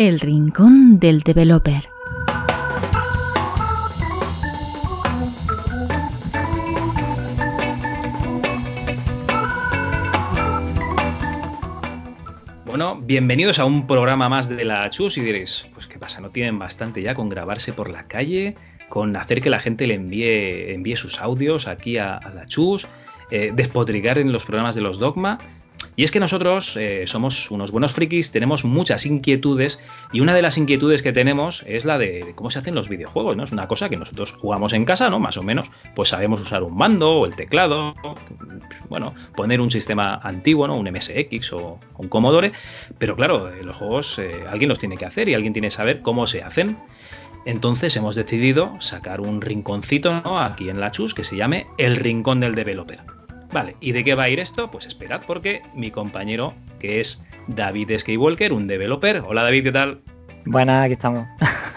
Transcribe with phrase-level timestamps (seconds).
[0.00, 1.82] El Rincón del Developer.
[12.64, 16.30] Bueno, bienvenidos a un programa más de la Chus y diréis, pues qué pasa, no
[16.30, 18.54] tienen bastante ya con grabarse por la calle,
[18.88, 22.86] con hacer que la gente le envíe, envíe sus audios aquí a, la Chus,
[23.30, 25.38] eh, despotricar en los programas de los Dogma.
[26.00, 29.80] Y es que nosotros eh, somos unos buenos frikis, tenemos muchas inquietudes
[30.14, 33.36] y una de las inquietudes que tenemos es la de cómo se hacen los videojuegos,
[33.36, 33.44] ¿no?
[33.44, 35.20] Es una cosa que nosotros jugamos en casa, ¿no?
[35.20, 37.94] Más o menos, pues sabemos usar un mando o el teclado,
[38.88, 40.76] bueno, poner un sistema antiguo, ¿no?
[40.76, 42.52] Un MSX o un Commodore,
[42.96, 45.74] pero claro, eh, los juegos eh, alguien los tiene que hacer y alguien tiene que
[45.74, 46.78] saber cómo se hacen.
[47.44, 52.40] Entonces hemos decidido sacar un rinconcito aquí en la Chus que se llame El Rincón
[52.40, 53.19] del Developer.
[53.52, 54.70] Vale, ¿y de qué va a ir esto?
[54.70, 59.22] Pues esperad, porque mi compañero, que es David Skywalker, un developer.
[59.26, 60.00] Hola David, ¿qué tal?
[60.44, 61.26] Buenas, aquí estamos.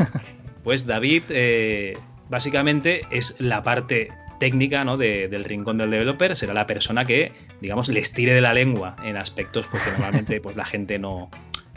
[0.63, 1.97] pues David, eh,
[2.30, 4.97] básicamente es la parte técnica ¿no?
[4.97, 9.17] del rincón del developer, será la persona que, digamos, les tire de la lengua en
[9.17, 11.31] aspectos porque normalmente pues, la gente no,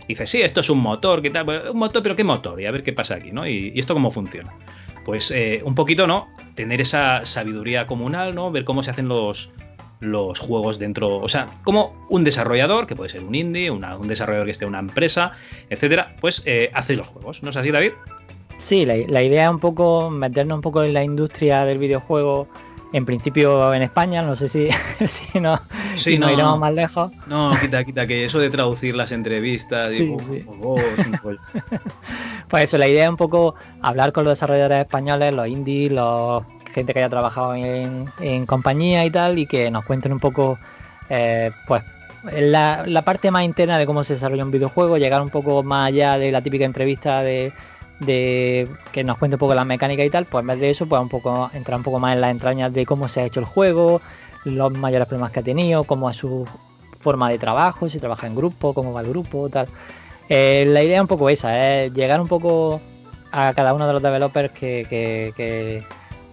[0.06, 1.70] dice, sí, esto es un motor, ¿qué tal?
[1.72, 2.60] Un motor, pero ¿qué motor?
[2.60, 3.46] Y a ver qué pasa aquí, ¿no?
[3.46, 4.52] Y, esto cómo funciona.
[5.06, 6.28] Pues eh, un poquito, ¿no?
[6.54, 8.50] Tener esa sabiduría comunal, ¿no?
[8.50, 9.52] Ver cómo se hacen los,
[10.00, 14.46] los juegos dentro, o sea, como un desarrollador, que puede ser un indie, un desarrollador
[14.46, 15.32] que esté en una empresa,
[15.70, 17.42] etcétera, pues eh, hace los juegos.
[17.42, 17.92] ¿No es así, David?
[18.58, 22.48] Sí, la, idea es un poco meternos un poco en la industria del videojuego,
[22.92, 24.68] en principio en España, no sé si,
[25.06, 25.60] si, no,
[26.18, 27.12] no, iremos más lejos.
[27.26, 30.44] No, quita, quita, que eso de traducir las entrevistas, sí, sí.
[32.48, 36.42] pues eso, la idea es un poco hablar con los desarrolladores españoles, los indies, los
[36.76, 40.58] gente que haya trabajado en, compañía y tal, y que nos cuenten un poco,
[41.08, 41.82] eh, pues,
[42.32, 46.18] la, parte más interna de cómo se desarrolla un videojuego, llegar un poco más allá
[46.18, 47.52] de la típica entrevista de,
[48.92, 51.00] que nos cuente un poco la mecánica y tal, pues en vez de eso, pues
[51.00, 53.46] un poco entrar un poco más en las entrañas de cómo se ha hecho el
[53.46, 54.02] juego,
[54.44, 56.46] los mayores problemas que ha tenido, cómo es su
[56.98, 59.66] forma de trabajo, si trabaja en grupo, cómo va el grupo, tal.
[60.28, 62.82] Eh, la idea es un poco esa, es llegar un poco
[63.32, 65.86] a cada uno de los developers que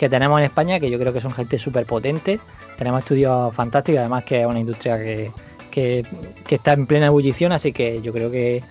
[0.09, 2.39] tenemos en España, que yo creo que son gente súper potente.
[2.77, 5.31] Tenemos estudios fantásticos, además que es una industria que,
[6.49, 8.63] está en plena ebullición, así que yo creo que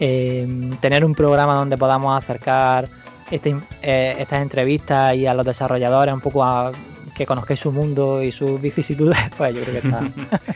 [0.00, 2.88] eh, tener un programa donde podamos acercar
[3.30, 6.72] este, eh, estas entrevistas y a los desarrolladores un poco a
[7.14, 10.08] que conozcáis su mundo y sus vicisitudes, pues yo creo que está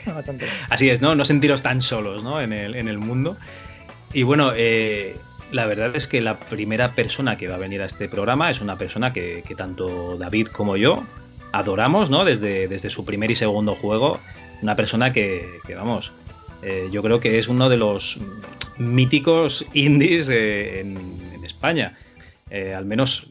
[0.13, 1.15] bastante Así es, ¿no?
[1.15, 2.41] No sentiros tan solos ¿no?
[2.41, 3.37] en, el, en el mundo.
[4.13, 5.17] Y bueno, eh,
[5.53, 8.61] la verdad es que la primera persona que va a venir a este programa es
[8.61, 11.05] una persona que, tanto David como yo
[11.53, 12.25] adoramos, ¿no?
[12.25, 14.21] Desde, desde su primer y segundo juego.
[14.61, 16.13] Una persona que, vamos,
[16.63, 18.19] eh, yo creo que es uno de los
[18.77, 21.97] míticos indies eh, en, España.
[22.51, 23.31] Eh, al menos,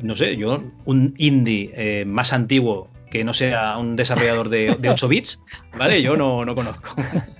[0.00, 5.08] no sé, yo, un indie más antiguo que no sea un desarrollador de, de 8
[5.08, 5.42] bits,
[5.76, 6.00] ¿vale?
[6.00, 6.94] Yo no, no conozco.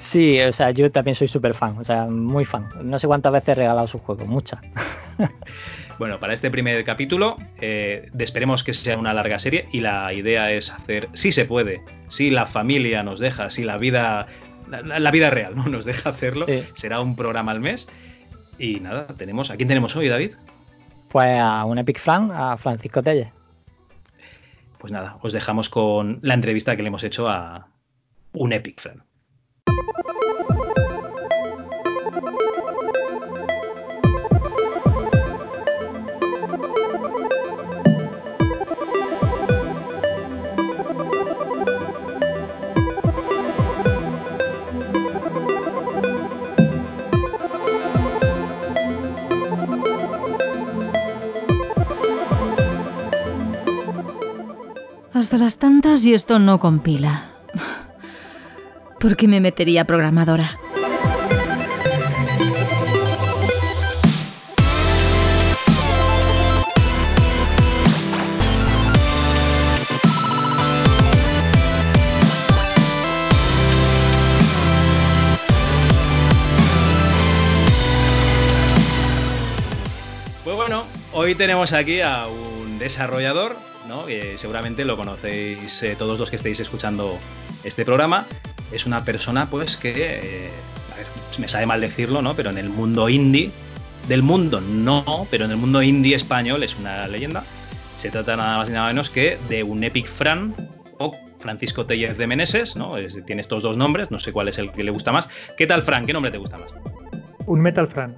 [0.00, 2.66] Sí, o sea, yo también soy súper fan, o sea, muy fan.
[2.82, 4.60] No sé cuántas veces he regalado su juego, muchas.
[5.98, 10.50] Bueno, para este primer capítulo, eh, esperemos que sea una larga serie y la idea
[10.50, 14.26] es hacer, si se puede, si la familia nos deja, si la vida,
[14.70, 15.66] la, vida real ¿no?
[15.66, 17.86] nos deja hacerlo, será un programa al mes.
[18.58, 20.36] Y nada, tenemos, ¿a quién tenemos hoy, David?
[21.10, 23.30] Pues a un Epic Fan, a Francisco Telle.
[24.78, 27.68] Pues nada, os dejamos con la entrevista que le hemos hecho a
[28.32, 29.04] un Epic Fan.
[55.20, 57.24] Hasta las tantas y esto no compila.
[58.98, 60.48] ¿Por qué me metería programadora?
[80.44, 83.54] Pues bueno, hoy tenemos aquí a un desarrollador,
[83.90, 84.06] ¿no?
[84.06, 87.18] Que seguramente lo conocéis eh, todos los que estéis escuchando
[87.64, 88.24] este programa
[88.70, 90.50] es una persona pues que, eh,
[91.38, 92.34] me sabe mal decirlo, ¿no?
[92.34, 93.50] Pero en el mundo indie,
[94.06, 97.42] del mundo no, pero en el mundo indie español es una leyenda.
[97.98, 100.54] Se trata nada más y nada menos que de un Epic Fran
[100.98, 102.94] o Francisco Teller de Meneses, ¿no?
[103.26, 105.28] tiene estos dos nombres, no sé cuál es el que le gusta más.
[105.58, 106.06] ¿Qué tal, Fran?
[106.06, 106.70] ¿Qué nombre te gusta más?
[107.46, 108.14] un Metal Fran.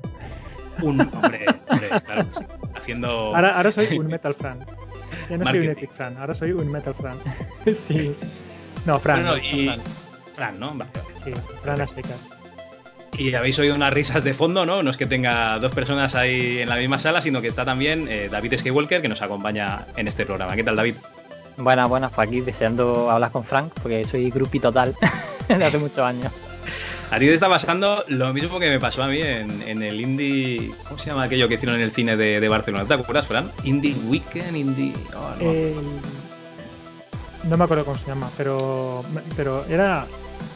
[0.82, 2.44] Un hombre, hombre claro, sí.
[2.74, 3.08] haciendo.
[3.34, 4.64] Ahora, ahora soy un Metal Fran.
[5.28, 5.68] Ya no soy un.
[5.70, 7.18] Epic Fran, ahora soy un Metal Fran.
[7.74, 8.14] sí.
[8.84, 9.22] No, Fran.
[9.24, 9.80] No, no, y- Fran.
[10.34, 10.74] Fran, ¿no?
[10.74, 11.08] Vale, vale.
[11.24, 11.32] Sí,
[11.62, 12.30] Fran a secas.
[13.18, 14.82] Y habéis oído unas risas de fondo, ¿no?
[14.82, 18.08] No es que tenga dos personas ahí en la misma sala, sino que está también
[18.08, 20.56] eh, David Skywalker, que nos acompaña en este programa.
[20.56, 20.94] ¿Qué tal, David?
[21.58, 24.96] Buenas, buenas, pues aquí deseando hablar con Frank, porque soy grupi total
[25.48, 26.32] de hace muchos años.
[27.12, 30.00] A ti te está pasando lo mismo que me pasó a mí en, en el
[30.00, 30.72] Indie.
[30.88, 32.86] ¿Cómo se llama aquello que hicieron en el cine de, de Barcelona?
[32.86, 33.52] ¿Te acuerdas, Fran?
[33.64, 34.94] Indie Weekend, Indie.
[35.14, 35.50] oh, no.
[35.50, 35.74] El-
[37.50, 39.04] No me acuerdo cómo se llama, pero,
[39.36, 40.06] pero era.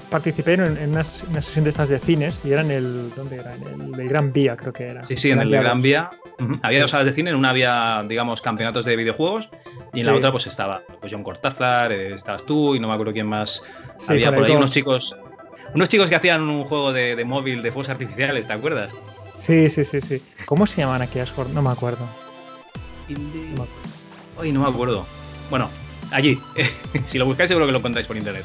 [0.09, 3.11] Participé en, en una, una sesión de estas de cines y era en el.
[3.15, 3.55] ¿Dónde era?
[3.55, 5.05] En el de Gran Vía, creo que era.
[5.05, 5.83] sí, sí, en el de Gran 2.
[5.83, 6.11] Vía.
[6.63, 9.51] Había dos salas de cine, en una había, digamos, campeonatos de videojuegos
[9.95, 10.19] y en la Sí.
[10.19, 13.63] otra pues estaba pues John Cortázar, eh, estabas tú y no me acuerdo quién más
[13.99, 14.59] Sí, había por el ahí dos.
[14.59, 15.17] unos chicos.
[15.75, 18.93] Unos chicos que hacían un juego de, de móvil de fuegos artificiales, ¿te acuerdas?
[19.39, 20.23] Sí, sí, sí, sí.
[20.47, 21.55] ¿Cómo se llaman aquellas jornadas?
[21.55, 22.07] No me acuerdo.
[23.09, 23.43] Indie.
[23.43, 24.41] No me acuerdo.
[24.41, 25.07] Ay, no me acuerdo.
[25.51, 25.69] Bueno,
[26.11, 26.41] allí.
[27.07, 28.45] si lo buscáis seguro que lo encontráis por internet.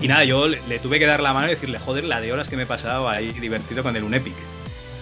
[0.00, 2.32] Y nada, yo le, le tuve que dar la mano y decirle, joder, la de
[2.32, 4.34] horas que me he pasado ahí divertido con el Unepic.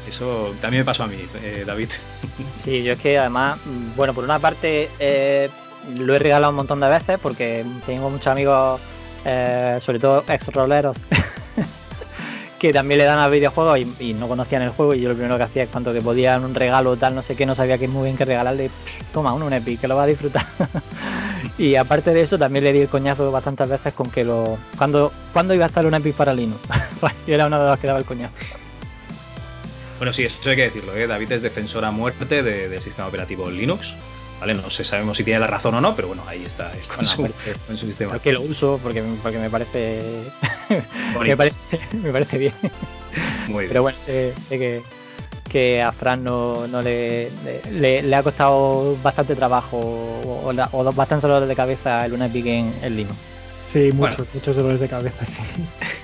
[0.09, 1.89] Eso también me pasó a mí, eh, David.
[2.63, 3.61] Sí, yo es que además,
[3.95, 5.51] bueno, por una parte eh,
[5.99, 8.81] lo he regalado un montón de veces porque tengo muchos amigos,
[9.27, 10.97] eh, sobre todo ex roleros,
[12.65, 15.37] que también le dan a videojuegos y, no conocían el juego y yo lo primero
[15.37, 17.89] que hacía es cuando que podían un regalo tal, no sé qué, no sabía qué
[17.89, 18.71] muy bien que regalarle,
[19.13, 20.47] toma un, un Epic, que lo va a disfrutar.
[21.59, 24.57] y aparte de eso también le di el coñazo bastantes veces con que lo...
[24.79, 26.59] cuando cuando iba a estar un Epic para Linux?
[27.27, 28.33] yo era uno de los que daba el coñazo.
[29.99, 31.07] Bueno, sí, eso hay que decirlo, ¿eh?
[31.07, 33.95] David es defensor a muerte de- del sistema operativo Linux.
[34.41, 34.55] ¿Vale?
[34.55, 37.11] No sé, sabemos si tiene la razón o no, pero bueno, ahí está, con, Bueno,
[37.11, 38.13] su, porque- con su sistema.
[38.13, 40.03] porque lo uso, porque, porque me parece...
[41.21, 42.53] me parece, me parece bien.
[43.49, 43.69] Muy bien.
[43.69, 44.83] Pero bueno, sé, sé que,
[45.49, 47.31] que a Fran no, no le,
[47.71, 52.75] le, le ha costado bastante trabajo o, o bastante dolores de cabeza el Unepic en,
[52.83, 53.17] en Linux.
[53.67, 54.15] Sí, Bueno.
[54.17, 55.39] muchos, muchos dolores de cabeza, sí.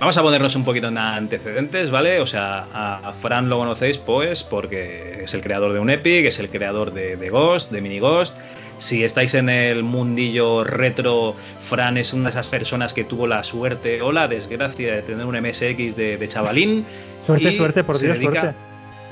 [0.00, 2.20] Vamos a ponernos un poquito en antecedentes, ¿vale?
[2.20, 6.38] O sea, a Fran lo conocéis, pues, porque es el creador de un Epic, es
[6.38, 8.34] el creador de, de Ghost, de Mini Ghost.
[8.78, 13.44] Si estáis en el mundillo retro, Fran es una de esas personas que tuvo la
[13.44, 16.86] suerte o la desgracia de tener un MSX de, de chavalín.
[17.26, 18.54] Suerte, suerte, por Dios, dedica-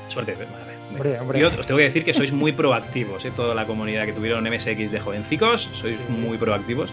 [0.09, 0.33] suerte.
[0.33, 0.69] Suerte, madre.
[0.91, 1.39] Hombre, hombre.
[1.39, 3.31] Yo os tengo que decir que sois muy proactivos, ¿eh?
[3.35, 6.89] toda la comunidad que tuvieron MSX de jovencicos, sois muy proactivos.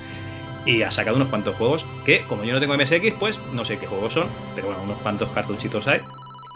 [0.66, 3.78] Y ha sacado unos cuantos juegos que, como yo no tengo MSX, pues no sé
[3.78, 6.00] qué juegos son, pero bueno, unos cuantos cartuchitos hay.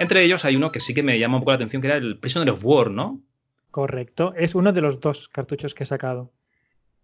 [0.00, 1.96] Entre ellos hay uno que sí que me llama un poco la atención, que era
[1.96, 3.20] el Prisoner of War, ¿no?
[3.70, 4.34] Correcto.
[4.36, 6.32] Es uno de los dos cartuchos que he sacado.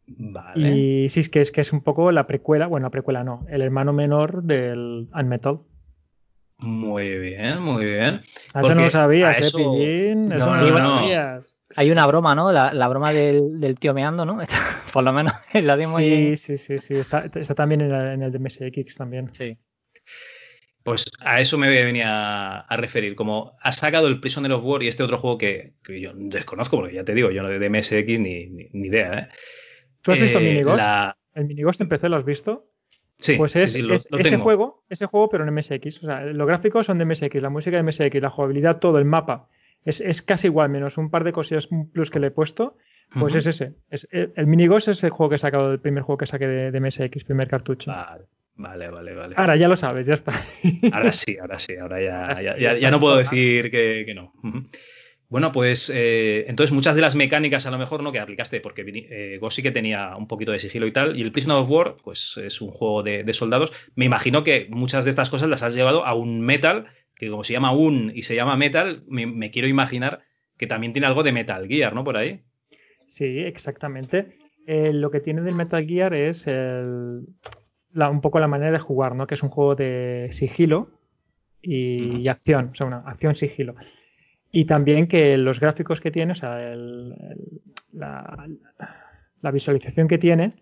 [0.09, 0.73] Vale.
[0.75, 3.45] Y sí, es que es que es un poco la precuela, bueno, la precuela no,
[3.49, 5.61] el hermano menor del Unmetal.
[6.59, 8.23] Muy bien, muy bien.
[8.55, 10.33] Ah, Eso no lo sabías, ¿eh, eso- Pillín?
[10.33, 11.55] Eso No, no, lo sabías.
[11.77, 12.51] Hay una broma, ¿no?
[12.53, 14.39] La, la broma del, del tío meando, ¿no?
[14.93, 15.99] Por lo menos en la demo.
[15.99, 16.95] Sí, y- sí, sí, sí.
[16.95, 19.33] Está, está también en, la- en el de MSX también.
[19.33, 19.57] sí.
[20.83, 23.17] Pues a eso me venía a referir.
[23.17, 26.77] Como ha sacado el Prisoner of War y este otro juego que, que yo desconozco,
[26.77, 29.29] porque ya te digo, yo no de MSX ni, ni, ni idea, ¿eh?
[30.03, 30.77] ¿Tú has visto Eh, Minighost?
[30.79, 32.71] la- El Minighost en PC lo has visto.
[33.19, 34.45] Sí, Pues sí, es, sí, lo- es lo ese tengo.
[34.45, 36.05] juego, ese juego, pero en MSX.
[36.05, 39.07] O sea, los gráficos son de MSX, la música de MSX, la jugabilidad, todo, el
[39.07, 39.49] mapa.
[39.87, 42.77] Es, es casi igual, menos un par de cosillas plus que le he puesto.
[43.19, 43.75] Pues es ese.
[43.89, 46.49] Es, el, el Minighost es el juego que he sacado, el primer juego que saqué
[46.49, 47.93] de, de MSX, primer cartucho.
[47.93, 48.27] Vale,
[48.57, 49.15] vale, vale.
[49.15, 49.35] vale.
[49.39, 50.33] Ahora ya lo sabes, ya está.
[50.93, 54.15] Ahora sí, ahora sí, ahora ya, Ahora sí, ya, ya no puedo decir que, que
[54.15, 54.33] no.
[55.29, 58.85] Bueno, pues eh, entonces muchas de las mecánicas a lo mejor no que aplicaste, porque
[58.87, 61.71] eh, Ghost sí que tenía un poquito de sigilo y tal, y el Prisoner of
[61.71, 63.73] War, pues es un juego de, de soldados.
[63.95, 66.87] Me imagino que muchas de estas cosas las has llevado a un Metal,
[67.17, 70.21] que como se llama un y se llama Metal, me, me quiero imaginar
[70.57, 72.05] que también tiene algo de Metal Gear, ¿no?
[72.05, 72.43] Por ahí.
[73.09, 74.37] Sí, exactamente.
[74.67, 77.23] Eh, lo que tiene del Metal Gear es el-
[77.93, 79.27] la- un poco la manera de jugar, ¿no?
[79.27, 80.91] Que es un juego de sigilo
[81.63, 83.75] y, acción, o sea, una acción-sigilo.
[84.53, 87.61] Y también que los gráficos que tiene, o sea, el- el-
[87.93, 88.47] la,
[89.43, 90.55] la visualización que tiene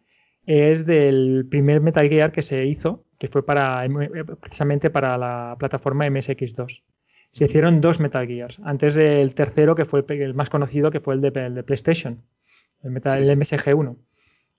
[0.47, 4.09] es del primer Metal Gear que se hizo, que fue para M-
[4.41, 6.83] precisamente para la plataforma MSX2.
[7.33, 11.15] Se hicieron dos Metal Gears, antes del tercero, que fue el, más conocido, que fue
[11.15, 12.23] el de, el de PlayStation,
[12.83, 13.97] el, Metal, Sí, el MSG1.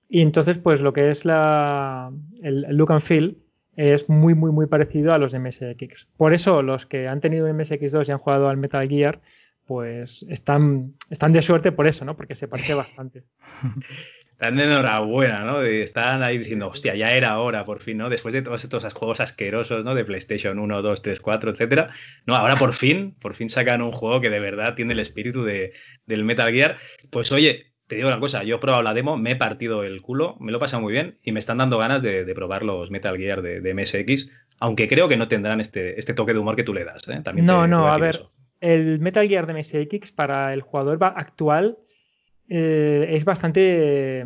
[0.08, 2.12] Y entonces, pues lo que es la,
[2.42, 3.38] el, el look and feel
[3.76, 6.06] es muy, muy, muy parecido a los de MSX.
[6.16, 9.20] Por eso, los que han tenido MSX2 y han jugado al Metal Gear,
[9.66, 12.14] pues están, están de suerte por eso, ¿no?
[12.16, 13.22] Porque se parece bastante.
[14.36, 15.62] Están de enhorabuena, ¿no?
[15.62, 18.10] Están ahí diciendo, hostia, ya era hora, por fin, ¿no?
[18.10, 19.94] Después de todos estos juegos asquerosos, ¿no?
[19.94, 21.90] De PlayStation 1, 2, 3, 4, etcétera.
[22.26, 25.42] No, ahora por fin, por fin sacan un juego que de verdad tiene el espíritu
[25.42, 25.72] de,
[26.04, 26.76] del Metal Gear.
[27.08, 30.02] Pues oye, te digo una cosa, yo he probado la demo, me he partido el
[30.02, 32.90] culo, me lo he pasado muy bien y me están dando ganas de, probar los
[32.90, 36.62] Metal Gear de, MSX, aunque creo que no tendrán este, este toque de humor que
[36.62, 37.08] tú le das.
[37.08, 37.22] ¿eh?
[37.24, 38.20] También no, no, a ver,
[38.60, 41.78] el Metal Gear de MSX para el jugador actual
[42.48, 44.24] eh, es bastante...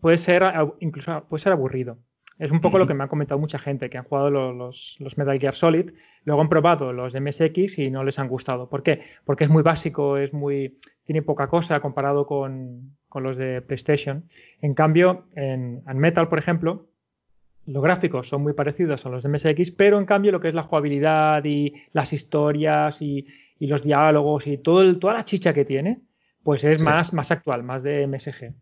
[0.00, 0.42] puede ser
[0.80, 1.98] incluso puede ser aburrido.
[2.38, 5.18] Es un poco lo que me ha comentado mucha gente que han jugado los, los,
[5.18, 5.92] Metal Gear Solid,
[6.24, 8.68] luego han probado los de MSX y no les han gustado.
[8.68, 9.02] ¿Por qué?
[9.24, 14.24] Porque es muy básico, es muy tiene poca cosa comparado con, con los de PlayStation.
[14.60, 16.86] En cambio, en, Metal, por ejemplo,
[17.66, 20.54] los gráficos son muy parecidos a los de MSX, pero en cambio lo que es
[20.54, 23.26] la jugabilidad y las historias y,
[23.58, 26.00] y los diálogos y todo el, toda la chicha que tiene,
[26.42, 28.54] pues es más, más actual, más de MSG.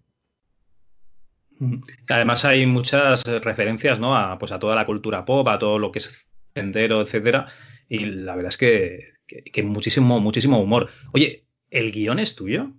[2.09, 4.17] Además hay muchas referencias ¿no?
[4.17, 7.49] a, pues a toda la cultura pop, a todo lo que es entero, etcétera.
[7.89, 10.89] Y la verdad es que, que, muchísimo, muchísimo humor.
[11.13, 12.73] Oye, ¿el guion es tuyo?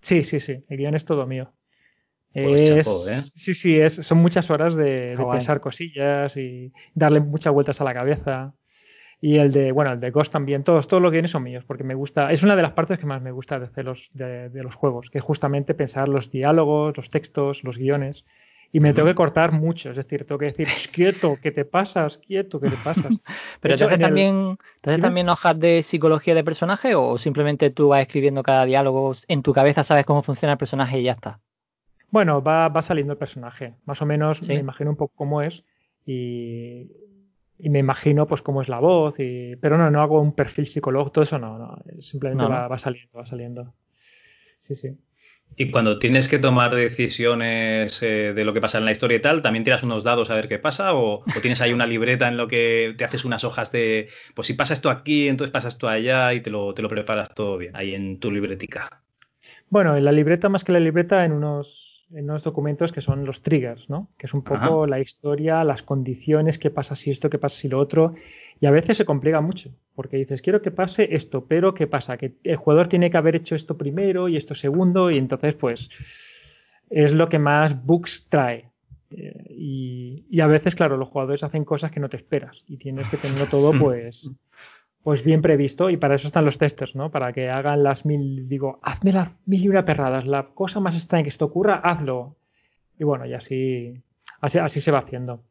[0.00, 0.64] Sí, sí, sí.
[0.68, 1.52] El guion es todo mío.
[2.32, 3.22] Pues ¿eh?
[3.34, 7.94] Sí, sí, es, son muchas horas de, pensar cosillas y darle muchas vueltas a la
[7.94, 8.54] cabeza.
[9.20, 11.84] Y el de, bueno, el de Ghost también, todos, todos los guiones son míos, porque
[11.84, 14.74] me gusta, es una de las partes que más me gusta de, los, de, los
[14.74, 18.24] juegos, que es justamente pensar los diálogos, los textos, los guiones.
[18.72, 22.18] Y me tengo que cortar mucho, es decir, tengo que decir, quieto, que te pasas,
[22.18, 23.06] quieto, que te pasas.
[23.60, 28.66] Pero ¿te también, también hojas de psicología de personaje o simplemente tú vas escribiendo cada
[28.66, 31.40] diálogo, en tu cabeza sabes cómo funciona el personaje y ya está?
[32.10, 35.64] Bueno, va, va saliendo el personaje, más o menos me imagino un poco cómo es
[36.04, 36.90] y
[37.58, 39.56] y me imagino pues cómo es la voz, y...
[39.56, 43.26] pero no, no hago un perfil psicológico, todo eso no, no simplemente Va, saliendo, va
[43.26, 43.74] saliendo.
[44.58, 44.96] Sí, sí.
[45.54, 49.20] Y cuando tienes que tomar decisiones eh, de lo que pasa en la historia y
[49.20, 50.94] tal, ¿también tiras unos dados a ver qué pasa?
[50.94, 54.54] ¿O, tienes ahí una libreta en lo que te haces unas hojas de, pues si
[54.54, 57.74] pasa esto aquí, entonces pasa esto allá y te lo, te lo preparas todo bien,
[57.76, 59.02] ahí en tu libretica?
[59.70, 63.24] Bueno, en la libreta, más que la libreta, en unos en unos documentos que son
[63.24, 64.08] los triggers, ¿no?
[64.16, 67.68] Que es un poco la historia, las condiciones, qué pasa si esto, qué pasa si
[67.68, 68.14] lo otro.
[68.60, 72.16] Y a veces se complica mucho, porque dices, quiero que pase esto, pero ¿qué pasa?
[72.16, 75.90] Que el jugador tiene que haber hecho esto primero y esto segundo, y entonces, pues,
[76.88, 78.70] es lo que más bugs trae.
[79.10, 82.76] Eh, y, y, a veces, claro, los jugadores hacen cosas que no te esperas y
[82.78, 84.30] tienes que tenerlo todo, pues,
[85.06, 87.12] pues bien previsto y para eso están los testers, ¿no?
[87.12, 90.96] Para que hagan las mil, digo, hazme las mil y una perradas, la cosa más
[90.96, 92.34] extraña que esto ocurra, hazlo.
[92.98, 93.94] Y bueno, y así,
[94.40, 95.44] así, se va haciendo.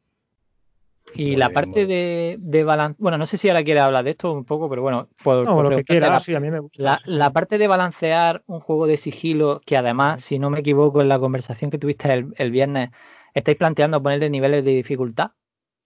[1.14, 4.34] Y la parte de, de balance, bueno, no sé si ahora quiere hablar de esto
[4.34, 7.00] un poco, pero bueno, por, lo que quiera, sí, a mí me gusta.
[7.06, 11.08] La, parte de balancear un juego de sigilo, que además, si no me equivoco, en
[11.08, 12.90] la conversación que tuviste el, viernes,
[13.34, 15.32] estáis planteando ponerle niveles de dificultad.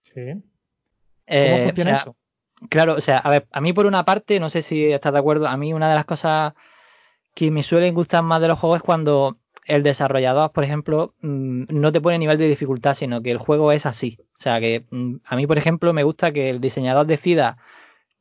[0.02, 0.42] Sí.
[1.28, 2.16] Eh, ¿Cómo funciona eso?
[2.68, 5.18] Claro, o sea, a ver, a mí por una parte, no sé si estás de
[5.18, 6.52] acuerdo, a mí una de las cosas
[7.34, 11.64] que me suelen gustar más de los juegos es cuando el desarrollador, por ejemplo, mm,
[11.70, 14.18] no te pone nivel de dificultad, sino que el juego es así.
[14.38, 17.58] O sea, que mm, a mí, por ejemplo, me gusta que el diseñador decida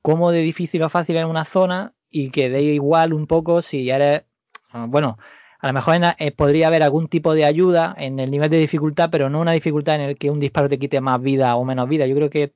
[0.02, 3.90] cómo de difícil o fácil en una zona y que dé igual un poco si
[3.90, 4.24] eres,
[4.72, 5.18] ah, bueno,
[5.60, 9.10] a lo mejor eh, podría haber algún tipo de ayuda en el nivel de dificultad,
[9.12, 11.90] pero no una dificultad en el que un disparo te quite más vida o menos
[11.90, 12.08] vida.
[12.08, 12.54] Yo creo que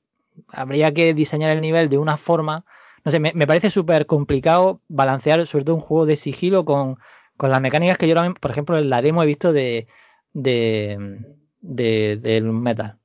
[0.48, 2.64] habría que diseñar el nivel de una forma.
[3.04, 6.96] No sé, me, parece súper complicado balancear, sobre todo un juego de sigilo con,
[7.38, 9.86] las mecánicas que yo, por ejemplo, en la demo he visto de,
[10.32, 11.26] de,
[11.60, 12.96] del metal.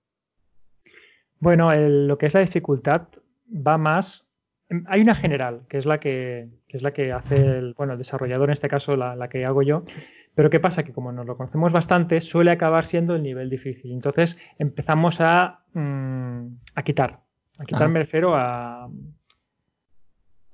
[1.40, 3.08] Bueno, lo que es la dificultad
[3.50, 4.26] va más.
[4.88, 8.50] Hay una general, que es la que, es la que hace el, bueno, el desarrollador,
[8.50, 9.84] en este caso la, la, que hago yo.
[10.40, 10.84] Pero ¿qué pasa?
[10.84, 13.92] Que como nos lo conocemos bastante, suele acabar siendo el nivel difícil.
[13.92, 17.20] Entonces empezamos a Mm, a quitar.
[17.58, 18.90] A quitar me refiero a.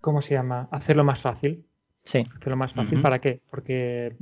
[0.02, 0.68] ¿Cómo se llama?
[0.72, 1.66] Hacerlo más fácil.
[2.04, 2.24] Sí.
[2.36, 3.02] Hacerlo más fácil.
[3.02, 3.42] ¿Para qué?
[3.50, 4.16] Porque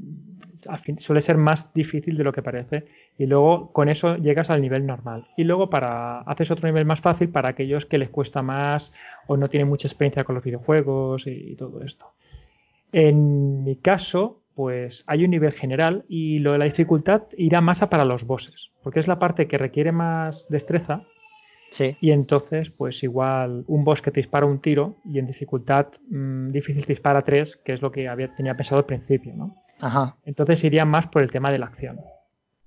[0.67, 2.85] al fin, suele ser más difícil de lo que parece.
[3.17, 5.27] Y luego con eso llegas al nivel normal.
[5.35, 8.93] Y luego para haces otro nivel más fácil para aquellos que les cuesta más
[9.27, 12.13] o no tienen mucha experiencia con los videojuegos y todo esto.
[12.93, 17.81] En mi caso, pues hay un nivel general y lo de la dificultad irá más
[17.81, 21.03] a para los bosses, porque es la parte que requiere más destreza.
[21.71, 21.93] Sí.
[22.01, 26.51] Y entonces, pues igual un boss que te dispara un tiro y en dificultad mm,
[26.51, 29.55] difícil te dispara tres, que es lo que había, tenía pensado al principio, ¿no?
[29.81, 30.15] Ajá.
[30.23, 31.99] Entonces iría más por el tema de la acción.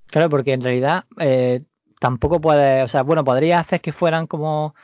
[0.08, 1.62] Claro, porque en realidad eh,
[2.00, 4.74] tampoco puede, o sea, bueno, podría hacer que fueran como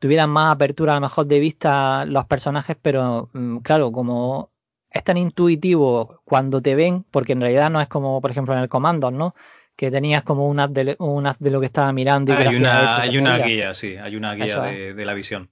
[0.00, 4.49] tuvieran más apertura a lo mejor de vista los personajes, pero mm, claro, como
[4.90, 8.60] es tan intuitivo cuando te ven, porque en realidad no es como, por ejemplo, en
[8.60, 9.34] el comando, ¿no?
[9.76, 12.32] Que tenías como un haz de, un de lo que estaba mirando.
[12.32, 15.48] Y hay una, hay una guía, sí, hay una guía de, la visión.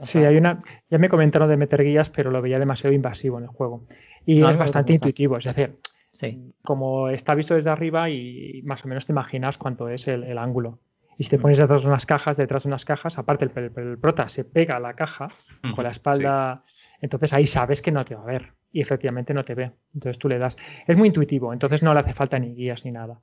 [0.00, 0.62] Sí, hay una.
[0.90, 3.86] Ya me comentaron de meter guías, pero lo veía demasiado invasivo en el juego.
[4.26, 5.78] Y es bastante intuitivo, es decir,
[6.12, 6.52] sí.
[6.62, 10.80] como está visto desde arriba y más o menos te imaginas cuánto es el, ángulo.
[11.18, 14.28] Y si te pones detrás de unas cajas, detrás de unas cajas, aparte el, prota
[14.28, 15.28] se pega a la caja
[15.74, 16.62] con la espalda,
[17.00, 19.70] entonces ahí sabes que no te va a ver y efectivamente no te ve.
[19.94, 20.54] Entonces tú le das.
[20.86, 23.18] Es muy intuitivo, entonces no le hace falta ni guías ni nada.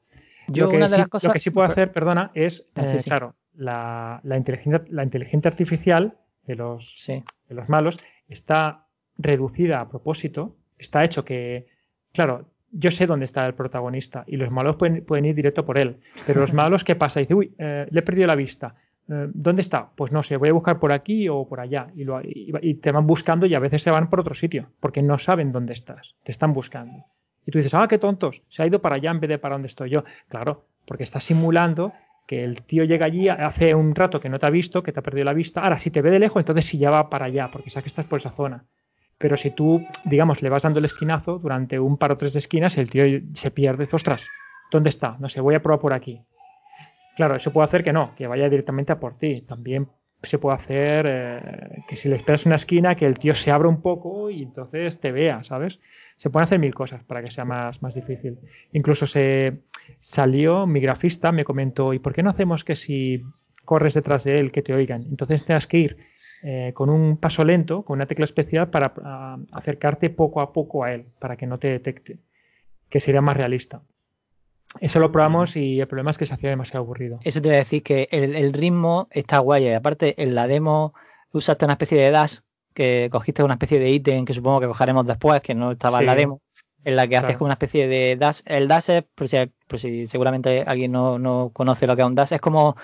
[0.47, 1.27] Yo lo, que una de sí, las cosas...
[1.27, 5.51] lo que sí puedo hacer, perdona, es, ah, eh, claro, la, la, inteligencia, la inteligencia
[5.51, 6.17] artificial
[6.47, 8.87] de los, de los malos está
[9.19, 11.67] reducida a propósito, está hecho que,
[12.13, 15.77] claro, yo sé dónde está el protagonista y los malos pueden, pueden ir directo por
[15.77, 17.19] él, pero los malos, ¿qué pasa?
[17.19, 18.73] Dice, uy, eh, le he perdido la vista.
[19.09, 19.89] Eh, ¿Dónde está?
[19.95, 21.87] Pues no sé, voy a buscar por aquí o por allá.
[21.95, 25.01] Y, lo, y, te van buscando y a veces se van por otro sitio, porque
[25.01, 27.05] no saben dónde estás, te están buscando.
[27.45, 29.55] Y tú dices, ah, qué tontos, se ha ido para allá en vez de para
[29.55, 30.03] donde estoy yo.
[30.29, 31.93] Claro, porque está simulando
[32.25, 34.99] que el tío llega allí hace un rato que no te ha visto, que te
[34.99, 35.61] ha perdido la vista.
[35.61, 37.89] Ahora, si te ve de lejos, entonces sí ya va para allá, porque sabe que
[37.89, 38.63] estás por esa zona.
[39.17, 42.39] Pero si tú, digamos, le vas dando el esquinazo durante un par o tres de
[42.39, 43.87] esquinas, el tío se pierde.
[43.91, 44.25] Ostras,
[44.71, 45.17] ¿dónde está?
[45.19, 46.21] No sé, voy a probar por aquí.
[47.15, 49.41] Claro, eso puede hacer que no, que vaya directamente a por ti.
[49.41, 49.87] También
[50.23, 53.67] se puede hacer eh, que si le esperas una esquina, que el tío se abra
[53.67, 55.79] un poco y entonces te vea, ¿sabes?
[56.17, 58.39] Se pueden hacer mil cosas para que sea más, más difícil.
[58.71, 59.63] Incluso se
[59.99, 63.23] salió mi grafista, me comentó, ¿y por qué no hacemos que si
[63.65, 65.03] corres detrás de él, que te oigan?
[65.03, 65.97] Entonces tengas que ir
[66.41, 68.93] eh, con un paso lento, con una tecla especial para
[69.51, 72.19] acercarte poco a poco a él, para que no te detecte,
[72.89, 73.81] que sería más realista.
[74.79, 77.19] Eso lo probamos y el problema es que se hacía demasiado aburrido.
[77.23, 79.67] Eso te voy a decir que el, ritmo está guay.
[79.67, 80.93] Y aparte, en la demo
[81.31, 82.39] usaste una especie de dash,
[82.73, 86.05] que cogiste una especie de ítem que supongo que cogeremos después, que no estaba en
[86.05, 86.41] la demo,
[86.83, 88.41] en la que haces como una especie de dash.
[88.45, 92.41] El dash es, por si, seguramente alguien no, conoce lo que es un dash, es
[92.41, 92.75] como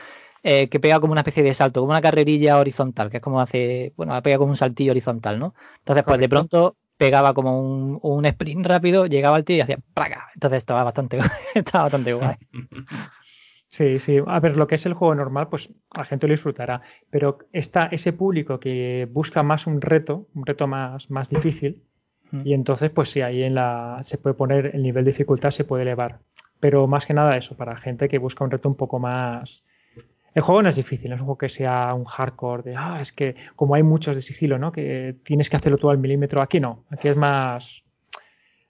[0.43, 3.41] eh, que pega como una especie de salto, como una carrerilla horizontal, que es como
[3.41, 5.53] hace, bueno, pega como un saltillo horizontal, ¿no?
[5.79, 10.27] Entonces, pues de pronto pegaba como un, sprint rápido, llegaba al tío y hacía ¡praga!
[10.35, 11.17] Entonces estaba bastante,
[11.55, 12.35] estaba bastante guay.
[13.71, 14.17] Sí, sí.
[14.25, 16.81] A ver, lo que es el juego normal, pues la gente lo disfrutará.
[17.11, 21.83] Pero está ese público que busca más un reto, un reto más, más difícil.
[22.43, 25.65] Y entonces, pues sí, ahí en la se puede poner el nivel de dificultad, se
[25.65, 26.17] puede elevar.
[26.59, 29.63] Pero más que nada eso, para gente que busca un reto un poco más,
[30.33, 32.99] el juego no es difícil, no es un juego que sea un hardcore de, ah,
[33.01, 34.71] es que como hay muchos de sigilo, ¿no?
[34.71, 36.41] Que tienes que hacerlo todo al milímetro.
[36.41, 37.83] Aquí no, aquí es más,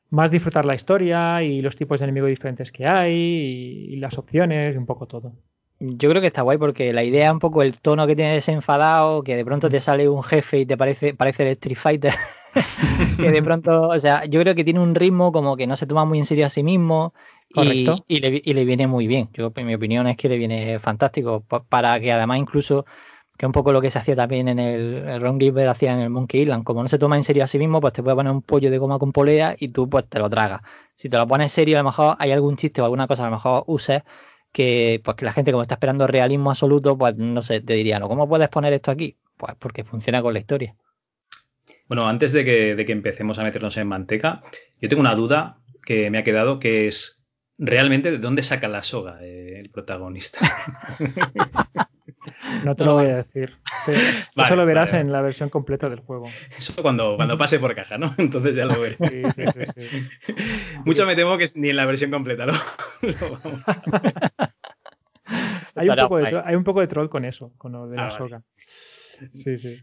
[0.10, 4.76] más disfrutar la historia y los tipos de enemigos diferentes que hay y, las opciones
[4.76, 5.34] y un poco todo.
[5.80, 9.24] Yo creo que está guay porque la idea un poco el tono que tiene desenfadado,
[9.24, 12.14] que de pronto te sale un jefe y te parece, parece el Street Fighter.
[13.18, 15.86] que de pronto, o sea, yo creo que tiene un ritmo como que no se
[15.86, 17.14] toma muy en serio a sí mismo
[17.54, 18.06] Correcto.
[18.08, 19.30] Y, le, viene muy bien.
[19.34, 21.42] Yo, en mi opinión, es que le viene fantástico.
[21.42, 22.86] Para que además, incluso,
[23.38, 26.10] que un poco lo que se hacía también en el, Ron Gilbert hacía en el
[26.10, 26.64] Monkey Island.
[26.64, 28.70] Como no se toma en serio a sí mismo, pues te puede poner un pollo
[28.70, 30.62] de goma con polea y tú, pues te lo tragas.
[30.94, 33.24] Si te lo pones en serio, a lo mejor hay algún chiste o alguna cosa,
[33.24, 34.04] a lo mejor uses
[34.52, 38.00] que, pues, que la gente, como está esperando realismo absoluto, pues no sé, te diría,
[38.00, 38.08] ¿no?
[38.08, 39.18] ¿Cómo puedes poner esto aquí?
[39.38, 40.76] Pues porque funciona con la historia.
[41.88, 44.42] Bueno, antes de que, de que empecemos a meternos en manteca,
[44.80, 47.19] yo tengo una duda que me ha quedado, que es
[47.60, 50.40] realmente de dónde saca la soga eh, el protagonista.
[52.64, 53.58] No te lo voy a decir.
[54.36, 56.28] eso lo verás en la versión completa del juego.
[56.58, 58.14] Eso cuando, cuando pase por caja, ¿no?
[58.18, 58.96] Entonces ya lo veré.
[58.96, 60.34] Sí, sí, sí,
[60.86, 62.54] Mucho me temo que ni en la versión completa lo,
[63.22, 63.64] vamos
[65.76, 68.08] hay, un poco de, hay un poco de troll con eso, con lo de la
[68.08, 68.44] ah, soga.
[69.34, 69.80] Sí, sí.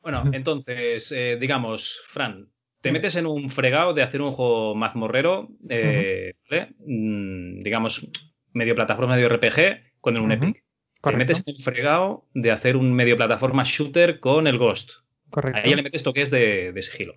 [0.00, 2.48] Bueno, entonces, eh, digamos, Fran,
[2.80, 6.34] te metes en un fregado de hacer un juego mazmorrero, eh,
[6.78, 8.08] mm, digamos,
[8.52, 10.64] medio plataforma, medio RPG, con un Epic.
[11.02, 14.92] Te metes en el fregado de hacer un medio plataforma shooter con el Ghost.
[15.30, 15.60] Correcto.
[15.62, 17.16] Ahí le metes toques de, de sigilo.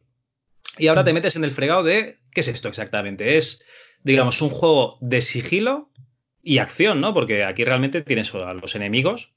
[0.78, 2.20] Y ahora te metes en el fregado de.
[2.32, 3.38] ¿Qué es esto exactamente?
[3.38, 3.66] Es,
[4.04, 5.92] digamos, un juego de sigilo
[6.44, 7.14] y acción, ¿no?
[7.14, 9.34] Porque aquí realmente tienes a los enemigos.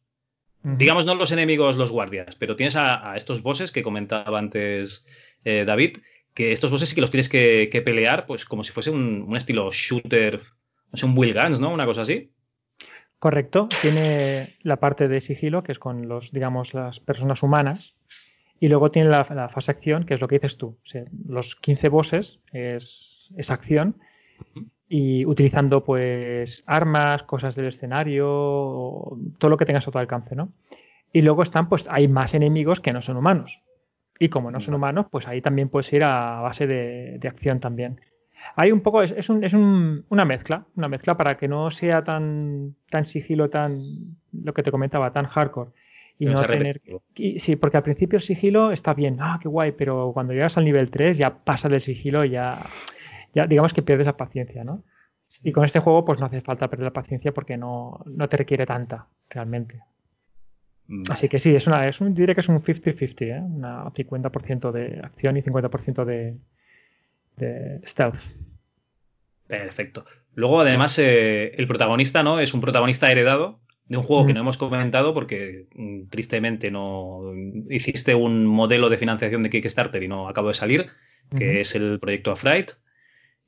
[0.62, 5.04] Digamos, no los enemigos, los guardias, pero tienes a, estos bosses que comentaba antes
[5.44, 5.98] eh, David,
[6.34, 9.70] que estos bosses sí que los tienes que, pelear, pues como si fuese un, estilo
[9.70, 10.42] shooter,
[10.90, 11.72] no sé, un Will Guns, ¿no?
[11.72, 12.32] Una cosa así.
[13.20, 13.68] Correcto.
[13.80, 17.96] Tiene la parte de sigilo, que es con los, digamos, las personas humanas.
[18.60, 20.76] Y luego tiene la, fase acción, que es lo que dices tú.
[21.26, 23.96] los 15 bosses es, es acción.
[24.88, 30.52] Y utilizando, pues, armas, cosas del escenario, todo lo que tengas a tu alcance, ¿no?
[31.12, 33.63] Y luego están, pues, hay más enemigos que no son humanos
[34.18, 37.60] Y como no son humanos, pues ahí también puedes ir a base de, de acción
[37.60, 38.00] también.
[38.56, 41.70] Hay un poco, es, es, un, es un, una mezcla, una mezcla para que no
[41.70, 43.82] sea tan, tan sigilo, tan,
[44.32, 45.70] lo que te comentaba, tan hardcore.
[46.18, 46.80] Y no, tener.
[47.16, 50.56] Y, sí, porque al principio el sigilo está bien, ah, qué guay, pero cuando llegas
[50.56, 52.58] al nivel 3 ya pasa del sigilo y ya,
[53.34, 54.84] ya digamos que pierdes la paciencia, ¿no?
[55.42, 58.36] Y con este juego, pues no hace falta perder la paciencia porque no, no te
[58.36, 59.80] requiere tanta, realmente.
[60.86, 61.04] Vale.
[61.10, 63.40] Así que sí, es una, es un, diré que es un 50-50, ¿eh?
[63.40, 66.36] Una 50% de acción y 50% de,
[67.36, 68.20] de stealth.
[69.46, 70.04] Perfecto.
[70.34, 72.40] Luego, además, eh, el protagonista, ¿no?
[72.40, 74.26] Es un protagonista heredado de un juego mm.
[74.26, 77.32] que no hemos comentado porque mm, tristemente no
[77.70, 80.86] hiciste un modelo de financiación de Kickstarter y no acabo de salir,
[81.30, 81.60] que mm -hmm.
[81.60, 82.72] es el proyecto Afright.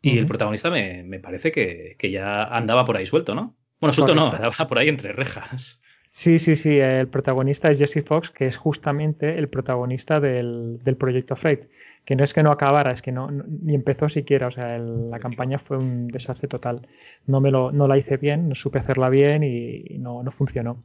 [0.02, 0.18] Y mm -hmm.
[0.18, 3.56] el protagonista me, me parece que, que, ya andaba por ahí suelto, ¿no?
[3.80, 4.36] Bueno, suelto Correcto.
[4.36, 5.82] no, andaba por ahí entre rejas.
[6.16, 6.78] Sí, sí, sí.
[6.78, 11.68] El protagonista es Jesse Fox, que es justamente el protagonista del, del proyecto Freight.
[12.06, 14.46] Que no es que no acabara, es que no, ni empezó siquiera.
[14.46, 16.88] O sea, el, la campaña fue un desastre total.
[17.26, 20.30] No, me lo, no la hice bien, no supe hacerla bien y, y no, no
[20.30, 20.82] funcionó.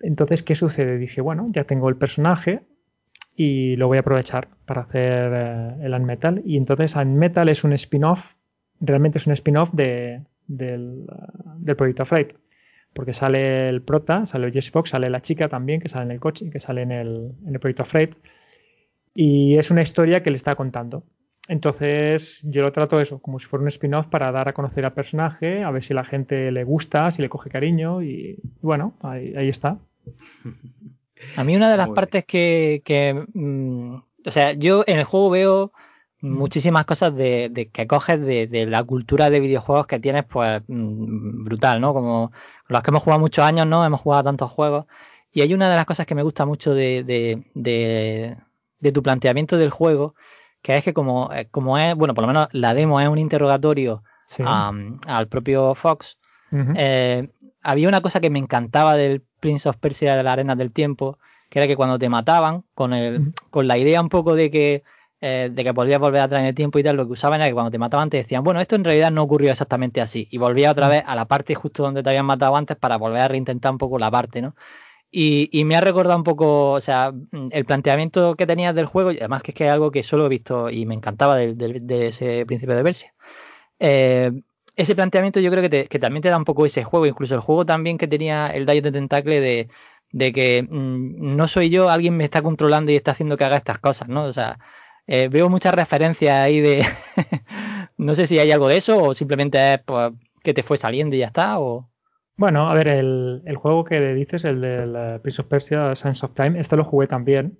[0.00, 0.98] Entonces, ¿qué sucede?
[0.98, 2.60] Dije, bueno, ya tengo el personaje,
[3.34, 6.42] y lo voy a aprovechar para hacer eh, el Unmetal.
[6.44, 8.34] Y entonces Unmetal es un spin-off,
[8.80, 11.06] realmente es un spin-off de, del,
[11.56, 12.34] del, proyecto Freight.
[12.98, 16.18] Porque sale el prota, sale Jesse Fox, sale la chica también, que sale en el
[16.18, 18.16] coche, que sale en el, en el proyecto Freight.
[19.14, 21.04] Y es una historia que le está contando.
[21.46, 24.94] Entonces yo lo trato eso, como si fuera un spin-off para dar a conocer al
[24.94, 29.32] personaje, a ver si la gente le gusta, si le coge cariño y bueno, ahí,
[29.36, 29.78] ahí está.
[31.36, 33.94] A mí una de las Muy partes que, que mmm,
[34.26, 35.72] o sea, yo en el juego veo
[36.20, 40.62] muchísimas cosas de, de que coges de, de, la cultura de videojuegos que tienes, pues
[40.66, 41.92] mmm, brutal, ¿no?
[41.92, 42.32] Como
[42.68, 43.84] los que hemos jugado muchos años, ¿no?
[43.84, 44.86] Hemos jugado tantos juegos.
[45.32, 47.04] Y hay una de las cosas que me gusta mucho de,
[47.54, 50.14] de, tu planteamiento del juego,
[50.62, 53.18] que es que como, eh, como es, bueno, por lo menos la demo es un
[53.18, 54.42] interrogatorio sí.
[54.46, 56.18] al propio Fox,
[56.50, 56.74] uh -huh.
[56.76, 57.28] eh,
[57.62, 61.18] había una cosa que me encantaba del Prince of Persia de la Arena del Tiempo,
[61.50, 63.34] que era que cuando te mataban, con, el, uh -huh.
[63.50, 64.82] con la idea un poco de que,
[65.20, 67.48] eh, de que podías volver atrás en el tiempo y tal, lo que usaban era
[67.48, 70.38] que cuando te mataban te decían, bueno, esto en realidad no ocurrió exactamente así, y
[70.38, 73.28] volvía otra vez a la parte justo donde te habían matado antes para volver a
[73.28, 74.54] reintentar un poco la parte, ¿no?
[75.10, 77.12] Y, y, me ha recordado un poco, o sea,
[77.50, 80.26] el planteamiento que tenías del juego, y además que es que es algo que solo
[80.26, 83.14] he visto y me encantaba de, de, de ese principio de Persia.
[83.80, 84.32] Eh,
[84.76, 87.34] ese planteamiento yo creo que, te, que, también te da un poco ese juego, incluso
[87.34, 89.68] el juego también que tenía el Diet de Tentacle de,
[90.12, 93.56] de que mmm, no soy yo, alguien me está controlando y está haciendo que haga
[93.56, 94.24] estas cosas, ¿no?
[94.24, 94.58] O sea,
[95.08, 96.84] eh, veo muchas referencias ahí de...
[97.96, 101.16] no sé si hay algo de eso o simplemente es pues, que te fue saliendo
[101.16, 101.88] y ya está, o...
[102.36, 106.34] Bueno, a ver, el, el juego que dices, el del Prince of Persia, Sands of
[106.34, 107.58] Time, este lo jugué también,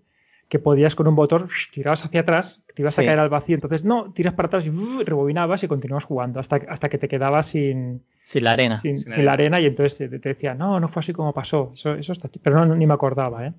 [0.49, 3.01] que podías con un botón, tirabas hacia atrás, te ibas sí.
[3.01, 6.41] a caer al vacío, entonces no, tiras para atrás y uh, rebobinabas y continuabas jugando
[6.41, 8.05] hasta, hasta que te quedabas sin...
[8.23, 8.77] Sin la arena.
[8.77, 11.33] Sin, sin, sin la arena y entonces te, te, decía, no, no fue así como
[11.33, 12.29] pasó, eso, eso está...
[12.43, 13.55] Pero no, ni me acordaba, ¿eh?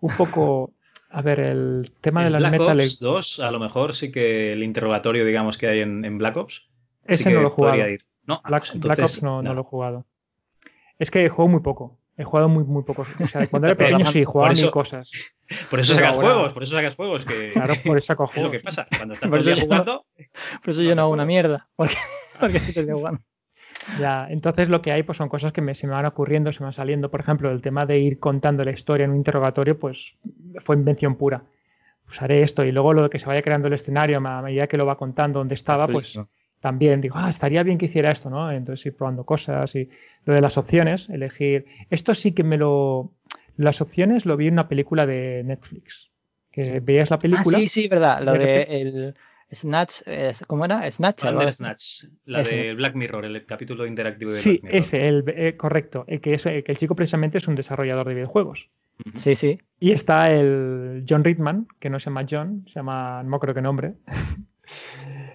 [0.00, 0.72] Un poco...
[1.10, 2.80] A ver, el tema de las Black metal...
[2.80, 6.36] Ops 2, a lo mejor sí que el interrogatorio, digamos, que hay en, en Black
[6.36, 6.68] Ops.
[7.04, 7.88] Ese sí no lo he jugado.
[7.88, 8.04] Ir.
[8.26, 10.06] No, Black, pues entonces, Black Ops no, no, no lo he jugado.
[10.98, 11.98] Es que juego muy poco.
[12.18, 13.06] He jugado muy, muy poco.
[13.22, 15.10] O sea, cuando era pequeño sí, jugaba eso, mil cosas.
[15.70, 16.28] Por eso sacas ahora...
[16.28, 17.24] juegos, por eso sacas juegos.
[17.24, 17.52] Que...
[17.52, 18.36] Claro, por eso saco juegos.
[18.36, 18.86] Es lo que pasa.
[18.94, 20.04] Cuando estás por jugando.
[20.62, 21.70] Por eso yo no hago una mierda.
[21.74, 21.96] Porque,
[22.38, 23.22] porque estoy jugando.
[23.98, 26.60] Ya, entonces lo que hay pues son cosas que me, se me van ocurriendo, se
[26.60, 27.10] me van saliendo.
[27.10, 30.14] Por ejemplo, el tema de ir contando la historia en un interrogatorio, pues
[30.64, 31.42] fue invención pura.
[32.06, 34.66] Pues haré esto y luego lo de que se vaya creando el escenario a medida
[34.66, 36.18] que lo va contando dónde estaba, pues
[36.60, 38.50] también digo, ah, estaría bien que hiciera esto, ¿no?
[38.50, 39.88] Entonces ir probando cosas y
[40.24, 41.66] lo de las opciones, elegir.
[41.90, 43.12] Esto sí que me lo.
[43.56, 46.10] Las opciones lo vi en una película de Netflix.
[46.50, 47.58] Que veías la película.
[47.58, 48.22] Ah, sí, sí, verdad.
[48.22, 49.14] Lo de, de el
[49.52, 50.02] Snatch,
[50.46, 50.90] ¿cómo era?
[50.90, 51.20] Snatch.
[51.20, 52.04] Snatch.
[52.26, 52.54] La ese.
[52.54, 54.78] de Black Mirror, el capítulo interactivo de sí, Black Mirror.
[54.78, 56.04] ese, el, eh, correcto.
[56.06, 58.68] El que, es, el que el chico precisamente es un desarrollador de videojuegos.
[59.14, 59.60] Sí, sí.
[59.78, 63.62] Y está el John Ridman, que no se llama John, se llama, no creo que
[63.62, 63.94] nombre.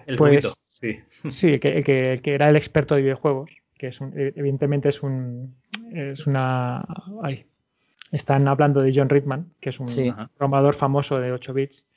[0.06, 1.00] El pues, sí.
[1.30, 5.56] Sí, que, que, que, era el experto de videojuegos, que es un, evidentemente es un
[5.92, 6.84] es una
[7.22, 7.46] ay,
[8.12, 10.12] están hablando de John Ridman, que es un sí.
[10.36, 11.88] programador famoso de 8 bits,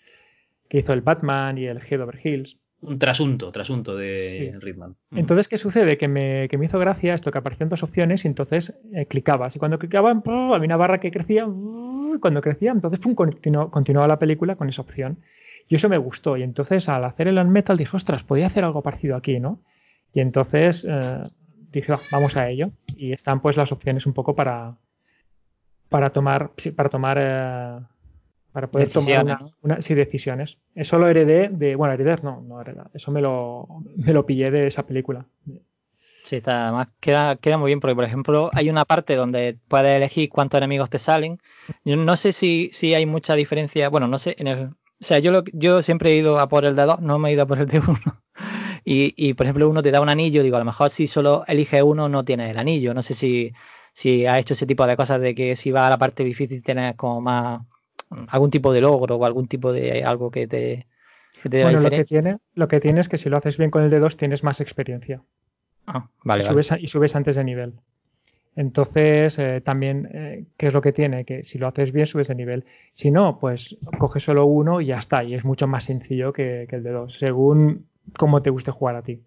[0.69, 2.57] que hizo el Batman y el Head Over Hills.
[2.79, 4.51] Un trasunto, trasunto de sí.
[4.51, 4.95] Ridman.
[5.11, 5.97] Entonces, ¿qué sucede?
[5.97, 9.55] Que me, que me hizo gracia esto, que aparecían dos opciones y entonces eh, clicabas.
[9.55, 14.07] Y cuando clicaban, había una barra que crecía, y cuando crecía, entonces pum, continuó, continuaba
[14.07, 15.17] la película con esa opción.
[15.67, 16.37] Y eso me gustó.
[16.37, 19.59] Y entonces al hacer el Unmetal dije, ostras, podía hacer algo parecido aquí, ¿no?
[20.13, 21.23] Y entonces eh,
[21.71, 22.71] dije, vamos a ello.
[22.95, 24.77] Y están pues las opciones un poco para,
[25.89, 27.79] para tomar, para tomar, eh,
[28.57, 30.57] para poder tomar una, una, sí, decisiones.
[30.73, 33.67] Eso lo heredé de, bueno, heredar no, no heredar, eso me lo,
[33.97, 35.27] me lo pillé de esa película.
[36.23, 39.95] Sí, está, además queda, queda muy bien porque, por ejemplo, hay una parte donde puedes
[39.95, 41.37] elegir cuántos enemigos te salen.
[41.85, 45.19] Yo no sé si, si hay mucha diferencia, bueno, no sé, en el, o sea,
[45.19, 47.43] yo, lo, yo siempre he ido a por el de 2, no me he ido
[47.43, 47.87] a por el de 1.
[48.89, 51.43] Y, y, por ejemplo, uno te da un anillo, digo, a lo mejor si solo
[51.45, 52.93] elige uno no tienes el anillo.
[52.93, 53.51] No sé si,
[53.91, 56.63] si ha hecho ese tipo de cosas de que si va a la parte difícil
[56.63, 57.61] tienes como más
[58.29, 60.87] algún tipo de logro o algún tipo de algo que te,
[61.41, 63.71] que te bueno, lo que tiene, lo que tiene es que si lo haces bien
[63.71, 65.21] con el de 2 tienes más experiencia.
[65.85, 67.73] Ah, vale, y, subes, y subes antes de nivel.
[68.55, 71.25] Entonces, eh, también, eh, ¿qué es lo que tiene?
[71.25, 72.65] Que si lo haces bien, subes de nivel.
[72.91, 75.23] Si no, pues coges solo uno y ya está.
[75.23, 77.85] Y es mucho más sencillo que, que el de dos, según
[78.17, 79.21] cómo te guste jugar a ti.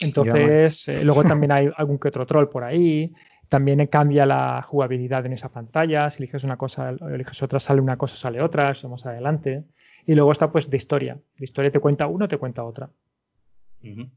[0.00, 3.12] Entonces, eh, luego también hay algún que otro troll por ahí.
[3.50, 6.08] También cambia la jugabilidad en esa pantalla.
[6.08, 8.70] Si eliges una cosa, eliges otra, sale una cosa, sale otra.
[8.70, 9.64] Eso más adelante.
[10.06, 11.18] Y luego está, pues, de historia.
[11.36, 12.90] De historia te cuenta uno, te cuenta otra.
[13.82, 14.10] Uh -huh.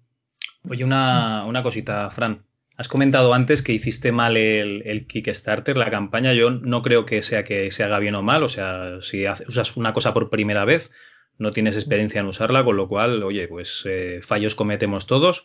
[0.70, 2.44] Oye, una, una, cosita, Fran.
[2.78, 6.34] Has comentado antes que hiciste mal el, el, Kickstarter, la campaña.
[6.34, 8.44] Yo no creo que sea que se haga bien o mal.
[8.44, 10.94] O sea, si haces, usas una cosa por primera vez,
[11.40, 15.44] no tienes experiencia en usarla, con lo cual, oye, pues eh, fallos cometemos todos.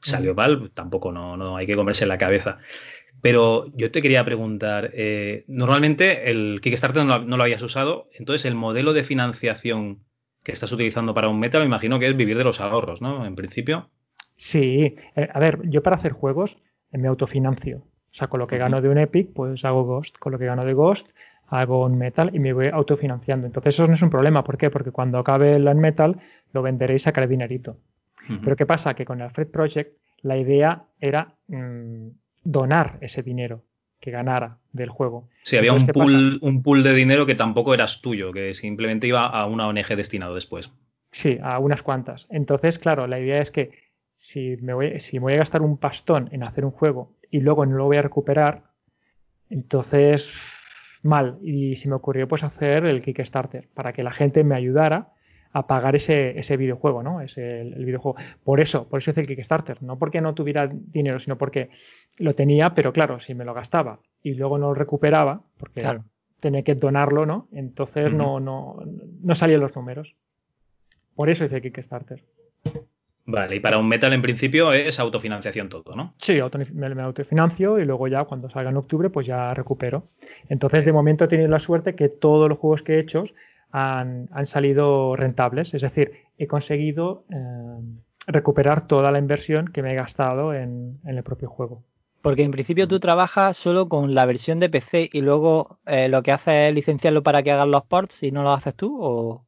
[0.00, 2.58] Salió mal, tampoco no, no hay que comerse la cabeza.
[3.20, 8.44] Pero yo te quería preguntar, eh, normalmente el Kickstarter no, no, lo habías usado, entonces
[8.44, 10.04] el modelo de financiación
[10.44, 13.26] que estás utilizando para un meta me imagino que es vivir de los ahorros, ¿no?
[13.26, 13.90] En principio.
[14.36, 16.58] Sí, eh, a ver, yo para hacer juegos
[16.92, 17.78] eh, me autofinancio.
[17.78, 20.16] O sea, con lo que gano de un Epic, pues hago Ghost.
[20.18, 21.08] Con lo que gano de Ghost,
[21.48, 23.46] hago un Metal y me voy autofinanciando.
[23.46, 24.44] Entonces eso no es un problema.
[24.44, 24.70] ¿Por qué?
[24.70, 26.20] Porque cuando acabe el Metal
[26.52, 27.78] lo venderé y sacaré dinerito.
[28.28, 28.40] Uh -huh.
[28.44, 28.94] Pero ¿qué pasa?
[28.94, 32.08] Que con el Fred Project la idea era mmm,
[32.50, 33.62] donar ese dinero
[34.00, 35.28] que ganara del juego.
[35.42, 39.26] Sí, había un pool, un pool de dinero que tampoco eras tuyo, que simplemente iba
[39.26, 40.70] a una ONG destinado después.
[41.10, 42.26] Sí, a unas cuantas.
[42.30, 43.72] Entonces, claro, la idea es que
[44.16, 47.40] si me, voy, si me voy a gastar un pastón en hacer un juego y
[47.40, 48.64] luego no lo voy a recuperar,
[49.50, 50.32] entonces
[51.02, 51.38] mal.
[51.42, 55.12] Y se me ocurrió pues hacer el Kickstarter para que la gente me ayudara
[55.52, 57.20] a pagar ese, ese videojuego, ¿no?
[57.20, 58.18] Ese, el, el, videojuego.
[58.44, 59.82] Por eso, por eso hice el Kickstarter.
[59.82, 61.70] No porque no tuviera dinero, sino porque
[62.18, 66.04] lo tenía, pero claro, si me lo gastaba y luego no lo recuperaba, porque claro.
[66.40, 67.48] tenía que donarlo, ¿no?
[67.52, 68.16] Entonces uh -huh.
[68.16, 68.76] no, no,
[69.22, 70.14] no salían los números.
[71.14, 72.22] Por eso hice el Kickstarter.
[73.30, 76.14] Vale, y para un metal en principio es autofinanciación todo, ¿no?
[76.16, 76.38] Sí,
[76.72, 80.04] me, me, autofinancio y luego ya cuando salga en octubre pues ya recupero.
[80.48, 83.24] Entonces de momento he tenido la suerte que todos los juegos que he hecho
[83.70, 87.80] han, han salido rentables, es decir, he conseguido eh,
[88.26, 91.84] recuperar toda la inversión que me he gastado en, en, el propio juego.
[92.22, 96.22] Porque en principio tú trabajas solo con la versión de PC y luego eh, lo
[96.22, 99.44] que haces es licenciarlo para que hagan los ports y no lo haces tú o...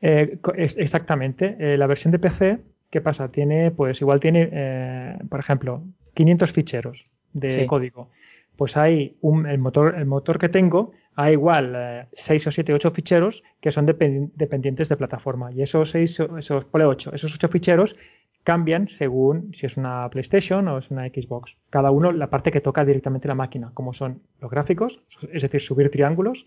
[0.00, 2.58] Eh, exactamente, la versión de PC
[2.94, 3.32] ¿Qué pasa?
[3.32, 5.82] Tiene, pues igual tiene, por ejemplo,
[6.14, 7.66] 500 ficheros de sí.
[7.66, 8.08] código.
[8.54, 12.74] Pues hay un, el motor, el motor que tengo, hay igual eh, 6 o 7,
[12.74, 15.52] 8 ficheros que son depend, dependientes de plataforma.
[15.52, 17.96] Y esos 6, esos, pone 8, esos 8 ficheros
[18.42, 21.56] cambian según si es una PlayStation o es una Xbox.
[21.70, 25.60] Cada uno la parte que toca directamente la máquina, como son los gráficos, es decir,
[25.60, 26.46] subir triángulos,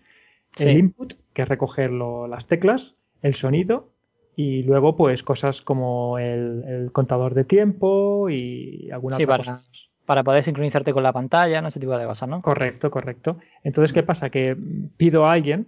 [0.52, 0.64] sí.
[0.64, 3.92] el input, que es recoger lo, las teclas, el sonido
[4.36, 9.64] y luego pues cosas como el, el contador de tiempo y alguna sí, para, cosa.
[10.08, 11.68] Para poder sincronizarte con la pantalla, ¿no?
[11.68, 12.40] ese tipo de cosas, ¿no?
[12.40, 13.36] Correcto, correcto.
[13.62, 14.30] Entonces, ¿qué pasa?
[14.30, 14.56] Que
[14.96, 15.66] pido a alguien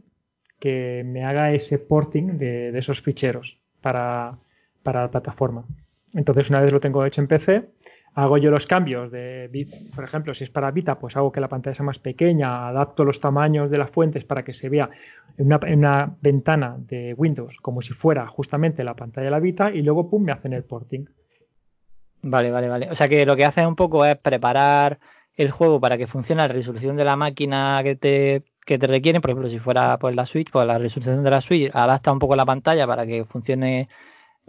[0.58, 4.38] que me haga ese porting de, esos ficheros para,
[4.82, 5.66] para la plataforma.
[6.14, 7.68] Entonces, una vez lo tengo hecho en PC,
[8.14, 11.48] hago yo los cambios de, por ejemplo, si es para Vita, pues hago que la
[11.48, 14.88] pantalla sea más pequeña, adapto los tamaños de las fuentes para que se vea
[15.36, 19.38] en una, en una, ventana de Windows como si fuera justamente la pantalla de la
[19.38, 21.04] Vita y luego, pum, me hacen el porting.
[22.22, 22.90] Vale, vale, vale.
[22.90, 24.98] O sea que lo que haces un poco es preparar
[25.34, 29.22] el juego para que funcione la resolución de la máquina que te, que te requieren.
[29.22, 32.18] Por ejemplo, si fuera pues, la Switch, pues la resolución de la Switch adapta un
[32.18, 33.88] poco la pantalla para que funcione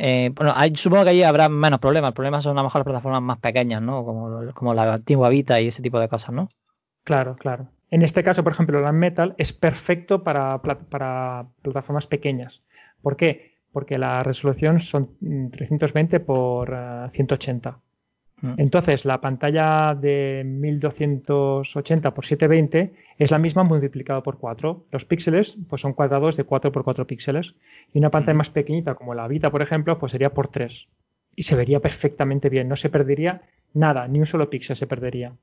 [0.03, 2.10] eh, bueno, hay, supongo que allí habrá menos problemas.
[2.10, 4.03] El problema son a lo mejor las plataformas más pequeñas, ¿no?
[4.03, 6.49] Como, como la antigua Vita y ese tipo de cosas, ¿no?
[7.03, 7.67] Claro, claro.
[7.89, 12.63] En este caso, por ejemplo, la Metal es perfecto para, para plataformas pequeñas.
[13.01, 13.50] ¿Por qué?
[13.71, 15.10] Porque la resolución son
[15.51, 17.79] 320 por uh, 180.
[18.41, 18.53] Mm.
[18.57, 24.86] Entonces, la pantalla de 1280 por 720 es la misma multiplicado por 4.
[24.91, 27.55] Los píxeles pues son cuadrados de 4 por 4 píxeles.
[27.93, 28.38] Y una pantalla mm.
[28.38, 30.88] más pequeñita, como la Vita, por ejemplo, pues sería por 3.
[31.36, 32.67] Y se vería perfectamente bien.
[32.67, 33.41] No se perdería
[33.73, 35.34] nada, ni un solo píxel se perdería.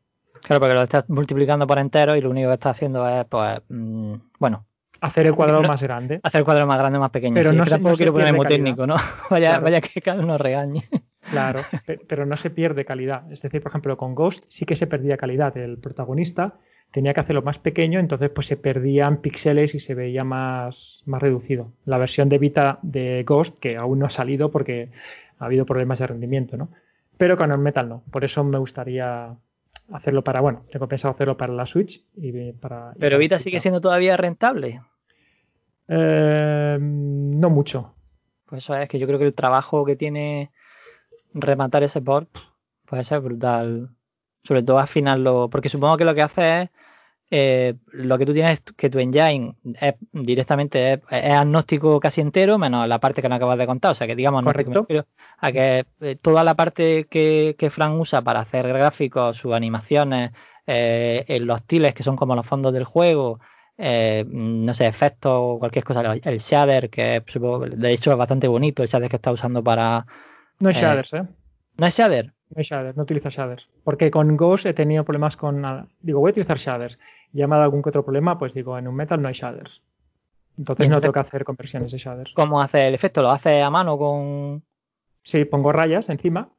[0.43, 3.61] Claro, porque lo estás multiplicando por entero y lo único que estás haciendo es, pues,
[3.69, 4.67] mmm, bueno,
[5.01, 6.21] hacer el cuadrado más grande.
[6.23, 7.35] Hacer el cuadrado más grande o más pequeño.
[7.35, 8.97] Pero sí, no que se- tampoco no quiero ponerme técnico, ¿no?
[9.31, 9.65] vaya, Claro.
[9.65, 10.85] vaya que cada uno regañe.
[11.31, 13.31] Claro, pe- pero no se pierde calidad.
[13.33, 15.57] Es decir, por ejemplo, con Ghost sí que se perdía calidad.
[15.57, 16.55] El protagonista
[16.91, 21.21] tenía que hacerlo más pequeño, entonces pues se perdían píxeles y se veía más, más
[21.21, 21.71] reducido.
[21.85, 24.89] La versión de Vita de Ghost, que aún no ha salido porque
[25.39, 26.71] ha habido problemas de rendimiento, ¿no?
[27.19, 28.03] Pero con el Metal no.
[28.11, 29.35] Por eso me gustaría
[29.93, 32.93] hacerlo para, bueno, tengo pensado hacerlo para la Switch y para...
[32.95, 34.83] y Pero para Vita sigue siendo todavía rentable.
[35.89, 37.95] Eh, no mucho.
[38.47, 40.51] Pues eso es que yo creo que el trabajo que tiene
[41.35, 42.29] rematar ese port
[42.87, 43.91] puede ser brutal.
[44.43, 46.71] Sobre todo afinarlo, porque supongo que lo que hace es
[47.31, 52.59] eh, lo que tú tienes que tu engine es directamente es, es agnóstico casi entero,
[52.59, 53.93] menos la parte que no acabas de contar.
[53.93, 54.43] O sea que digamos
[55.41, 60.31] a que eh, toda la parte que, que Frank usa para hacer gráficos, sus animaciones,
[60.67, 63.41] eh, en los tiles que son como los fondos del juego,
[63.77, 68.83] eh, no sé, efectos, cualquier cosa, el shader, que supongo- de hecho es bastante bonito,
[68.83, 70.07] el shader que está usando para...
[70.59, 71.23] No Eh, shaders, ¿eh?
[71.77, 72.27] ¿No es shader?
[72.51, 73.69] No hay shaders, no utilizo shaders.
[73.85, 75.65] Porque con Ghost he tenido problemas con.
[75.65, 76.99] ah, Digo, voy a utilizar shaders.
[77.33, 79.35] Y me ha dado algún que otro problema, pues digo, en un metal no hay
[79.35, 79.83] shaders.
[80.57, 82.33] Entonces no tengo que hacer conversiones de shaders.
[82.35, 83.23] ¿Cómo hace el efecto?
[83.23, 84.63] ¿Lo hace a mano con...?
[85.23, 86.51] Sí, pongo rayas encima.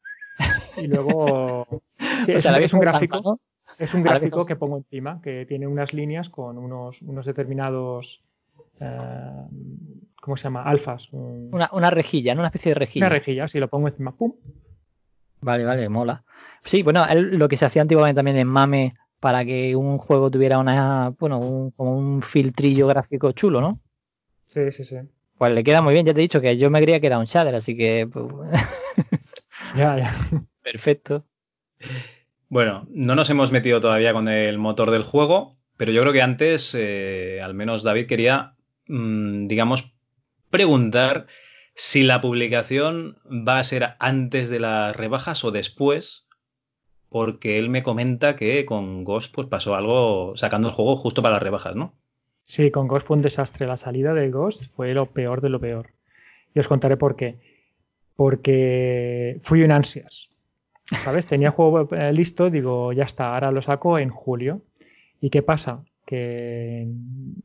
[0.77, 1.65] Y luego.
[2.25, 3.39] Sí, O es, sea, un- es un vieja gráfico.
[3.77, 8.21] Es un gráfico que pongo encima, que tiene unas líneas con unos, unos determinados.
[8.79, 9.45] eh,
[10.21, 10.63] ¿Cómo se llama?
[10.63, 11.11] Alfas.
[11.13, 12.41] un- Una, una rejilla, ¿no?
[12.41, 13.05] Una especie de rejilla.
[13.07, 14.33] Una rejilla, si lo pongo encima, ¡pum!
[15.41, 16.23] Vale, vale, mola.
[16.63, 20.31] Sí, bueno, él- lo que se hacía antiguamente también en Mame para que un juego
[20.31, 23.79] tuviera una, bueno, un, como un filtrillo gráfico chulo, ¿no?
[24.47, 24.97] Sí, sí, sí.
[25.37, 27.19] Pues le queda muy bien, ya te he dicho que yo me creía que era
[27.19, 28.25] un shader, así que pues,
[29.75, 30.15] Ya, ya.
[30.63, 31.25] perfecto.
[32.49, 36.21] Bueno, no nos hemos metido todavía con el motor del juego, pero yo creo que
[36.21, 38.55] antes, eh, al menos David quería,
[38.87, 39.93] mm, digamos,
[40.49, 41.27] preguntar
[41.75, 46.25] si la publicación va a ser antes de las rebajas o después,
[47.09, 51.35] porque él me comenta que con Ghost pues pasó algo sacando el juego justo para
[51.35, 51.93] las rebajas, ¿no?
[52.45, 53.67] Sí, con Ghost fue un desastre.
[53.67, 55.91] La salida de Ghost fue lo peor de lo peor.
[56.53, 57.37] Y os contaré por qué.
[58.15, 60.29] Porque fui en ansias.
[61.03, 61.27] ¿Sabes?
[61.27, 64.61] Tenía juego eh, listo, digo, ya está, ahora lo saco en julio.
[65.21, 65.83] ¿Y qué pasa?
[66.05, 66.87] Que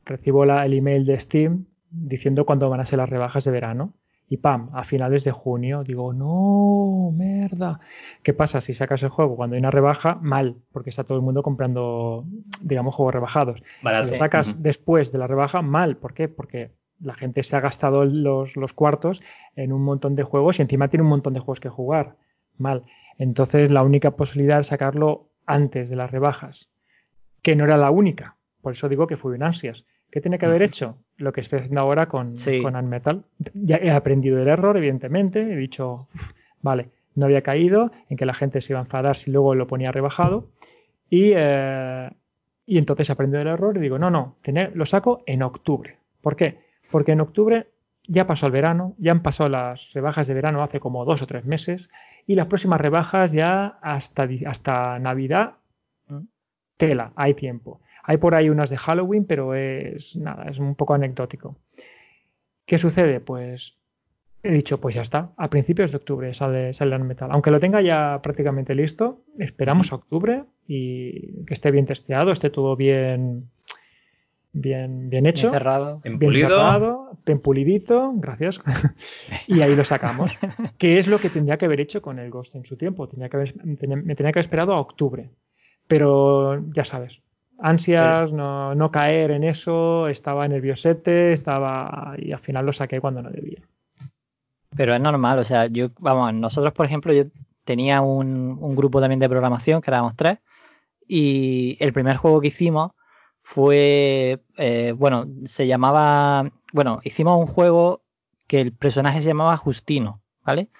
[0.07, 3.93] recibo el email de Steam diciendo cuándo van a ser las rebajas de verano.
[4.29, 7.81] Y pam, a finales de junio, digo, no, merda.
[8.23, 10.17] ¿Qué pasa si sacas el juego cuando hay una rebaja?
[10.21, 12.25] Mal, porque está todo el mundo comprando,
[12.61, 13.63] digamos, juegos rebajados.
[13.83, 14.07] Barato.
[14.07, 15.97] Si lo sacas después de la rebaja, mal.
[15.97, 16.29] ¿Por qué?
[16.29, 19.23] Porque la gente se ha gastado los, los cuartos
[19.57, 22.17] en un montón de juegos y encima tiene un montón de juegos que jugar.
[22.57, 22.85] Mal.
[23.19, 26.71] Entonces, la única posibilidad es sacarlo antes de las rebajas,
[27.43, 28.37] que no era la única.
[28.63, 29.85] Por eso digo que fui en ansias.
[30.11, 30.99] ¿Qué tiene que haber hecho?
[31.17, 32.61] Lo que estoy haciendo ahora con, Sí.
[32.63, 33.23] con Unmetal.
[33.55, 35.41] Ya he aprendido del error, evidentemente.
[35.41, 39.17] He dicho, "Uf, vale, no había caído en que la gente se iba a enfadar
[39.17, 40.49] si luego lo ponía rebajado.
[41.11, 42.11] Y, eh,
[42.67, 45.97] y entonces aprendí del error y digo, no, no, tener- lo saco en octubre.
[46.21, 46.59] ¿Por qué?
[46.91, 47.69] Porque en octubre
[48.09, 51.27] ya pasó el verano, ya han pasado las rebajas de verano hace como dos o
[51.27, 51.89] tres meses
[52.27, 55.53] y las próximas rebajas ya hasta, hasta Navidad,
[56.77, 57.81] tela, hay tiempo.
[58.07, 61.57] Hay por ahí unas de Halloween, pero es nada, es un poco anecdótico.
[62.67, 63.21] ¿Qué sucede?
[63.21, 63.79] Pues
[64.43, 67.31] he dicho, pues ya está, a principios de octubre sale, sale el metal.
[67.33, 72.51] Aunque lo tenga ya prácticamente listo, esperamos a octubre y que esté bien testeado, esté
[72.51, 73.49] todo bien,
[74.53, 75.47] bien, bien hecho.
[75.49, 76.01] Encerrado.
[76.05, 76.49] En Bien pulido.
[76.49, 78.61] cerrado, bien pulidito, gracias.
[79.49, 80.37] y ahí lo sacamos.
[80.79, 83.09] que es lo que tendría que haber hecho con el Ghost en su tiempo.
[83.09, 85.31] Tenía que haber- tenía- me tenía que haber esperado a octubre.
[85.89, 87.21] Pero ya sabes,
[87.59, 92.15] ansias, no, no caer en eso, estaba nerviosete, estaba.
[92.19, 93.61] y al final lo saqué cuando no debía.
[94.77, 97.25] Pero es normal, o sea, yo, vamos, nosotros, por ejemplo, yo
[97.65, 100.39] tenía un, un grupo también de programación, que éramos tres,
[101.07, 102.93] y el primer juego que hicimos
[103.43, 108.03] fue, eh, bueno, se llamaba, bueno, hicimos un juego
[108.47, 110.71] que el personaje se llamaba Justino, ¿vale?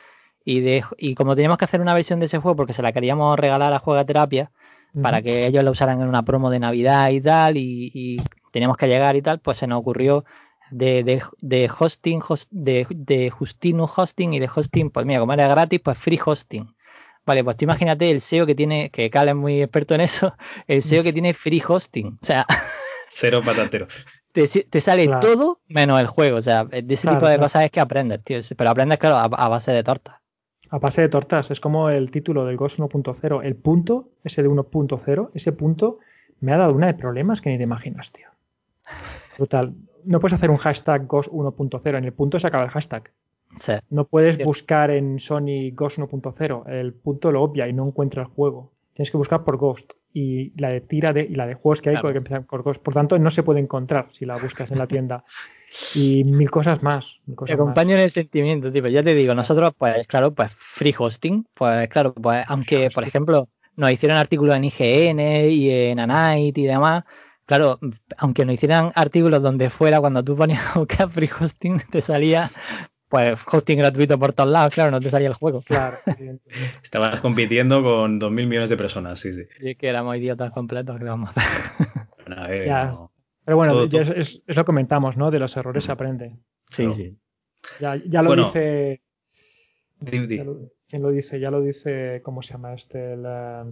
[0.45, 2.93] Y, de, y como teníamos que hacer una versión de ese juego porque se la
[2.93, 4.51] queríamos regalar a Juega Terapia,
[5.03, 8.17] para que ellos la usaran en una promo de Navidad y tal, y, y
[8.51, 10.25] teníamos que llegar y tal, pues se nos ocurrió
[10.71, 15.33] de, de, de hosting, host- de, de Justino Hosting y de hosting, pues mira, como
[15.33, 16.75] era gratis, pues free hosting.
[17.27, 20.35] Vale, pues tú imagínate el SEO que tiene, que Cal es muy experto en eso,
[20.67, 22.19] el SEO que tiene free hosting.
[22.23, 22.47] O sea,
[23.11, 23.87] Cero patatero.
[24.33, 25.21] te, te sale Claro.
[25.21, 26.37] todo menos el juego.
[26.39, 27.43] O sea, de ese Claro, tipo de claro.
[27.45, 28.39] cosas es que aprendes, tío.
[28.57, 30.17] Pero aprendes, claro, a, a base de tortas.
[30.71, 33.45] A base de tortas, es como el título del Ghost 1.0.
[33.45, 35.99] El punto, ese de 1.0, ese punto
[36.41, 38.29] me ha dado una de problemas que ni te imaginas, tío.
[39.37, 39.75] Brutal.
[40.05, 41.99] no puedes hacer un hashtag Ghost 1.0.
[41.99, 43.11] En el punto se acaba el hashtag.
[43.57, 43.73] Sí.
[43.91, 46.69] No puedes buscar en Sony Ghost 1.0.
[46.69, 48.73] El punto lo obvia y no encuentra el juego.
[48.95, 49.93] Tienes que buscar por Ghost.
[50.13, 52.13] Y la de tira de, y la de juegos que hay Claro.
[52.13, 52.83] que empezar por Ghost.
[52.83, 55.25] Por tanto, no se puede encontrar si la buscas en la tienda.
[55.95, 57.21] Y mil cosas más.
[57.27, 57.51] mil Te más.
[57.53, 61.89] acompaño en el sentimiento, tipo, ya te digo, nosotros, pues claro, pues free hosting, pues
[61.89, 67.03] claro, pues aunque, por ejemplo, nos hicieran artículos en IGN y en Anite y demás,
[67.45, 67.79] claro,
[68.19, 72.51] aunque nos hicieran artículos donde fuera, cuando tú ponías a free hosting, te salía,
[73.09, 75.63] pues, hosting gratuito por todos lados, claro, no te salía el juego.
[75.63, 75.97] Claro.
[76.85, 79.43] Estabas compitiendo con 2.000 millones de personas, sí, sí.
[79.61, 82.07] Y es que éramos idiotas completos, ¿qué vamos a hacer?
[82.27, 82.85] Bueno, a ver, Ya.
[82.87, 83.11] no.
[83.45, 85.31] Pero bueno, Todo- ya todo- es, es- es lo que comentamos, ¿no?
[85.31, 86.37] De los errores se aprende.
[86.71, 87.17] Sí, sí.
[87.81, 88.45] Ya, ya lo Bueno.
[88.47, 89.03] dice.
[90.01, 90.37] Di- di.
[90.39, 91.41] ya lo- ¿Quién lo dice?
[91.41, 92.21] Ya lo dice.
[92.25, 93.15] ¿Cómo se llama este?
[93.15, 93.65] El, eh,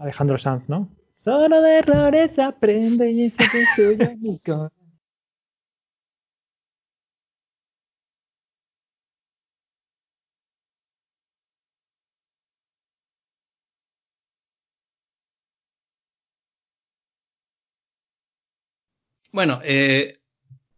[0.00, 0.88] Alejandro Sanz, ¿no?
[1.16, 3.42] Solo de errores se aprende y ese
[3.76, 3.96] soy
[19.34, 20.20] Bueno, eh,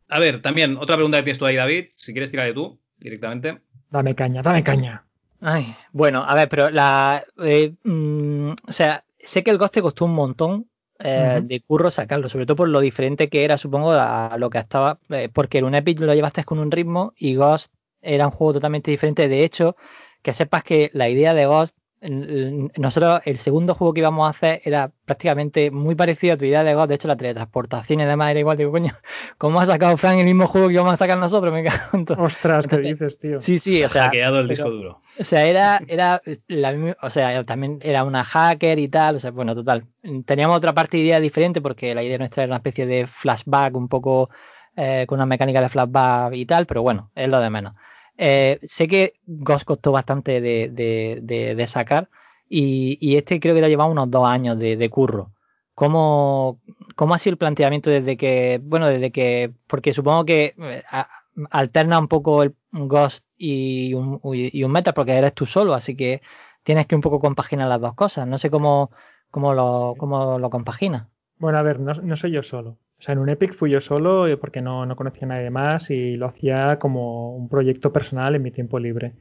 [0.09, 1.89] a ver, también otra pregunta que tienes tú ahí, David.
[1.95, 3.61] Si quieres tirarle tú directamente.
[3.91, 5.05] Dame caña, dame caña.
[5.43, 7.23] Ay, bueno, a ver, pero la.
[7.45, 11.91] eh, mm, o sea, sé que el Ghost te costó un montón eh, de curro
[11.91, 15.01] sacarlo, sobre todo por lo diferente que era, supongo, a lo que estaba.
[15.11, 18.91] eh, porque el Unepic lo llevaste con un ritmo y Ghost era un juego totalmente
[18.91, 19.29] diferente.
[19.29, 19.77] De hecho,
[20.23, 21.77] que sepas que la idea de Ghost.
[22.03, 26.63] Nosotros, el segundo juego que íbamos a hacer era prácticamente muy parecido a tu idea
[26.63, 26.89] de Ghost.
[26.89, 28.57] De hecho, la teletransportación y demás era igual.
[28.59, 28.93] Digo, coño,
[29.39, 31.53] ¿cómo ha sacado Frank el mismo juego que íbamos a sacar nosotros?
[31.53, 32.23] Me cago en todo.
[32.23, 33.41] Ostras, ¿qué dices, tío?
[33.41, 34.05] Sí, sí, o sea.
[34.05, 35.01] hackeado el pero- disco duro.
[35.19, 39.31] o sea, era, era la o sea, también era una hacker y tal, o sea,
[39.31, 39.85] bueno, total.
[40.27, 43.75] Teníamos otra parte de idea diferente porque la idea nuestra era una especie de flashback
[43.75, 44.29] un poco
[44.77, 47.73] eh, con una mecánica de flashback y tal, pero bueno, es lo de menos.
[48.19, 52.09] Eh, sé que Ghost costó bastante de, de- de- de sacar
[52.49, 55.33] y, y este creo que te ha llevado unos dos años de, curro.
[55.75, 56.61] ¿Cómo,
[56.95, 61.09] ¿Cómo ha sido el planteamiento desde que, bueno, desde que, porque supongo que eh, a-
[61.51, 65.95] alterna un poco el Ghost y un, y un Metal porque eres tú solo, así
[65.97, 66.23] que
[66.63, 68.27] tienes que un poco compaginar las dos cosas.
[68.27, 68.91] No sé cómo,
[69.31, 71.07] cómo, lo, cómo lo compaginas.
[71.39, 72.79] Bueno, a ver, no, no soy yo solo.
[72.99, 75.51] O sea, en un Epic fui yo solo eh, porque no, no conocía a nadie
[75.51, 79.13] más y lo hacía como un proyecto personal en mi tiempo libre.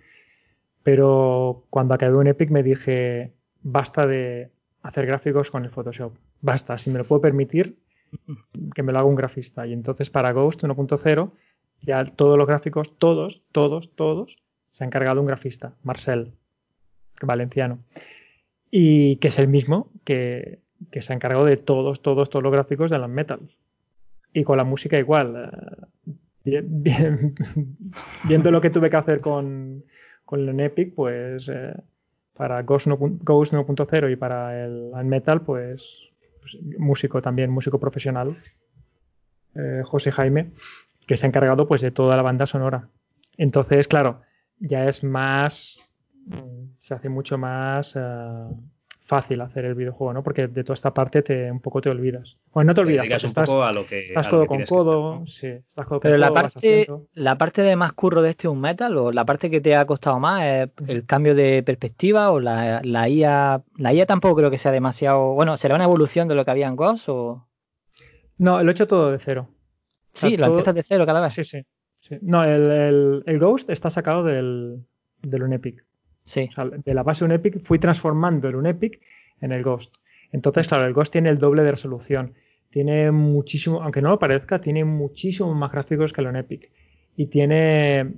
[0.83, 4.51] Pero cuando acabé un Epic me dije, basta de
[4.83, 6.13] hacer gráficos con el Photoshop.
[6.41, 7.77] Basta, si me lo puedo permitir,
[8.73, 9.65] que me lo haga un grafista.
[9.65, 11.31] Y entonces para Ghost 1.0,
[11.81, 14.37] ya todos los gráficos, todos, todos, todos,
[14.71, 16.33] se ha encargado un grafista, Marcel,
[17.21, 17.79] valenciano.
[18.71, 20.59] Y que es el mismo que,
[20.91, 23.39] que se ha encargado de todos, todos, todos los gráficos de Alan Metal.
[24.35, 25.49] Y con la música igual.
[26.43, 26.61] eh,
[28.27, 29.85] viendo lo que tuve que hacer con,
[30.25, 31.73] con el Epic, pues eh,
[32.33, 36.09] para Ghost 1.0 Ghost 1.0 y para el Metal, pues,
[36.41, 38.35] pues, músico también, músico profesional,
[39.55, 40.51] eh, José Jaime,
[41.07, 42.89] que se ha encargado pues de toda la banda sonora.
[43.37, 44.21] Entonces, claro,
[44.59, 45.79] ya es más,
[46.25, 47.97] mm, se hace mucho más
[49.05, 50.23] fácil hacer el videojuego, ¿no?
[50.23, 52.37] Porque de toda esta parte te un poco te olvidas.
[52.53, 54.05] Bueno, no te Te olvidas, porque un estás, poco a lo que.
[54.05, 55.27] estás a lo codo que con estar, codo, ¿no?
[55.27, 58.47] sí, estás codo con Pero la codo, parte, la parte de más curro de este
[58.47, 62.31] un metal o la parte que te ha costado más es el cambio de perspectiva
[62.31, 63.61] o la, la IA.
[63.77, 65.33] La IA tampoco creo que sea demasiado.
[65.33, 67.47] Bueno, ¿será una evolución de lo que había en Ghost o.?
[68.37, 69.47] No, lo he hecho todo de cero.
[70.13, 71.33] Sí, sea, lo todo- empiezas de cero cada vez.
[71.33, 71.61] Sí, sí.
[71.99, 72.17] sí.
[72.21, 74.85] No, el, el- el Ghost está sacado del,
[75.21, 75.83] del Unepic.
[76.25, 76.49] Sí.
[76.83, 78.99] De la base Unepic fui transformando el Unepic
[79.41, 79.95] en el Ghost.
[80.31, 82.33] Entonces, claro, el Ghost tiene el doble de resolución.
[82.71, 86.71] Tiene muchísimo, aunque no lo parezca, tiene muchísimo más gráficos que el Unepic.
[87.15, 88.11] Y tiene,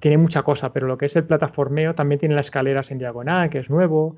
[0.00, 3.48] tiene mucha cosa, pero lo que es el plataformeo también tiene las escaleras en diagonal,
[3.48, 4.16] que es nuevo.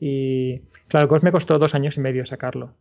[0.00, 2.74] Y claro, el Ghost me costó dos años y medio sacarlo.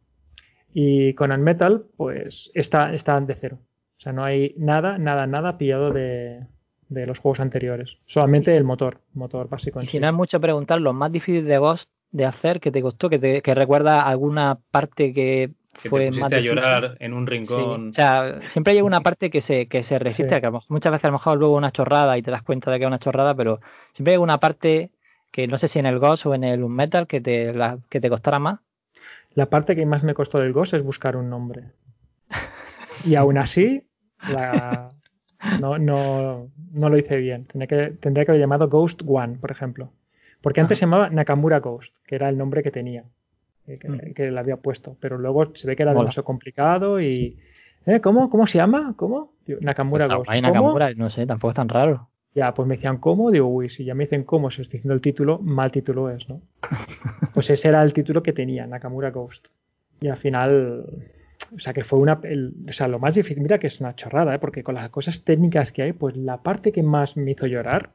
[0.73, 3.59] Y con Unmetal, pues está, está de cero.
[3.97, 6.45] O sea, no hay nada, nada, nada pillado de,
[6.93, 7.97] de los juegos anteriores.
[8.05, 9.79] Solamente Y si- el motor, motor básico.
[9.79, 9.99] en Y si sí.
[9.99, 13.19] no es mucho preguntar, lo más difícil de Ghost de hacer, que te costó, que,
[13.19, 16.55] te, que recuerda alguna parte que Que fue te más pusiste a difícil.
[16.55, 17.89] llorar en un Sí, rincón.
[17.89, 20.41] O sea, siempre hay una parte que se, que se resiste, Sí.
[20.41, 22.83] que muchas veces a lo mejor luego una chorrada y te das cuenta de que
[22.85, 23.59] es una chorrada, pero
[23.93, 24.91] siempre hay una parte
[25.31, 27.99] que no sé si en el Ghost o en el Unmetal que te, la- que
[27.99, 28.59] te costara más.
[29.33, 31.71] La parte que más me costó del Ghost es buscar un nombre.
[33.05, 33.81] Y aún así,
[34.29, 34.89] la-
[35.59, 37.45] no, no, no lo hice bien.
[37.45, 39.91] Tendría que, tendría que haber llamado Ghost One, por ejemplo.
[40.41, 43.03] Porque antes se llamaba Nakamura Ghost, que era el nombre que tenía,
[43.67, 44.13] eh, que, Mm.
[44.13, 44.97] que le había puesto.
[44.99, 47.37] Pero luego se ve que era demasiado complicado y
[47.85, 47.99] ¿Eh?
[47.99, 48.29] ¿Cómo?
[48.29, 48.93] ¿Cómo se llama?
[48.95, 49.33] ¿Cómo?
[49.59, 50.29] Nakamura pues Ghost.
[50.31, 52.07] Hay Nakamura, no sé, tampoco es tan raro.
[52.33, 54.93] Ya, pues me decían cómo, digo, uy, si ya me dicen cómo, si estoy diciendo
[54.93, 56.41] el título, mal título es, ¿no?
[57.33, 59.49] pues ese era el título que tenía, Nakamura Ghost.
[59.99, 60.85] Y al final,
[61.55, 63.95] o sea, que fue una, el, o sea, lo más difícil, mira que es una
[63.95, 64.39] chorrada, ¿eh?
[64.39, 67.91] porque con las cosas técnicas que hay, pues la parte que más me hizo llorar,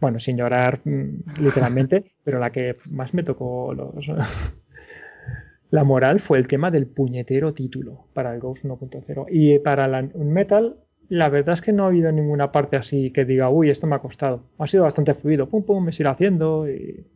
[0.00, 4.06] bueno, sin llorar mm, literalmente, pero la que más me tocó los...
[5.70, 9.26] la moral fue el tema del puñetero título para el Ghost 1.0.
[9.30, 10.76] Y para la, un Metal
[11.08, 13.96] la verdad es que no ha habido ninguna parte así que diga, uy, esto me
[13.96, 14.44] ha costado.
[14.58, 17.06] Ha sido bastante fluido, pum, pum, me sigo haciendo y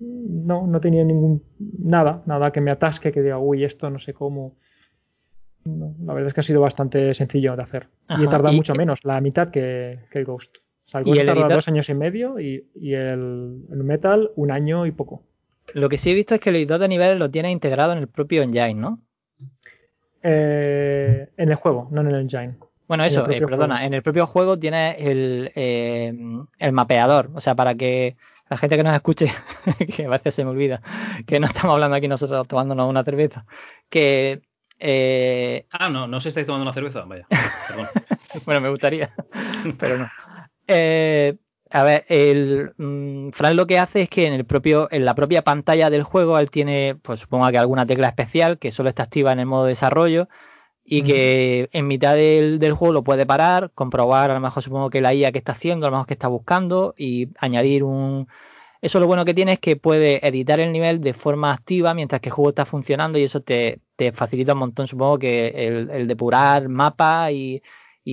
[0.00, 4.12] no, no tenía ningún, nada, nada que me atasque, que diga, uy, esto no sé
[4.14, 4.56] cómo.
[5.64, 7.88] La verdad es que ha sido bastante sencillo de hacer.
[8.18, 10.56] y he tardado mucho menos, la mitad que, el Ghost.
[10.58, 14.92] O sea, el Ghost tardado dos años y medio y, el, Metal un año y
[14.92, 15.22] poco.
[15.72, 17.98] Lo que sí he visto es que el editor de niveles lo tiene integrado en
[17.98, 19.00] el propio engine, ¿no?
[20.22, 22.56] Eh, en el juego, no en el engine.
[22.86, 26.14] Bueno, eso, eh, perdona, en el propio juego tiene el, eh,
[26.58, 28.16] el, mapeador, o sea, para que
[28.50, 29.32] la gente que nos escuche,
[29.96, 30.82] que a veces se me olvida,
[31.26, 33.46] que no estamos hablando aquí nosotros tomándonos una cerveza,
[33.88, 34.42] que...
[34.86, 35.66] Eh...
[35.70, 37.26] Ah, no, no se estáis tomando una cerveza, vaya,
[37.68, 37.86] perdón.
[38.44, 39.14] bueno, me gustaría,
[39.78, 40.10] pero no.
[40.66, 41.38] Eh,
[41.70, 45.14] a ver, el mm, Fran lo que hace es que en el propio, en la
[45.14, 49.04] propia pantalla del juego él tiene, pues supongo que alguna tecla especial que solo está
[49.04, 50.28] activa en el modo desarrollo
[50.84, 55.00] y que en mitad del, juego lo puede parar, comprobar a lo mejor supongo que
[55.00, 58.28] la IA que está haciendo, a lo mejor que está buscando y añadir un...
[58.82, 62.20] Eso lo bueno que tiene es que puede editar el nivel de forma activa mientras
[62.20, 63.80] que el juego está funcionando y eso te,
[64.12, 67.62] facilita un montón, supongo que el, depurar mapas y,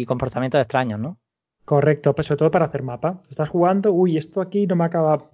[0.05, 1.17] comportamientos extraños, ¿no?
[1.65, 3.21] Correcto, pues sobre todo para hacer mapa.
[3.29, 5.29] Estás jugando, uy, esto aquí no me acaba.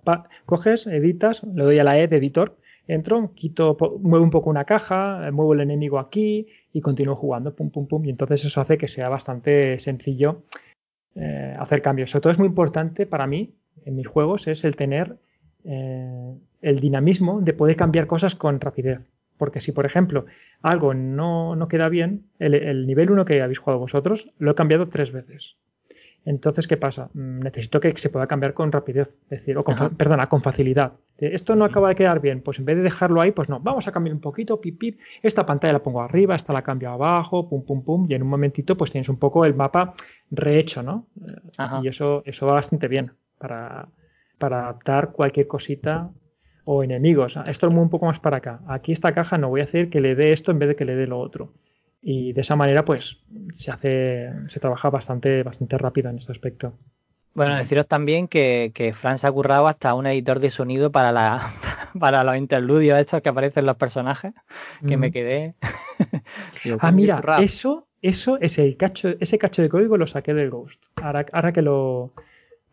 [0.46, 4.66] Coges, editas, le doy a la E de editor, entro, quito, muevo un poco una
[4.66, 8.06] caja, muevo el enemigo aquí, y continúo jugando, pum, pum, pum.
[8.06, 10.44] Y entonces eso hace que sea bastante sencillo
[11.16, 12.12] eh, hacer cambios.
[12.12, 15.18] Sobre todo es muy importante para mí en mis juegos es el tener
[15.64, 19.00] eh, el dinamismo de poder cambiar cosas con rapidez.
[19.38, 20.26] Porque si, por ejemplo,
[20.62, 24.56] algo no, no queda bien, el, el nivel 1 que habéis jugado vosotros lo he
[24.56, 25.58] cambiado tres veces.
[26.28, 27.10] Entonces, ¿qué pasa?
[27.14, 30.92] Mm, necesito que se pueda cambiar con rapidez, decir, o con, perdona, con facilidad.
[31.18, 33.88] Esto no acaba de quedar bien, pues en vez de dejarlo ahí, pues no, vamos
[33.88, 37.48] a cambiar un poquito, pip, pip, esta pantalla la pongo arriba, esta la cambio abajo,
[37.48, 39.94] pum, pum, pum, y en un momentito pues tienes un poco el mapa
[40.30, 41.08] rehecho, ¿no?
[41.82, 43.88] Y eso, eso va bastante bien para,
[44.38, 46.10] para adaptar cualquier cosita
[46.70, 47.40] o enemigos.
[47.46, 48.60] Esto lo muevo un poco más para acá.
[48.68, 50.84] Aquí esta caja no voy a hacer que le dé esto en vez de que
[50.84, 51.54] le dé lo otro.
[52.02, 56.74] Y de esa manera pues se hace se trabaja bastante bastante rápido en este aspecto.
[57.34, 61.14] Bueno deciros también que, que Fran se ha currado hasta un editor de sonido para
[61.14, 61.54] la
[62.00, 64.34] para los interludios estos que aparecen los personajes
[64.86, 65.56] que me quedé.
[66.82, 70.84] Ah mira eso eso ese cacho ese cacho de código lo saqué del Ghost.
[71.02, 72.14] Ahora, ahora que lo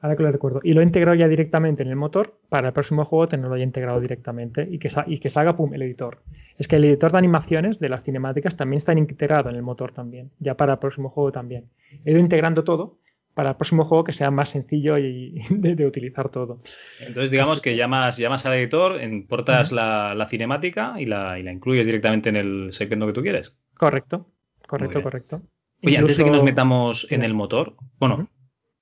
[0.04, 0.60] Ahora que lo recuerdo.
[0.62, 3.64] Y lo he integrado ya directamente en el motor para el próximo juego tenerlo ya
[3.64, 6.18] integrado directamente y que, y que salga pum, el editor.
[6.58, 9.92] Es que el editor de animaciones de las cinemáticas también está integrado en el motor
[9.92, 10.30] también.
[10.40, 11.70] Ya para el próximo juego también.
[12.04, 12.98] He ido integrando todo
[13.32, 16.60] para el próximo juego que sea más sencillo y de, utilizar todo.
[17.00, 22.36] Entonces, digamos que llamas, llamas al editor, importas la, cinemática y la, incluyes directamente en
[22.36, 23.56] el segmento que tú quieres.
[23.72, 24.26] Correcto,
[24.68, 25.40] correcto, correcto.
[25.82, 28.28] Oye, antes de que nos metamos en el motor, bueno,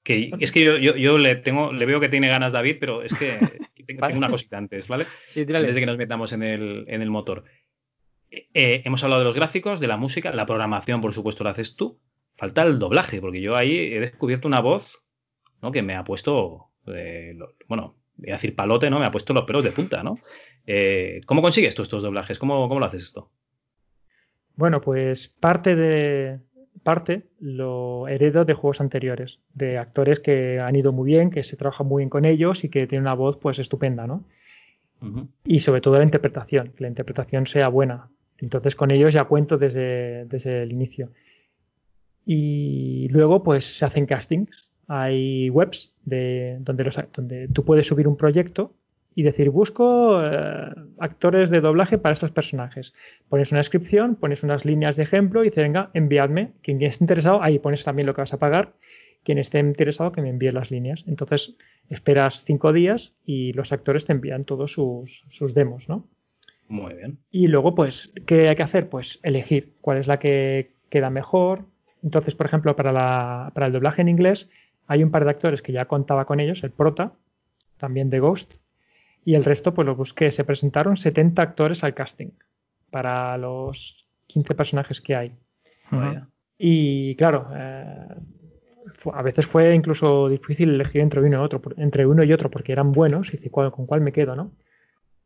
[0.02, 3.14] que es que yo, yo, le tengo, le veo que tiene ganas David, pero es
[3.14, 3.38] que
[3.86, 5.06] tengo, una cosita antes, ¿vale?
[5.26, 7.44] Sí, Antes de que nos metamos en el, en el motor.
[8.30, 11.76] Eh, hemos hablado de los gráficos, de la música, la programación, por supuesto, la haces
[11.76, 12.00] tú.
[12.36, 15.04] Falta el doblaje, porque yo ahí he descubierto una voz
[15.60, 15.70] ¿no?
[15.70, 17.36] que me ha puesto, eh,
[17.68, 18.98] bueno, voy a decir palote, ¿no?
[18.98, 20.18] Me ha puesto los pelos de punta, ¿no?
[20.66, 22.38] Eh, ¿Cómo consigues tú estos doblajes?
[22.38, 23.30] ¿Cómo, ¿Cómo lo haces esto?
[24.54, 26.40] Bueno, pues parte de,
[26.82, 31.56] parte lo heredo de juegos anteriores, de actores que han ido muy bien, que se
[31.56, 34.24] trabaja muy bien con ellos y que tienen una voz pues estupenda, ¿no?
[35.44, 38.08] Y sobre todo la interpretación, que la interpretación sea buena.
[38.38, 41.10] Entonces con ellos ya cuento desde, desde el inicio.
[42.24, 44.70] Y luego pues se hacen castings.
[44.86, 48.74] Hay webs de, donde, los, donde tú puedes subir un proyecto
[49.14, 52.94] y decir, busco eh, actores de doblaje para estos personajes.
[53.28, 56.52] Pones una descripción, pones unas líneas de ejemplo y dices, venga, enviadme.
[56.62, 58.72] Quien esté interesado, ahí pones también lo que vas a pagar.
[59.24, 61.04] Quien esté interesado, que me envíe las líneas.
[61.06, 61.56] Entonces,
[61.88, 66.08] esperas cinco días y los actores te envían todos sus, sus demos, ¿no?
[66.68, 67.18] Muy bien.
[67.30, 68.88] Y luego, pues, ¿qué hay que hacer?
[68.88, 71.66] Pues elegir cuál es la que queda mejor.
[72.02, 74.48] Entonces, por ejemplo, para, la, para el doblaje en inglés,
[74.86, 77.12] hay un par de actores que ya contaba con ellos, el prota,
[77.76, 78.54] también de Ghost,
[79.24, 80.30] y el resto pues lo busqué.
[80.30, 82.30] Se presentaron 70 actores al casting
[82.90, 85.32] para los 15 personajes que hay.
[86.58, 88.06] Y claro, eh,
[89.12, 92.72] a veces fue incluso difícil elegir entre uno y otro, entre uno y otro, porque
[92.72, 94.52] eran buenos, y decir, ¿con cuál me quedo, no?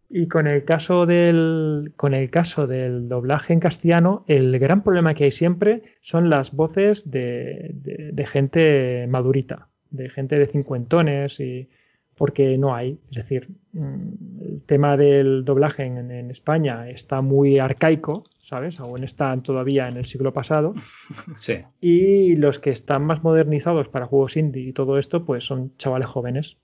[0.09, 5.15] Y con el caso del con el caso del doblaje en castellano, el gran problema
[5.15, 11.69] que hay siempre son las voces de, de, gente madurita, de gente de cincuentones y
[12.17, 17.59] porque no hay, es decir, mm, el tema del doblaje en, en España está muy
[17.59, 18.81] arcaico, ¿sabes?
[18.81, 20.75] Aún están todavía en el siglo pasado.
[21.37, 21.59] Sí.
[21.81, 26.09] Y los que están más modernizados para juegos indie y todo esto, pues son chavales
[26.09, 26.57] jóvenes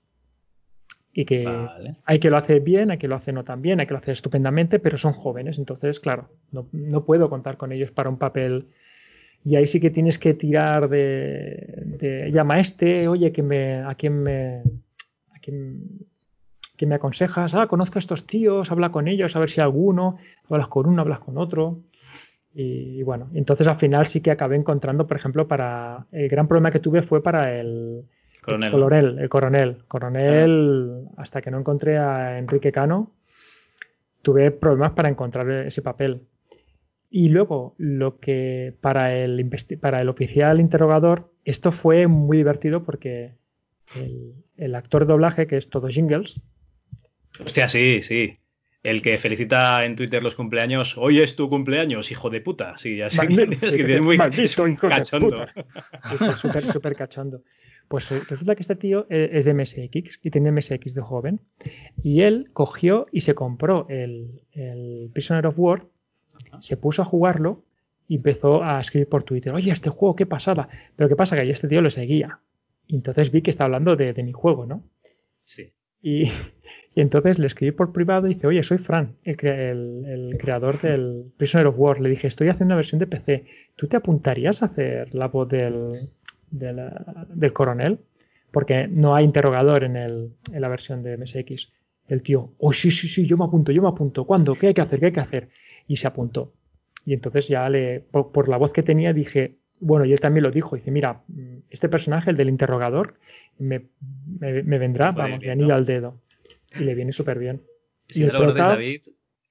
[1.13, 1.47] y que
[2.05, 3.99] hay que lo hace bien, hay que lo hace no tan bien, hay que lo
[3.99, 8.67] hace estupendamente, pero son jóvenes, entonces, claro, no, puedo contar con ellos para un papel.
[9.45, 13.93] Y ahí sí que tienes que tirar de, llama a este, oye, que me, a
[13.93, 14.63] quién me,
[15.43, 16.07] quién,
[16.77, 20.17] que me aconsejas, ah, conozco a estos tíos, habla con ellos, a ver si alguno,
[20.49, 21.81] hablas con uno, hablas con otro.
[22.55, 26.47] Y, y bueno, entonces al final sí que acabé encontrando, por ejemplo, para, el gran
[26.47, 28.05] problema que tuve fue para el,
[28.43, 29.19] Coronel.
[29.19, 29.77] El coronel.
[29.87, 33.11] Coronel, hasta que no encontré a Enrique Cano,
[34.21, 36.21] tuve problemas para encontrar ese papel.
[37.09, 43.35] Y luego, lo que para el, para el oficial interrogador, esto fue muy divertido porque
[43.95, 44.33] el,
[44.75, 46.39] actor de doblaje, que es todo jingles.
[47.43, 48.37] Hostia, sí, sí.
[48.83, 52.77] El que felicita en Twitter los cumpleaños, hoy es tu cumpleaños, hijo de puta.
[52.77, 55.47] Sí, que, es que muy cachondo.
[56.37, 57.41] Súper, súper cachondo.
[57.87, 61.39] Pues eh, resulta que este tío eh, es de MSX y tiene MSX de joven.
[62.03, 64.41] Y él cogió y se compró el,
[65.13, 65.85] Prisoner of War,
[66.59, 67.63] se puso a jugarlo
[68.07, 70.67] y empezó a escribir por Twitter, oye, este juego, qué pasada.
[70.95, 72.39] Pero qué pasa, que yo este tío lo seguía.
[72.87, 74.83] Y entonces vi que está hablando de, mi juego, ¿no?
[75.43, 75.71] Sí.
[76.01, 76.31] Y,
[76.95, 81.67] entonces le escribí por privado y dice, oye, soy Fran, el, el, creador del Prisoner
[81.67, 81.99] of War.
[81.99, 83.45] Le dije, estoy haciendo una versión de PC.
[83.75, 86.09] ¿Tú te apuntarías a hacer la voz del,
[86.53, 87.99] del coronel,
[88.51, 91.71] porque no hay interrogador en, el, en la versión de MSX.
[92.07, 94.25] El tío, oh, sí, sí, sí, yo me apunto, yo me apunto.
[94.25, 94.53] ¿Cuándo?
[94.53, 94.99] ¿Qué hay que hacer?
[94.99, 95.49] ¿Qué hay que hacer?
[95.87, 96.53] Y se apuntó.
[97.05, 100.51] Y entonces ya le, por, la voz que tenía, dije, bueno, y él también lo
[100.51, 101.23] dijo, dice, mira,
[101.69, 103.15] este personaje, el del interrogador,
[103.59, 103.87] me,
[104.39, 106.21] me, vendrá, vamos, de anillo al dedo.
[106.75, 107.61] Y le viene súper bien.
[108.09, 109.01] y el David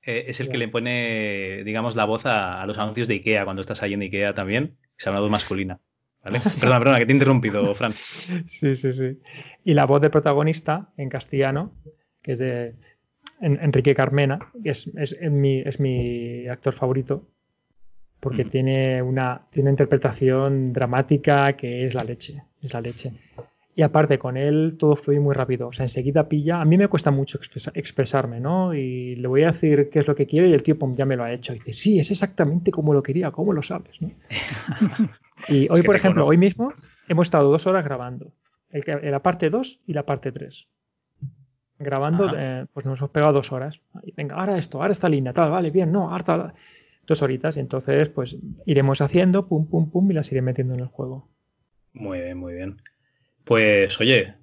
[0.03, 3.45] eh, es el que le pone, digamos, la voz a, a, los anuncios de Ikea
[3.45, 4.77] cuando estás ahí en Ikea también.
[4.97, 5.81] Se una voz masculina.
[6.23, 7.95] Perdona, perdona, que te he interrumpido, Fran.
[8.47, 9.19] sí, sí, sí.
[9.65, 11.75] Y la voz de protagonista en castellano,
[12.23, 12.77] que es de
[13.41, 17.29] Enrique Carmena, es, es, mi, es mi actor favorito,
[18.23, 23.13] porque tiene una tiene interpretación dramática que es la leche, es la leche.
[23.75, 25.67] Y aparte, con él todo fue muy rápido.
[25.67, 26.61] O sea, enseguida pilla.
[26.61, 27.41] A mí me cuesta mucho
[27.75, 28.75] expresarme, ¿no?
[28.75, 31.17] Y le voy a decir qué es lo que quiere y el tío ya me
[31.17, 31.53] lo ha hecho.
[31.53, 34.01] Y dice, sí, es exactamente como lo quería, ¿cómo lo sabes?
[34.01, 34.11] ¿no?
[35.49, 36.73] Y hoy, por ejemplo, hoy mismo
[37.09, 38.33] hemos estado dos horas grabando.
[38.71, 40.69] El, la parte 2 y la parte 3.
[41.81, 43.81] Grabando, eh, pues nos hemos pegado dos horas.
[44.05, 46.55] Y venga, ahora esto, ahora esta línea, tal, vale, bien, no, ahora
[47.07, 47.57] dos horitas.
[47.57, 48.37] Y entonces, pues
[48.67, 51.31] iremos haciendo, pum, pum, pum, y las iré metiendo en el juego.
[51.93, 52.83] Muy bien, muy bien.
[53.45, 54.35] Pues, oye,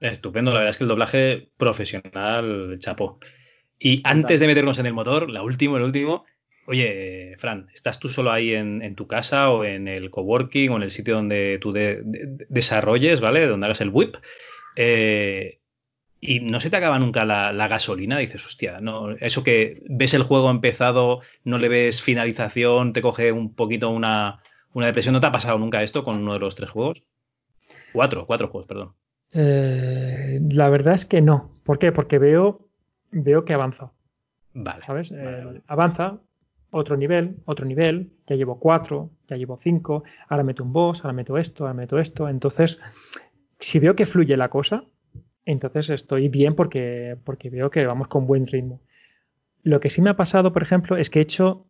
[0.00, 0.52] estupendo.
[0.52, 3.18] La verdad es que el doblaje profesional, chapó.
[3.78, 6.24] Y antes de meternos en el motor, la última, el último,
[6.70, 10.84] Oye, Fran, ¿estás tú solo ahí en, tu casa o en el coworking o en
[10.84, 13.46] el sitio donde tú desarrolles, ¿vale?
[13.48, 14.14] Donde hagas el whip.
[14.76, 15.59] Eh,
[16.20, 20.22] y no se te acaba nunca la, gasolina, dices, hostia, no, eso que ves el
[20.22, 24.40] juego empezado, no le ves finalización, te coge un poquito una,
[24.74, 25.14] depresión.
[25.14, 27.02] ¿No te ha pasado nunca esto con uno de los tres juegos?
[27.92, 28.92] Cuatro, cuatro juegos, perdón.
[29.32, 31.58] Eh, la verdad es que no.
[31.64, 31.90] ¿Por qué?
[31.90, 32.68] Porque veo,
[33.10, 33.92] veo que avanza.
[34.52, 34.82] Vale.
[34.82, 35.12] ¿Sabes?
[35.12, 36.20] Eh, avanza,
[36.70, 41.14] otro nivel, otro nivel, ya llevo cuatro, ya llevo cinco, ahora meto un boss, ahora
[41.14, 42.28] meto esto, ahora meto esto.
[42.28, 42.78] Entonces,
[43.58, 44.84] si veo que fluye la cosa,
[45.50, 48.80] entonces estoy bien porque, porque veo que vamos con buen ritmo.
[49.62, 51.66] Lo que sí me ha pasado, por ejemplo, es que he hecho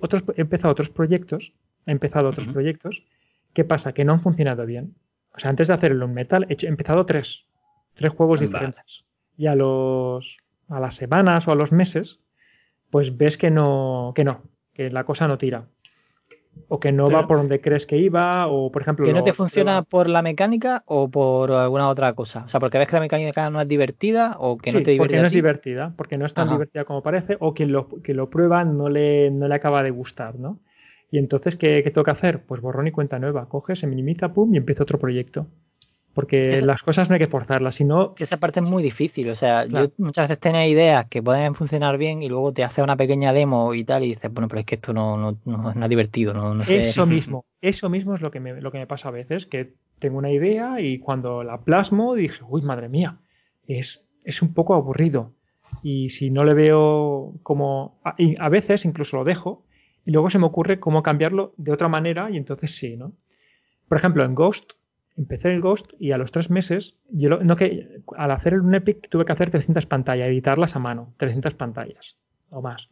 [0.00, 1.52] otros, he empezado otros proyectos,
[1.86, 3.04] he empezado otros proyectos.
[3.52, 3.92] ¿Qué pasa?
[3.92, 4.94] Que no han funcionado bien.
[5.34, 7.46] O sea, antes de hacer el Metal, he, empezado tres,
[7.94, 9.04] tres juegos diferentes.
[9.36, 12.20] Y a los, a las semanas o a los meses,
[12.90, 15.66] pues ves que no, que no, que la cosa no tira.
[16.68, 19.04] O que no va por donde crees que iba, o por ejemplo.
[19.04, 22.44] ¿Que no te funciona por la mecánica o por alguna otra cosa?
[22.44, 24.98] O sea, porque ves que la mecánica no es divertida o que no te divierte.
[24.98, 28.14] Porque no es divertida, porque no es tan divertida como parece, o quien lo, que
[28.14, 30.60] lo prueba no le, no le acaba de gustar, ¿no?
[31.10, 32.44] Y entonces, ¿qué, ¿qué, tengo que hacer?
[32.44, 33.48] Pues borrón y cuenta nueva.
[33.48, 35.46] Coge, se minimiza, pum, y empieza otro proyecto.
[36.14, 39.28] Porque Esa- las cosas no hay que forzarlas, sino Que esa parte es muy difícil.
[39.30, 39.86] O sea, Claro.
[39.86, 43.32] yo muchas veces tenía ideas que pueden funcionar bien y luego te hace una pequeña
[43.32, 45.88] demo y tal y dices, bueno, pero es que esto no, no, no, no es
[45.90, 46.88] divertido, no, no sé.
[46.88, 49.74] Eso mismo, eso mismo es lo que me, lo que me pasa a veces, que
[49.98, 53.18] tengo una idea y cuando la plasmo dije, uy, madre mía,
[53.66, 55.32] es, es un poco aburrido.
[55.82, 57.98] Y si no le veo como...
[58.04, 59.64] A, a veces incluso lo dejo
[60.06, 63.12] y luego se me ocurre cómo cambiarlo de otra manera y entonces sí, ¿no?
[63.88, 64.72] Por ejemplo, en Ghost,
[65.16, 68.74] empecé el Ghost y a los tres meses, yo lo- no que, al hacer un
[68.74, 72.16] Epic tuve que hacer 300 pantallas, editarlas a mano, 300 pantallas
[72.50, 72.90] o más.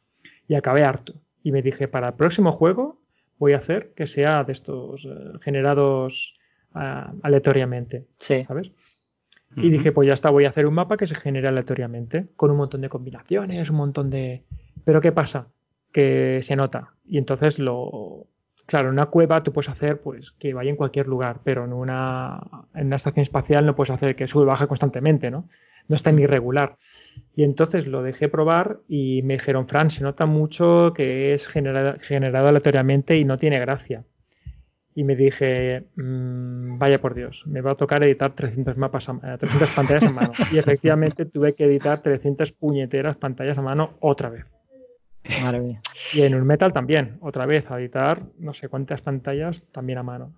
[0.49, 1.14] Y acabé harto.
[1.43, 3.01] Y me dije, para el próximo juego
[3.39, 6.39] voy a hacer que sea de estos eh, generados
[6.75, 8.43] ah, aleatoriamente, Sí.
[8.45, 8.70] ¿sabes?
[9.55, 12.51] Y dije, pues ya está, voy a hacer un mapa que se genere aleatoriamente, con
[12.51, 14.45] un montón de combinaciones, un montón de...
[14.85, 15.49] Pero ¿qué pasa?
[15.93, 16.95] Que se nota.
[17.05, 18.29] Y entonces lo...
[18.73, 21.75] Claro, en una cueva tú puedes hacer pues que vaya en cualquier lugar, pero en
[21.75, 22.41] una,
[22.75, 25.47] en una estación espacial no puedes hacer que sube y baje constantemente, ¿no?
[25.89, 26.79] No está ni irregular.
[27.37, 31.99] Y entonces lo dejé probar y me dijeron, Fran, se nota mucho que es generado,
[32.01, 34.05] generado aleatoriamente y no tiene gracia.
[34.95, 39.20] Y me dije, "Mm, vaya por Dios, me va a tocar editar 300 mapas, a-
[39.35, 40.33] eh, 300 pantallas a mano.
[40.51, 44.47] Y efectivamente tuve que editar 300 puñeteras pantallas a mano otra vez.
[45.43, 45.81] Madre mía.
[46.12, 50.03] Y en un metal también, otra vez, a editar no sé cuántas pantallas también a
[50.03, 50.35] mano.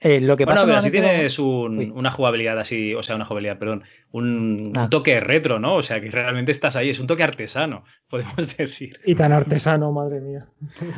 [0.00, 3.24] Eh, lo que Bueno, pasa pero si tienes un- una jugabilidad así, o sea, una
[3.24, 3.82] jugabilidad, perdón,
[4.12, 4.88] un, un Ah.
[4.88, 5.74] toque retro, ¿no?
[5.74, 9.00] O sea, que realmente estás ahí, es un toque artesano, podemos decir.
[9.04, 10.46] Y tan artesano, madre mía.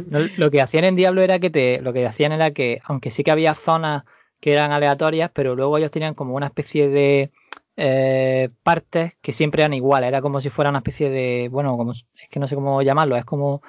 [0.09, 3.11] No, lo que hacían en Diablo era que te, lo que hacían era que, aunque
[3.11, 4.05] sí que había zonas
[4.38, 7.30] que eran aleatorias, pero luego ellos tenían como una especie de
[7.77, 10.09] eh, partes que siempre eran iguales.
[10.09, 13.16] Era como si fuera una especie de, bueno, como es que no sé cómo llamarlo,
[13.16, 13.62] es como,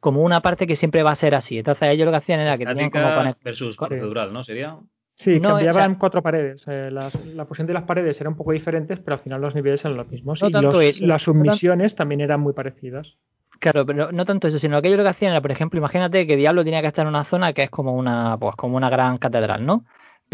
[0.00, 1.58] como una parte que siempre va a ser así.
[1.58, 4.44] Entonces ellos lo que hacían era que tenían como conect- versus procedural, ¿no?
[4.44, 4.78] Sería.
[5.16, 6.64] Sí, No, cambiaban o sea- cuatro paredes.
[6.66, 9.54] eh, las- la posición de las paredes eran un poco diferentes, pero al final los
[9.54, 10.42] niveles eran los mismos.
[10.42, 13.16] No y tanto los- eso, las no submisiones también eran muy parecidas.
[13.60, 16.26] Claro, pero no tanto eso, sino que ellos lo que hacían era, por ejemplo, imagínate
[16.26, 18.90] que Diablo tenía que estar en una zona que es como una, pues como una
[18.90, 19.84] gran catedral, ¿no?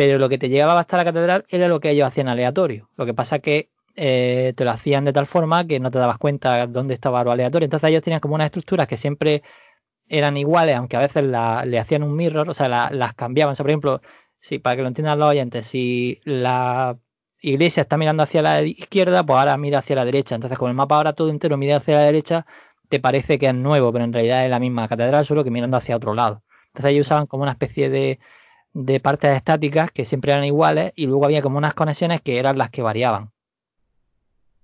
[0.00, 2.88] Pero lo que te llegaba hasta la catedral era lo que ellos hacían aleatorio.
[2.96, 6.16] Lo que pasa que eh, te lo hacían de tal forma que no te dabas
[6.16, 7.66] cuenta dónde estaba lo aleatorio.
[7.66, 9.42] Entonces ellos tenían como unas estructuras que siempre
[10.08, 13.52] eran iguales, aunque a veces le hacían un mirror, o sea, la- las cambiaban.
[13.52, 14.02] O sea, por ejemplo,
[14.40, 16.98] si para que lo entiendan los oyentes, si la
[17.42, 20.34] iglesia está mirando hacia la izquierda, pues ahora mira hacia la derecha.
[20.36, 22.46] Entonces, como el mapa ahora todo entero mira hacia la derecha,
[22.88, 25.76] te parece que es nuevo, pero en realidad es la misma catedral, solo que mirando
[25.76, 26.42] hacia otro lado.
[26.68, 28.20] Entonces ellos usaban como una especie de,
[28.72, 32.58] de partes estáticas que siempre eran iguales y luego había como unas conexiones que eran
[32.58, 33.30] las que variaban.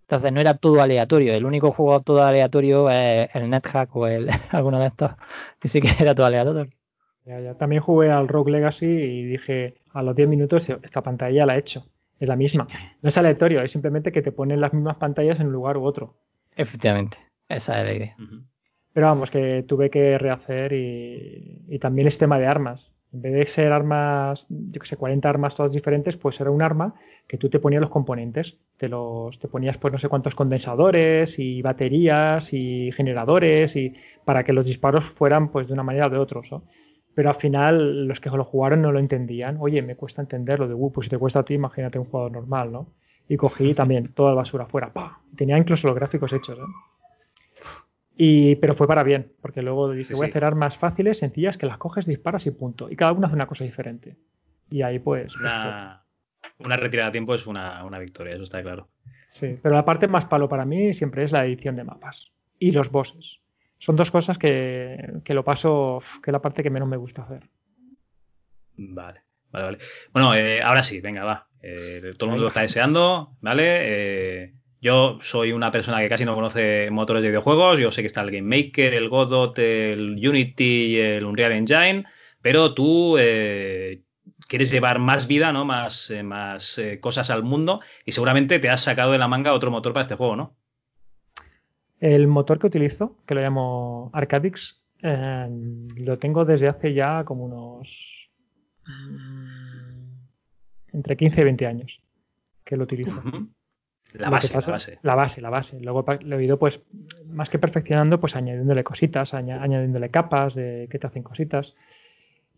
[0.02, 1.34] Entonces no era todo aleatorio.
[1.34, 5.10] El único juego todo aleatorio es el NetHack o el alguno de estos
[5.58, 6.72] que sí que era todo aleatorio.
[7.24, 7.54] Ya, ya.
[7.54, 11.58] También jugué al Rogue Legacy y dije a los 10 minutos, esta pantalla la he
[11.58, 11.84] hecho.
[12.20, 12.68] Es la misma.
[13.02, 15.84] No es aleatorio, es simplemente que te ponen las mismas pantallas en un lugar u
[15.84, 16.14] otro.
[16.54, 18.16] Efectivamente, esa es la idea.
[18.92, 22.92] Pero vamos, que tuve que rehacer y, y también el sistema de armas.
[23.16, 26.60] En vez de ser armas, yo que sé, 40 armas todas diferentes, pues era un
[26.60, 26.94] arma
[27.26, 28.58] que tú te ponías los componentes.
[28.76, 33.94] Te los te ponías pues no sé cuántos condensadores y baterías y generadores y
[34.26, 36.64] para que los disparos fueran pues de una manera o de otros, ¿no?
[37.14, 39.56] Pero al final los que lo jugaron no lo entendían.
[39.60, 42.32] Oye, me cuesta entenderlo de, uh, pues si te cuesta a ti, imagínate un jugador
[42.32, 42.88] normal, ¿no?
[43.30, 44.92] Y cogí también toda la basura fuera.
[44.92, 45.20] ¡pa!
[45.34, 46.95] Tenía incluso los gráficos hechos, ¿eh?
[48.16, 51.58] Y, pero fue para bien, porque luego dije, Sí, voy a hacer armas fáciles, sencillas,
[51.58, 52.90] que las coges, disparas y punto.
[52.90, 54.16] Y cada una hace una cosa diferente.
[54.70, 55.34] Y ahí pues...
[55.34, 56.02] pues, Una,
[56.58, 58.88] una retirada a tiempo es una, una victoria, eso está claro.
[59.28, 59.58] sí.
[59.62, 62.32] Pero la parte más palo para mí siempre es la edición de mapas.
[62.58, 63.40] Y los bosses.
[63.78, 67.22] Son dos cosas que, que lo paso, que es la parte que menos me gusta
[67.22, 67.42] hacer.
[68.78, 69.78] Vale, vale, vale.
[70.12, 71.46] Bueno, eh, ahora sí, venga, va.
[71.60, 73.64] Eh, todo el mundo lo está deseando, ¿vale?
[74.44, 74.54] Eh,
[74.86, 77.80] yo soy una persona que casi no conoce motores de videojuegos.
[77.80, 82.04] Yo sé que está el Game Maker, el Godot, el Unity y el Unreal Engine,
[82.40, 84.02] pero tú eh,
[84.46, 85.64] quieres llevar más vida, ¿no?
[85.64, 89.54] Más, eh, más eh, cosas al mundo y seguramente te has sacado de la manga
[89.54, 90.54] otro motor para este juego, ¿no?
[91.98, 95.48] El motor que utilizo, que lo llamo Arcadix, eh,
[95.96, 98.30] lo tengo desde hace ya como unos...
[98.86, 99.96] mm,
[100.92, 102.02] entre 15 y 20 años
[102.64, 103.20] que lo utilizo.
[104.14, 104.98] La base, pasa- la base.
[105.02, 105.80] La base, la base.
[105.80, 106.80] Luego lo he ido, pues,
[107.28, 111.74] más que perfeccionando, pues añadiéndole cositas, aña- añadiéndole capas de que te hacen cositas.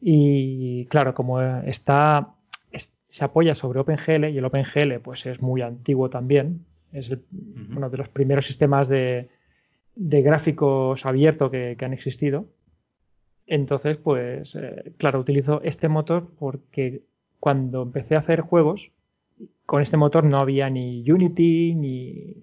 [0.01, 2.29] Y claro, como está,
[2.71, 6.65] es- se apoya sobre OpenGL y el OpenGL, pues es muy antiguo también.
[6.93, 7.25] Es el-
[7.77, 9.29] uno de los primeros sistemas de,
[9.97, 12.47] de gráficos abierto que, que han existido.
[13.47, 17.03] Entonces, pues, eh, claro, utilizo este motor porque
[17.41, 18.93] cuando empecé a hacer juegos,
[19.67, 22.35] con este motor no había ni Unity, ni,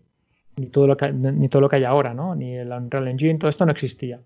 [0.57, 2.35] ni, todo, lo que, ni todo lo que hay ahora, ¿no?
[2.35, 4.21] Ni el Unreal Engine, todo esto no existía.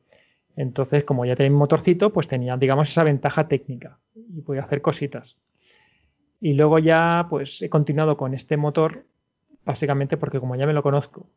[0.55, 4.82] Entonces, como ya tenía un motorcito, pues tenía, digamos, esa ventaja técnica y podía hacer
[4.82, 5.38] cositas.
[6.41, 9.05] Y luego ya, pues he continuado con este motor,
[9.65, 11.28] básicamente porque como ya me lo conozco,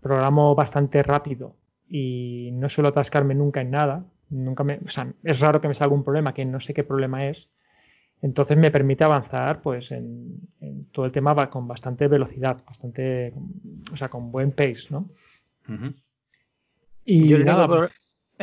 [0.00, 1.54] programo bastante rápido
[1.88, 4.04] y no suelo atascarme nunca en nada.
[4.30, 6.84] Nunca me, o sea, es raro que me salga un problema que no sé qué
[6.84, 7.48] problema es.
[8.20, 10.40] Entonces me permite avanzar pues en,
[10.92, 13.32] todo el tema va con bastante velocidad, bastante,
[13.92, 15.08] o sea, con buen pace, ¿no?
[17.04, 17.42] Y el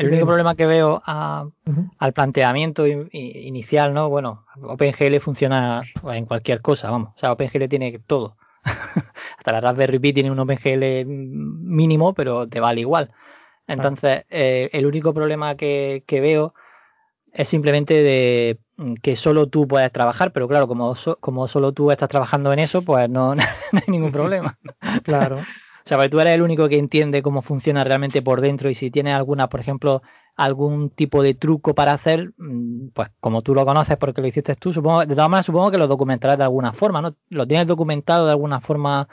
[0.07, 4.09] único problema que veo al planteamiento inicial, ¿no?
[4.09, 7.13] Bueno, OpenGL funciona en cualquier cosa, vamos.
[7.15, 8.37] O sea, OpenGL tiene todo.
[9.37, 13.11] Hasta la Raspberry Pi tiene un OpenGL mínimo, pero te vale igual.
[13.67, 16.53] Entonces, eh, el único problema que, veo
[17.35, 18.59] es simplemente de
[19.01, 22.81] que solo tú puedes trabajar, pero claro, como, como solo tú estás trabajando en eso,
[22.81, 23.41] pues no, no
[23.73, 24.57] hay ningún problema.
[25.03, 25.37] claro.
[25.37, 28.75] O sea, porque tú eres el único que entiende cómo funciona realmente por dentro y
[28.75, 30.01] si tienes alguna, por ejemplo,
[30.35, 34.55] algún tipo de truco para hacer, mm, pues como tú lo conoces porque lo hiciste
[34.55, 37.15] tú, supongo, de todas maneras supongo que lo documentarás de alguna forma, ¿no?
[37.29, 39.07] ¿Lo tienes documentado de alguna forma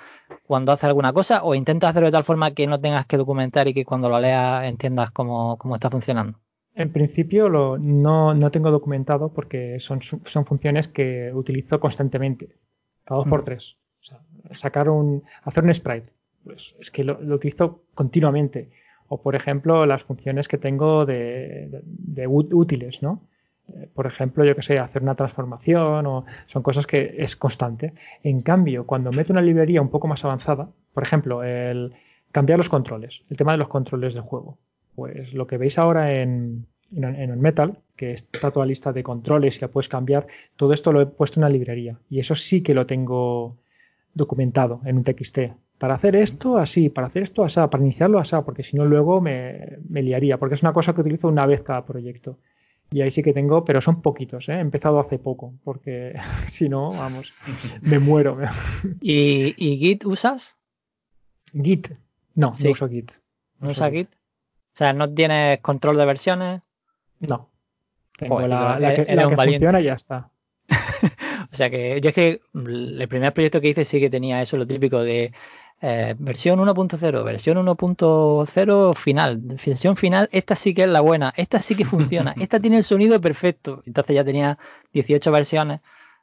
[0.46, 3.68] cuando haces alguna cosa o intentas hacerlo de tal forma que no tengas que documentar
[3.68, 6.41] y que cuando lo leas entiendas cómo, está funcionando?
[6.74, 12.56] En principio lo, no, no, tengo documentado porque son, son funciones que utilizo constantemente,
[13.04, 13.44] cada dos por mm.
[13.44, 13.76] tres.
[14.00, 14.20] O sea,
[14.52, 16.10] sacar un, hacer un sprite
[16.44, 18.70] pues es que lo, utilizo continuamente.
[19.08, 21.82] O, por ejemplo, las funciones que tengo de,
[22.26, 23.28] útiles, ¿no?
[23.68, 27.92] Eh, por ejemplo, yo que sé, hacer una transformación o son cosas que es constante.
[28.22, 31.94] En cambio, cuando meto una librería un poco más avanzada, por ejemplo, el
[32.32, 34.58] cambiar los controles, el tema de los controles del juego.
[34.94, 39.56] Pues lo que veis ahora en, en, el Metal, que está toda lista de controles
[39.56, 40.26] y la puedes cambiar,
[40.56, 41.98] todo esto lo he puesto en una librería.
[42.10, 43.56] Y eso sí que lo tengo
[44.14, 45.38] documentado en un TXT
[45.82, 49.20] para hacer esto así, para hacer esto así, para iniciarlo así, porque si no luego
[49.20, 52.38] me, liaría, porque es una cosa que utilizo una vez cada proyecto.
[52.92, 54.52] Y ahí sí que tengo, pero son poquitos, ¿eh?
[54.52, 56.14] he empezado hace poco, porque
[56.46, 57.32] si no, vamos,
[57.80, 58.38] me muero.
[59.00, 60.56] ¿Y, Git usas?
[61.52, 61.88] Git,
[62.36, 63.10] no, no uso Git.
[63.58, 64.08] ¿No, usas Git?
[64.74, 66.62] O sea, ¿no tienes control de versiones?
[67.20, 67.48] No.
[68.16, 69.04] Tengo la, que,
[69.36, 70.30] funciona y ya está.
[71.52, 74.56] o sea que yo es que el primer proyecto que hice sí que tenía eso,
[74.56, 75.32] lo típico de
[75.80, 81.58] eh, versión 1.0, versión 1.0 final, versión final, esta sí que es la buena, esta
[81.58, 83.82] sí que funciona, esta tiene el sonido perfecto.
[83.86, 84.58] Entonces ya tenía
[84.92, 85.80] 18 versiones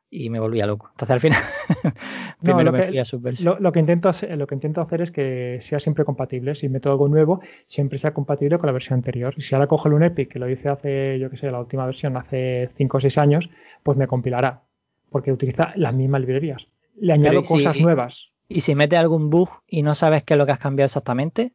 [0.09, 0.89] y me volvía loco.
[0.91, 1.41] Entonces al final
[2.41, 3.03] primero me fui a
[3.43, 6.55] lo, lo, que intento hacer, lo que intento hacer es que sea siempre compatible.
[6.55, 9.33] Si meto algo nuevo, siempre sea compatible con la versión anterior.
[9.37, 11.85] Y si ahora cojo el Epic, que lo hice hace, yo que sé, la última
[11.85, 13.49] versión hace 5 o 6 años,
[13.83, 14.63] pues me compilará.
[15.09, 16.67] Porque utiliza las mismas librerías.
[16.95, 18.31] Le añado cosas nuevas.
[18.47, 21.53] ¿Y si mete algún bug y no sabes qué es lo que has cambiado exactamente?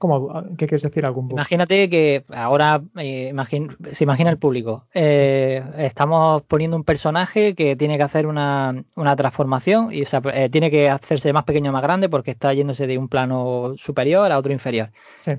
[0.00, 0.32] ¿Cómo?
[0.56, 1.38] ¿Qué quieres decir algún bug?
[1.38, 3.34] Imagínate que ahora eh,
[3.92, 4.86] se imagina el público.
[4.94, 8.82] Eh, estamos poniendo un personaje que tiene que hacer una,
[9.18, 12.96] transformación y eh, tiene que hacerse más pequeño o más grande porque está yéndose de
[12.96, 14.90] un plano superior a otro inferior.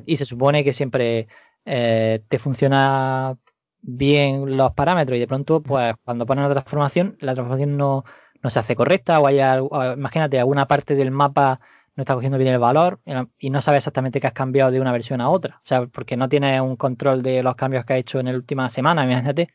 [0.06, 1.28] Y se supone que siempre
[1.64, 3.36] te funciona
[3.82, 8.04] bien los parámetros y de pronto, pues cuando pones una transformación, la transformación no,
[8.44, 9.58] no se hace correcta o haya,
[9.98, 11.60] imagínate, alguna parte del mapa
[11.96, 13.00] no está cogiendo bien el valor
[13.38, 15.58] y no sabe exactamente qué has cambiado de una versión a otra.
[15.58, 18.36] O sea, porque no tienes un control de los cambios que ha hecho en la
[18.36, 19.50] última semana, imagínate.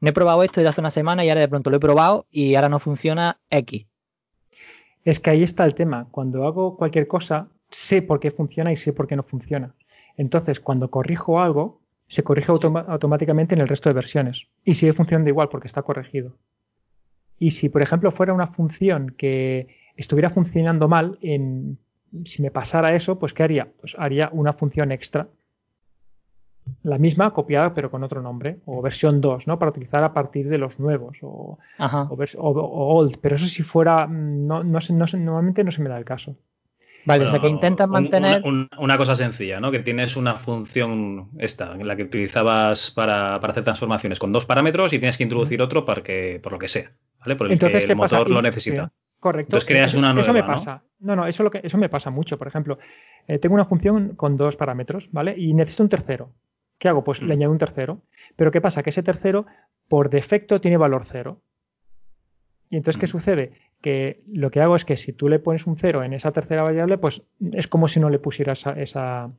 [0.00, 2.26] No he probado esto desde hace una semana y ahora de pronto lo he probado
[2.30, 3.86] y ahora no funciona X.
[5.04, 6.08] Es que ahí está el tema.
[6.10, 9.74] Cuando hago cualquier cosa, sé por qué funciona y sé por qué no funciona.
[10.16, 14.46] Entonces, cuando corrijo algo, se corrige automáticamente en el resto de versiones.
[14.64, 16.36] Y sigue funcionando igual porque está corregido.
[17.38, 21.78] Y si, por ejemplo, fuera una función que estuviera funcionando mal, en,
[22.24, 23.68] si me pasara eso, pues ¿qué haría?
[23.80, 25.28] Pues haría una función extra.
[26.82, 29.58] La misma copiada pero con otro nombre, o versión 2, ¿no?
[29.58, 33.18] Para utilizar a partir de los nuevos, o, o, old.
[33.20, 36.36] Pero eso si fuera, no, no, no, normalmente no se me da el caso.
[37.06, 38.42] Vale, o sea que intentas mantener.
[38.78, 39.70] una, cosa sencilla, ¿no?
[39.70, 44.90] Que tienes una función esta, en la que utilizabas para, hacer transformaciones con dos parámetros
[44.94, 47.36] y tienes que introducir otro para que, por lo que sea, ¿vale?
[47.36, 48.90] Por el que el motor lo necesita.
[49.24, 49.56] Correcto.
[49.56, 50.20] Entonces creas una nueva.
[50.20, 50.82] Eso me pasa.
[51.00, 52.36] No, no, eso, lo que, eso me pasa mucho.
[52.36, 52.78] Por ejemplo,
[53.26, 55.34] eh, tengo una función con dos parámetros, ¿vale?
[55.36, 56.30] Y necesito un tercero.
[56.78, 57.04] ¿Qué hago?
[57.04, 57.32] Pues le mm.
[57.32, 58.02] añado un tercero.
[58.36, 58.82] Pero ¿qué pasa?
[58.82, 59.46] Que ese tercero,
[59.88, 61.40] por defecto, tiene valor cero.
[62.68, 63.08] Y entonces, ¿qué mm.
[63.08, 63.52] sucede?
[63.80, 66.62] que lo que hago es que si tú le pones un cero en esa tercera
[66.62, 67.20] variable, pues
[67.52, 69.30] es como si no le pusieras esa,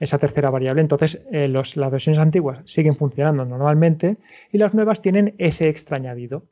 [0.00, 0.80] esa, tercera variable.
[0.80, 4.16] Entonces, eh, las versiones antiguas siguen funcionando normalmente
[4.50, 6.42] y las nuevas tienen ese extra añadido.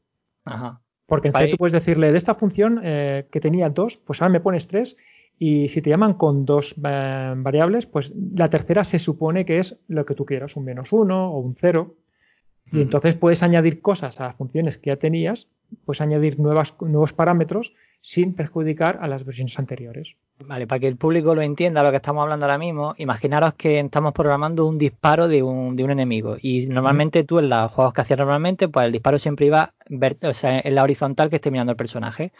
[0.45, 0.83] Ajá.
[1.07, 1.47] Porque en Vale.
[1.47, 4.69] C tú puedes decirle de esta función eh, que tenía dos, pues ahora me pones
[4.69, 4.97] tres.
[5.39, 9.79] Y si te llaman con dos eh, variables, pues la tercera se supone que es
[9.89, 11.97] lo que tú quieras, un menos uno o un cero.
[12.71, 15.49] Y entonces puedes añadir cosas a las funciones que ya tenías,
[15.85, 20.17] puedes añadir nuevas, nuevos parámetros sin perjudicar a las versiones anteriores.
[20.39, 23.79] Vale, para que el público lo entienda lo que estamos hablando ahora mismo, imaginaros que
[23.79, 27.93] estamos programando un disparo de un, de un enemigo y normalmente tú en los juegos
[27.95, 31.37] que hacías normalmente, pues el disparo siempre iba ver- o sea, en la horizontal que
[31.37, 32.33] esté mirando el personaje.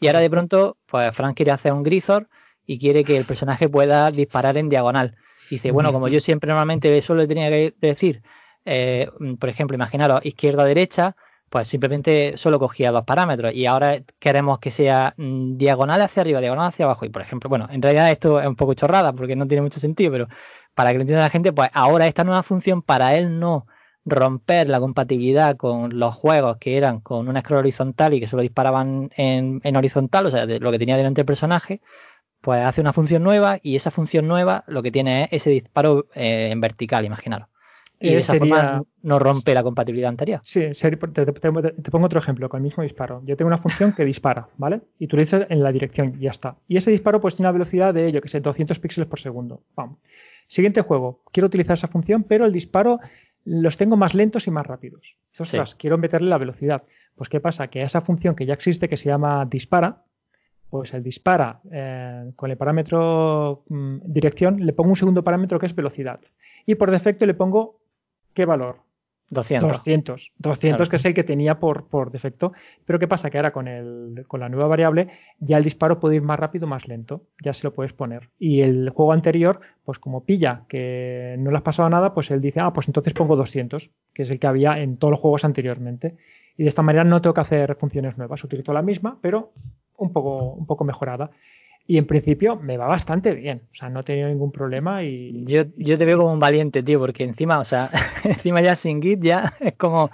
[0.00, 2.28] Y ahora de pronto, pues Frank quiere hacer un Grisor
[2.66, 5.16] y quiere que el personaje pueda disparar en diagonal.
[5.50, 8.22] Y dice, bueno, como yo siempre normalmente eso le tenía que decir,
[8.64, 11.16] eh, por ejemplo, imaginaros izquierda-derecha,
[11.50, 16.40] pues simplemente solo cogía dos parámetros y ahora queremos que sea mm, diagonal hacia arriba,
[16.40, 17.04] diagonal hacia abajo.
[17.04, 19.80] Y por ejemplo, bueno, en realidad esto es un poco chorrada porque no tiene mucho
[19.80, 20.28] sentido, pero
[20.74, 23.66] para que lo entienda la gente, pues ahora esta nueva función para él no
[24.04, 28.42] romper la compatibilidad con los juegos que eran con una scroll horizontal y que solo
[28.42, 31.82] disparaban en, en horizontal, o sea, lo que tenía delante el personaje,
[32.40, 36.06] pues hace una función nueva y esa función nueva lo que tiene es ese disparo
[36.14, 37.48] eh, en vertical, imaginaros.
[38.02, 40.40] Y Eh, de esa sería- forma no rompe la compatibilidad anterior.
[40.42, 41.32] Sí, te, te- te-
[41.72, 43.22] te pongo otro ejemplo con el mismo disparo.
[43.26, 44.80] Yo tengo una función que dispara, ¿vale?
[44.98, 46.56] Y tú le dices en la dirección y ya está.
[46.66, 49.62] Y ese disparo pues tiene una velocidad de, yo que sé, 200 píxeles por segundo.
[50.46, 51.22] Siguiente juego.
[51.32, 52.98] Quiero utilizar esa función, pero el disparo
[53.44, 55.16] los tengo más lentos y más rápidos.
[55.38, 56.82] Ostras, quiero meterle la velocidad.
[57.16, 57.68] Pues ¿qué pasa?
[57.68, 60.04] Que a esa función que ya existe, que se llama dispara,
[60.70, 65.66] pues el dispara eh, con el parámetro mm, dirección, le pongo un segundo parámetro que
[65.66, 66.20] es velocidad.
[66.66, 67.79] Y por defecto le pongo
[68.34, 68.80] ¿qué valor?
[69.30, 69.70] 200.
[69.70, 70.32] 200.
[70.38, 70.90] 200 Claro.
[70.90, 72.52] que es el que tenía por, por defecto.
[72.84, 73.30] Pero ¿qué pasa?
[73.30, 75.08] Que ahora con, el, con la nueva variable
[75.38, 77.22] ya el disparo puede ir más rápido más lento.
[77.42, 78.30] Ya se lo puedes poner.
[78.40, 82.40] Y el juego anterior, pues como pilla que no le has pasado nada, pues él
[82.40, 85.44] dice, ah, pues entonces pongo 200, que es el que había en todos los juegos
[85.44, 86.16] anteriormente.
[86.56, 88.42] Y de esta manera no tengo que hacer funciones nuevas.
[88.42, 89.52] Utilizo la misma, pero
[89.96, 91.30] un poco, un poco mejorada.
[91.90, 93.62] Y en principio me va bastante bien.
[93.72, 95.44] O sea, no he tenido ningún problema y...
[95.44, 97.90] Yo, yo te veo como un valiente, tío, porque encima, o sea,
[98.22, 100.08] encima ya sin Git ya es como,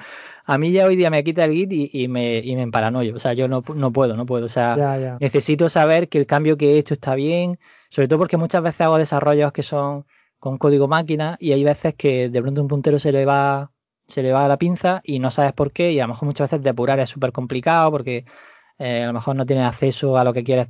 [0.46, 3.18] a mí ya hoy día me quita el Git y, y me, y me o
[3.18, 5.18] sea, yo no, no puedo, no puedo, o sea, Ya, ya.
[5.20, 7.58] necesito saber que el cambio que he hecho está bien,
[7.90, 10.06] sobre todo porque muchas veces hago desarrollos que son
[10.38, 13.70] con código máquina y hay veces que de pronto un puntero se le va,
[14.08, 16.50] se le va la pinza y no sabes por qué y a lo mejor muchas
[16.50, 18.24] veces depurar es súper complicado porque
[18.78, 20.68] eh, a lo mejor no tienes acceso a lo que quieres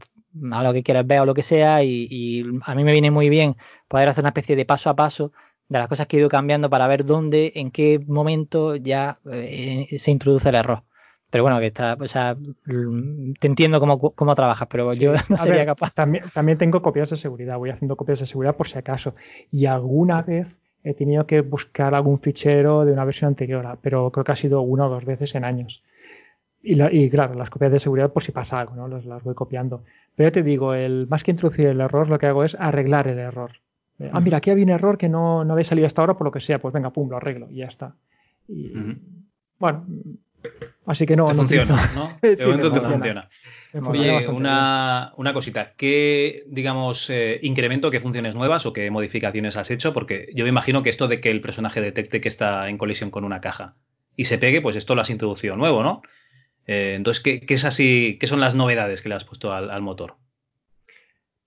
[0.52, 3.10] a lo que quieres ver o lo que sea y, y a mí me viene
[3.10, 3.56] muy bien
[3.88, 5.32] poder hacer una especie de paso a paso
[5.68, 9.86] de las cosas que he ido cambiando para ver dónde, en qué momento ya eh,
[9.98, 10.82] se introduce el error.
[11.30, 15.00] Pero bueno, que está, o sea, mm, te entiendo cómo, cómo trabajas, pero Sí.
[15.00, 15.92] yo no sería ver, capaz.
[15.94, 19.14] También, también tengo copias de seguridad, voy haciendo copias de seguridad por si acaso.
[19.50, 24.24] Y alguna vez he tenido que buscar algún fichero de una versión anterior, pero creo
[24.24, 25.82] que ha sido una o dos veces en años.
[26.62, 28.88] Y, la- y claro, las copias de seguridad por si pasa algo, ¿no?
[28.88, 29.84] Las, las voy copiando.
[30.16, 33.06] Pero ya te digo, el, más que introducir el error, lo que hago es arreglar
[33.06, 33.52] el error.
[33.98, 36.26] Eh, Ah, mira, aquí había un error que no, no había salido hasta ahora por
[36.26, 37.94] lo que sea, pues venga, pum, lo arreglo y ya está.
[38.48, 38.72] Y.
[39.58, 39.86] Bueno,
[40.86, 41.26] así que no.
[41.26, 42.08] Te no funciona, ¿no?
[42.20, 43.28] Sí, De me momento te funciona.
[43.84, 45.74] Oye, una, una cosita.
[45.76, 49.92] ¿Qué, digamos, eh, incremento, qué funciones nuevas o qué modificaciones has hecho?
[49.92, 53.10] Porque yo me imagino que esto de que el personaje detecte que está en colisión
[53.10, 53.74] con una caja
[54.16, 56.00] y se pegue, pues esto lo has introducido nuevo, ¿no?
[56.66, 59.70] Eh, entonces, ¿qué, qué es así, ¿qué son las novedades que le has puesto al,
[59.70, 60.16] al motor?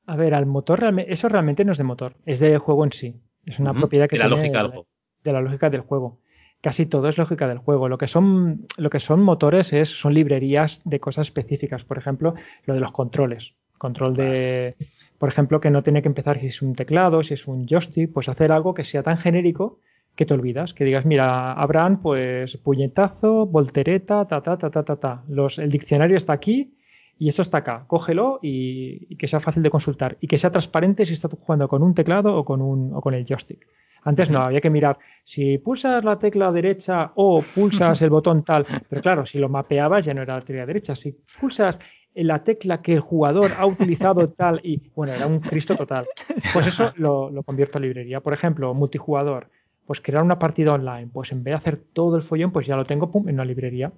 [0.05, 3.15] A ver, al motor, eso realmente no es de motor, es del juego en sí.
[3.45, 4.83] Es una propiedad que de la tiene lógica de-
[5.23, 6.19] de la lógica del juego.
[6.61, 7.87] Casi todo es lógica del juego.
[7.87, 11.83] Lo que son, lo que son motores es, son librerías de cosas específicas.
[11.83, 12.33] Por ejemplo,
[12.65, 13.55] lo de los controles.
[13.77, 14.75] Control de,
[15.17, 18.11] por ejemplo, que no tiene que empezar si es un teclado, si es un joystick,
[18.11, 19.79] pues hacer algo que sea tan genérico
[20.19, 20.73] que te olvidas.
[20.73, 25.23] Que digas, mira, Abraham, pues puñetazo, voltereta, ta, ta, ta, ta, ta, ta.
[25.29, 26.73] Los, el diccionario está aquí
[27.17, 27.85] y esto está acá.
[27.87, 30.17] Cógelo y, y que sea fácil de consultar.
[30.19, 33.13] Y que sea transparente si estás jugando con un teclado o con, un, o con
[33.13, 33.65] el joystick.
[34.03, 38.65] Antes no, había que mirar si pulsas la tecla derecha o pulsas el botón tal.
[38.89, 40.97] Pero claro, si lo mapeabas ya no era la tecla derecha.
[40.97, 41.79] Si pulsas
[42.13, 46.07] la tecla que el jugador ha utilizado tal y bueno, era un Cristo total.
[46.53, 48.19] Pues eso lo, lo convierto a librería.
[48.19, 49.47] Por ejemplo, multijugador.
[49.89, 51.09] Pues crear una partida online.
[51.11, 53.91] Pues en vez de hacer todo el follón, pues ya lo tengo en una librería.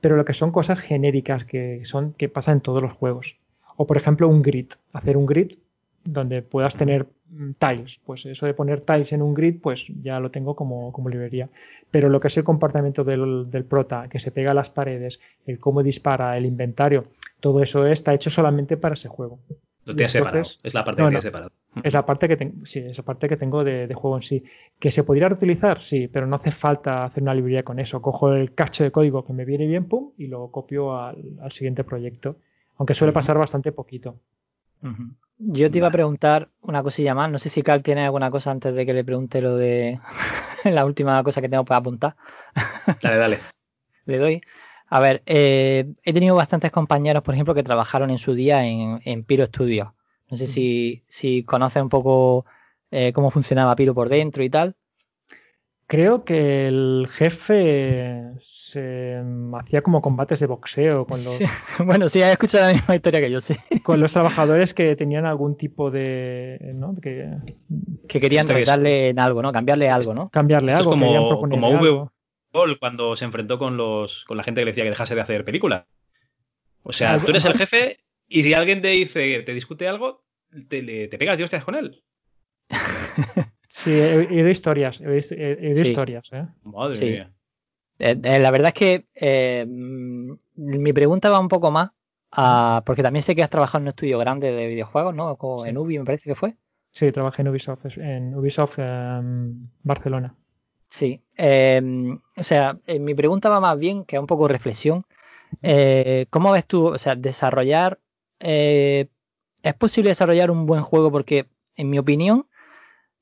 [0.00, 3.38] Pero lo que son cosas genéricas que son que pasan en todos los juegos.
[3.76, 4.72] O por ejemplo, un grid.
[4.92, 5.52] Hacer un grid
[6.02, 8.00] donde puedas tener mm, tiles.
[8.04, 11.48] Pues eso de poner tiles en un grid, pues ya lo tengo como, como librería.
[11.92, 15.20] Pero lo que es el comportamiento del, del prota, que se pega a las paredes,
[15.46, 17.04] el cómo dispara, el inventario,
[17.38, 19.38] todo eso está hecho solamente para ese juego.
[19.90, 20.42] Lo tienes separado.
[20.62, 21.20] Es la parte No, que no.
[21.20, 21.52] tienes separado.
[21.84, 24.44] Es la parte que tengo, sí, esa parte que tengo de, juego en sí.
[24.78, 25.80] ¿Que se podría reutilizar?
[25.80, 28.02] Sí, pero no hace falta hacer una librería con eso.
[28.02, 31.16] Cojo el cacho de código que me viene bien, pum, y lo copio al,
[31.50, 32.36] siguiente proyecto.
[32.76, 34.16] Aunque suele pasar bastante poquito.
[35.38, 37.30] Yo te iba a preguntar una cosilla más.
[37.30, 40.00] No sé si Carl tiene alguna cosa antes de que le pregunte lo de
[40.64, 42.16] la última cosa que tengo para apuntar.
[43.02, 43.38] Dale, dale.
[44.06, 44.42] le doy.
[44.92, 49.00] A ver, eh, he tenido bastantes compañeros, por ejemplo, que trabajaron en su día en,
[49.04, 49.88] en Piro Studios.
[50.28, 52.44] No sé si, si conoces un poco
[52.90, 54.74] eh, cómo funcionaba Piro por dentro y tal.
[55.86, 59.20] Creo que el jefe se
[59.60, 61.40] hacía como combates de boxeo con los.
[61.84, 63.54] Bueno, sí, has escuchado la misma historia que yo, sí.
[63.82, 66.72] Con los trabajadores que tenían algún tipo de.
[66.74, 66.94] ¿no?
[67.00, 67.28] Que,
[68.08, 69.52] que querían retarle en algo, ¿no?
[69.52, 70.30] Cambiarle algo, ¿no?
[70.30, 70.94] Cambiarle algo.
[70.94, 72.10] Es como, como
[72.78, 75.44] cuando se enfrentó con los con la gente que le decía que dejase de hacer
[75.44, 75.84] películas.
[76.82, 80.24] O sea, tú eres el jefe y si alguien te dice, te discute algo,
[80.68, 82.02] te, te pegas de hostias con él.
[83.68, 86.46] sí, he, oído historias, he oído, historias, ¿eh?
[86.62, 87.32] Madre mía.
[87.98, 91.90] Eh, eh, la verdad es que eh, mm, mi pregunta va un poco más
[92.32, 95.36] a, porque también sé que has trabajado en un estudio grande de videojuegos, ¿no?
[95.66, 96.56] en Ubi me parece que fue.
[96.90, 100.34] Sí, trabajé en Ubisoft, en Ubisoft em, Barcelona.
[100.90, 105.06] Sí, em, o sea, mi pregunta va más bien que un poco reflexión.
[106.30, 108.00] ¿Cómo ves tú, o sea, desarrollar
[109.62, 112.46] es posible desarrollar un buen juego porque, en mi opinión,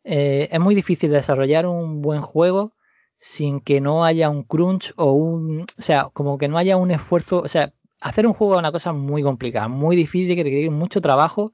[0.05, 2.75] eh, es muy difícil desarrollar un buen juego
[3.19, 5.63] sin que no haya un crunch o un...
[5.79, 7.41] O sea, como que no haya un esfuerzo...
[7.41, 11.01] O sea, hacer un juego es una cosa muy complicada, muy difícil, que requiere mucho
[11.01, 11.53] trabajo,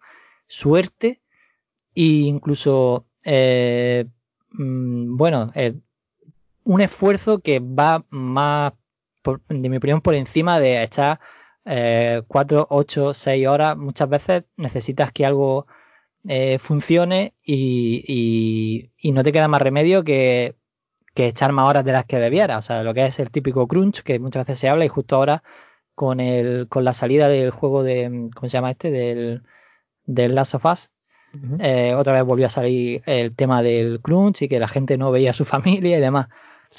[0.49, 1.23] suerte
[1.95, 4.07] e incluso, eh,
[4.53, 5.75] mm, bueno, eh,
[6.65, 8.73] un esfuerzo que va más,
[9.49, 11.21] de mi opinión, por encima de echar
[11.65, 15.67] eh, 4, 8, 6 horas, muchas veces necesitas que algo
[16.27, 20.57] eh, funcione y, no te queda más remedio que,
[21.17, 22.59] echar más horas de las que debiera.
[22.59, 25.17] O sea, lo que es el típico crunch que muchas veces se habla y justo
[25.17, 25.43] ahora
[25.95, 28.91] con, el, con la salida del juego de, ¿cómo se llama este?
[28.91, 29.43] Del,
[30.05, 30.91] del Last of Us.
[31.59, 35.11] Eh, otra vez volvió a salir el tema del crunch y que la gente no
[35.11, 36.29] veía a su familia y demás.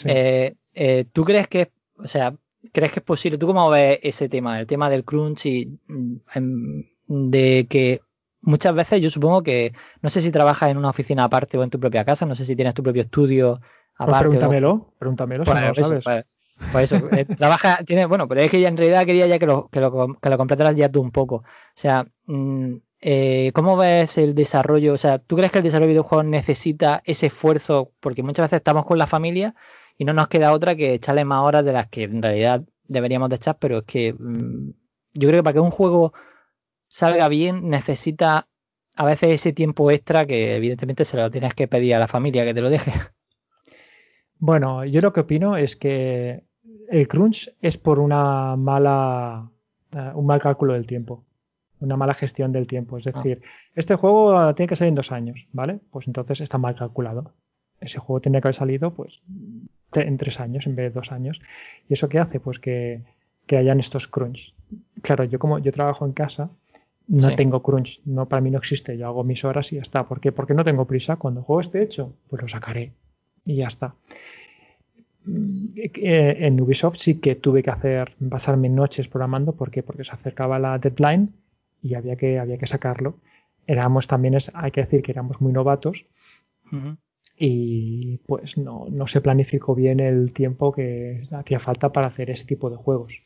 [0.04, 2.36] Eh, ¿Tú crees que, o sea,
[2.72, 3.38] crees que es posible?
[3.38, 8.02] ¿Tú cómo ves ese tema, el tema del crunch y mm, em, de que
[8.42, 11.70] muchas veces yo supongo que, no sé si trabajas en una oficina aparte o en
[11.70, 14.30] tu propia casa, no sé si tienes tu propio estudio pues aparte.
[14.30, 16.04] pregúntamelo, pregúntamelo si no lo sabes.
[16.04, 16.26] Pues,
[16.72, 19.46] pues eso, eh, trabaja, tiene, bueno, pero es que ya en realidad quería ya que
[19.46, 21.36] lo, que lo, que lo completaras ya tú un poco.
[21.38, 21.44] O
[21.74, 24.94] sea, mm, eh, ¿cómo ves el desarrollo?
[24.94, 27.92] O sea, ¿tú crees que el desarrollo de videojuegos necesita ese esfuerzo?
[28.00, 29.54] Porque muchas veces estamos con la familia
[29.98, 33.30] y no nos queda otra que echarle más horas de las que en realidad deberíamos
[33.30, 34.72] de echar, pero es que mm,
[35.14, 36.14] yo creo que para que un juego
[36.88, 38.48] salga bien necesita
[38.96, 42.46] a veces ese tiempo extra que evidentemente se lo tienes que pedir a la familia
[42.46, 42.92] que te lo deje.
[44.38, 46.44] Bueno, yo lo que opino es que
[46.90, 49.50] el crunch es por una mala
[49.96, 51.24] eh, un mal cálculo del tiempo,
[51.80, 52.98] una mala gestión del tiempo.
[52.98, 53.12] Es ah.
[53.12, 53.42] decir,
[53.76, 55.80] este juego tiene que salir en dos años, ¿vale?
[55.90, 57.32] Pues entonces está mal calculado.
[57.80, 59.22] Ese juego tiene que haber salido, pues,
[60.02, 61.42] en tres años en vez de dos años.
[61.90, 62.40] ¿Y eso qué hace?
[62.40, 63.02] Pues que,
[63.50, 64.54] hayan estos crunch.
[65.02, 66.50] Claro, yo como yo trabajo en casa,
[67.08, 70.08] no tengo crunch, no, para mí no existe, yo hago mis horas y ya está.
[70.08, 70.32] ¿Por qué?
[70.32, 71.18] Porque no tengo prisa.
[71.18, 72.92] Cuando el juego esté hecho, pues lo sacaré
[73.46, 73.94] y ya está.
[75.26, 79.84] Mm, eh, en Ubisoft sí que tuve que hacer, pasarme noches programando, ¿por qué?
[79.84, 81.34] Porque se acercaba la deadline
[81.82, 83.18] y había que, había que sacarlo.
[83.68, 86.06] Éramos también, hay que decir que éramos muy novatos
[87.38, 92.46] y pues no, no, se planificó bien el tiempo que hacía falta para hacer ese
[92.46, 93.22] tipo de juegos.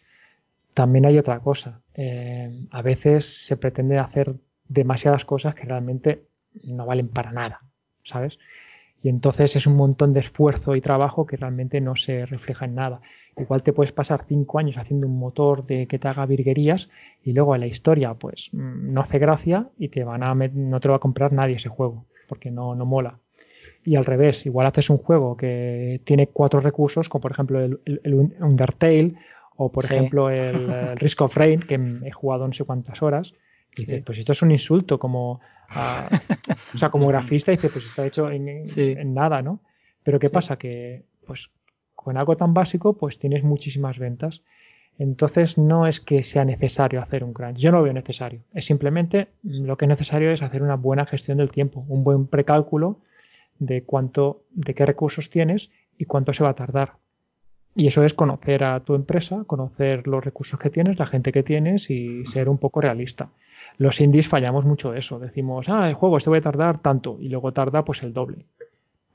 [0.73, 1.81] También hay otra cosa.
[1.93, 4.35] Eh, a veces se pretende hacer
[4.67, 6.23] demasiadas cosas que realmente
[6.63, 7.61] no valen para nada,
[8.03, 8.39] ¿sabes?
[9.01, 12.75] Y entonces es un montón de esfuerzo y trabajo que realmente no se refleja en
[12.75, 13.01] nada.
[13.37, 16.89] Igual te puedes pasar cinco años haciendo un motor de que te haga virguerías
[17.23, 20.79] y luego en la historia pues mm, no hace gracia y te van a no
[20.79, 23.19] te lo va a comprar nadie ese juego porque no, no mola.
[23.83, 27.79] Y al revés, igual haces un juego que tiene cuatro recursos, como por ejemplo el,
[28.39, 29.15] Undertale
[29.55, 31.75] o por ejemplo el, Risk of Rain, que
[32.05, 33.33] he jugado no sé cuántas horas.
[33.75, 35.41] Y dice, pues esto es un insulto como,
[36.73, 39.59] o sea, como grafista, dice, pues está hecho en, nada, ¿no?
[40.03, 40.57] Pero ¿qué pasa?
[40.57, 41.49] Que pues
[41.95, 44.41] con algo tan básico, pues tienes muchísimas ventas.
[44.97, 47.57] Entonces no es que sea necesario hacer un crunch.
[47.57, 48.41] Yo no lo veo necesario.
[48.53, 52.27] Es simplemente lo que es necesario es hacer una buena gestión del tiempo, un buen
[52.27, 52.99] precálculo
[53.59, 56.93] de cuánto, de qué recursos tienes y cuánto se va a tardar.
[57.75, 61.43] Y eso es conocer a tu empresa, conocer los recursos que tienes, la gente que
[61.43, 63.29] tienes y ser un poco realista.
[63.77, 65.19] Los indies fallamos mucho eso.
[65.19, 68.45] Decimos, ah, el juego este voy a tardar tanto y luego tarda pues el doble.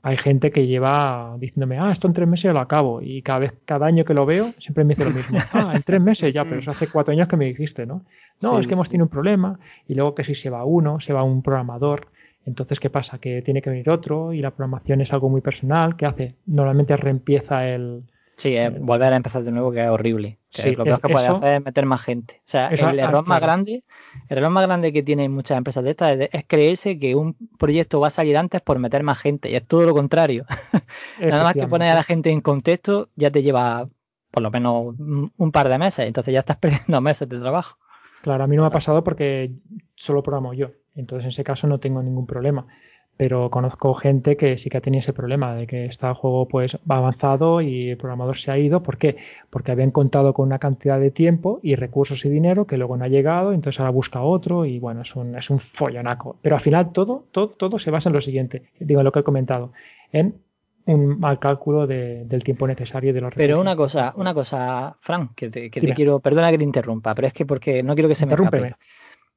[0.01, 3.01] Hay gente que lleva diciéndome, ah, esto en tres meses lo acabo.
[3.01, 5.39] Y cada vez, cada año que lo veo, siempre me dice lo mismo.
[5.53, 8.03] Ah, en tres meses ya, pero eso hace cuatro años que me dijiste, ¿no?
[8.41, 9.59] No, Sí, es que hemos tenido un problema.
[9.87, 12.07] Y luego que si se va uno, se va un programador.
[12.45, 13.17] Entonces, ¿qué pasa?
[13.17, 15.95] Que tiene que venir otro y la programación es algo muy personal.
[15.95, 16.35] ¿Qué hace?
[16.45, 18.03] Normalmente reempieza el,
[18.37, 20.39] Sí, es volver a empezar de nuevo que es horrible.
[20.49, 22.35] Sí, lo peor es- que puede eso- hacer es meter más gente.
[22.39, 23.45] O sea, el error más claro.
[23.45, 23.83] grande,
[24.29, 27.99] el error más grande que tienen muchas empresas de estas es, creerse que un proyecto
[28.01, 29.49] va a salir antes por meter más gente.
[29.49, 30.45] Y es todo lo contrario.
[31.19, 33.87] Nada más que poner a la gente en contexto ya te lleva
[34.31, 36.05] por lo menos un, un par de meses.
[36.05, 36.57] Entonces ya estás
[36.89, 37.77] perdiendo meses de trabajo.
[38.21, 39.51] Claro, a mí no me ha pasado porque
[39.95, 40.71] solo programo yo.
[40.95, 42.65] Entonces, en ese caso no tengo ningún problema.
[43.17, 46.49] Pero conozco gente que sí que ha tenido ese problema de que está el juego
[46.49, 48.83] pues va avanzado y el programador se ha ido.
[48.83, 49.15] ¿Por qué?
[49.49, 53.05] Porque habían contado con una cantidad de tiempo y recursos y dinero que luego no
[53.05, 56.35] ha llegado, entonces ahora busca otro y bueno, es un, es un follonaco.
[56.41, 59.19] Pero al final todo, todo, todo se basa en lo siguiente, digo, en lo que
[59.19, 59.71] he comentado,
[60.11, 60.35] en
[60.85, 63.47] un mal cálculo de- del tiempo necesario y de los recursos.
[63.47, 67.15] Pero una cosa, una cosa, Fran, que te, que te quiero, perdona que te interrumpa,
[67.15, 68.75] pero es que porque no quiero que se me escape.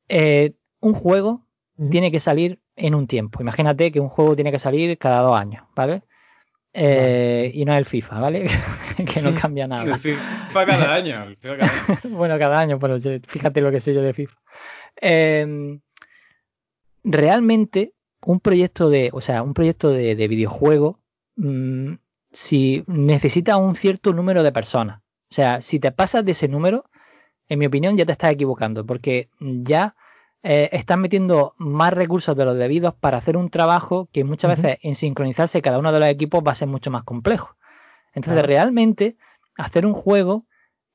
[0.09, 1.44] Eh, un juego.
[1.90, 3.40] Tiene que salir en un tiempo.
[3.40, 6.02] Imagínate que un juego tiene que salir cada dos años, ¿vale?
[6.72, 8.46] Eh, Y no es el FIFA, ¿vale?
[9.14, 9.94] que no cambia nada.
[9.94, 11.22] El FIFA cada año.
[11.24, 12.16] el FIFA cada año.
[12.16, 14.36] bueno, cada año, pero fíjate lo que sé yo de FIFA.
[15.00, 15.78] Eh,
[17.05, 17.94] realmente,
[18.24, 21.00] un proyecto de, o sea, un proyecto de, de videojuego,
[21.36, 21.94] mm,
[22.32, 25.00] si necesita un cierto número de personas.
[25.30, 26.84] O sea, si te pasas de ese número,
[27.48, 29.94] en mi opinión, ya te estás equivocando, porque ya
[30.43, 34.78] eh, estás metiendo más recursos de los debidos para hacer un trabajo que muchas veces
[34.82, 37.56] en sincronizarse cada uno de los equipos va a ser mucho más complejo.
[38.15, 38.47] Entonces, Claro.
[38.48, 39.16] realmente,
[39.56, 40.47] hacer un juego,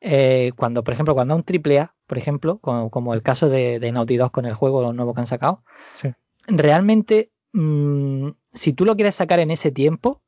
[0.01, 3.79] eh, cuando, por ejemplo, cuando un triple A, por ejemplo, como, como el caso de,
[3.79, 5.63] de Naughty Dog con el juego nuevo que han sacado,
[5.93, 6.09] Sí.
[6.47, 10.21] realmente, mm, si tú lo quieres sacar en ese tiempo,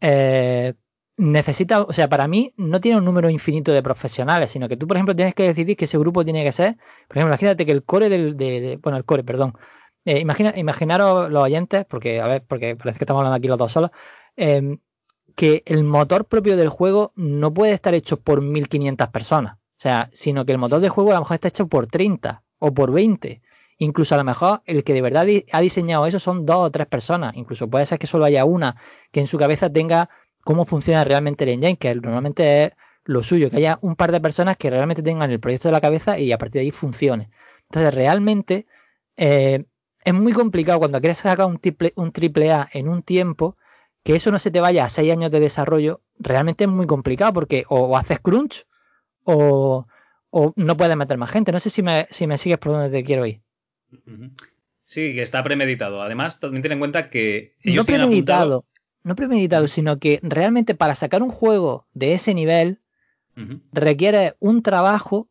[0.00, 0.74] eh,
[1.20, 4.86] necesita, o sea, para mí no tiene un número infinito de profesionales, sino que tú,
[4.86, 6.76] por ejemplo, tienes que decidir que ese grupo tiene que ser,
[7.08, 9.54] por ejemplo, imagínate que el core del, de, de- bueno, el core, perdón,
[10.04, 13.58] eh, imagina, imaginaros los oyentes, porque, a ver, porque parece que estamos hablando aquí los
[13.58, 13.90] dos solos,
[14.36, 14.78] eh,
[15.36, 20.10] que el motor propio del juego no puede estar hecho por 1500 personas, o sea,
[20.12, 22.92] sino que el motor del juego a lo mejor está hecho por 30 o por
[22.92, 23.40] 20.
[23.78, 26.86] Incluso a lo mejor el que de verdad ha diseñado eso son dos o tres
[26.86, 27.34] personas.
[27.36, 28.76] Incluso puede ser que solo haya una
[29.10, 30.10] que en su cabeza tenga
[30.44, 32.72] cómo funciona realmente el engine, que normalmente es
[33.04, 35.80] lo suyo, que haya un par de personas que realmente tengan el proyecto de la
[35.80, 37.30] cabeza y a partir de ahí funcione.
[37.68, 38.66] Entonces, realmente
[39.16, 39.64] eh,
[40.04, 43.56] es muy complicado cuando quieres sacar un triple, un triple A en un tiempo,
[44.02, 47.32] que eso no se te vaya a seis años de desarrollo, realmente es muy complicado
[47.34, 48.64] porque o, o haces crunch
[49.24, 49.86] o,
[50.30, 51.52] o no puedes meter más gente.
[51.52, 53.42] No sé si me, si me sigues por donde te quiero ir.
[54.84, 56.02] Sí, que está premeditado.
[56.02, 58.64] Además, también ten en cuenta que no ellos tienen premeditado, apuntado-
[59.02, 62.80] no premeditado, sino que realmente para sacar un juego de ese nivel
[63.36, 63.60] Ujú.
[63.72, 65.28] requiere un trabajo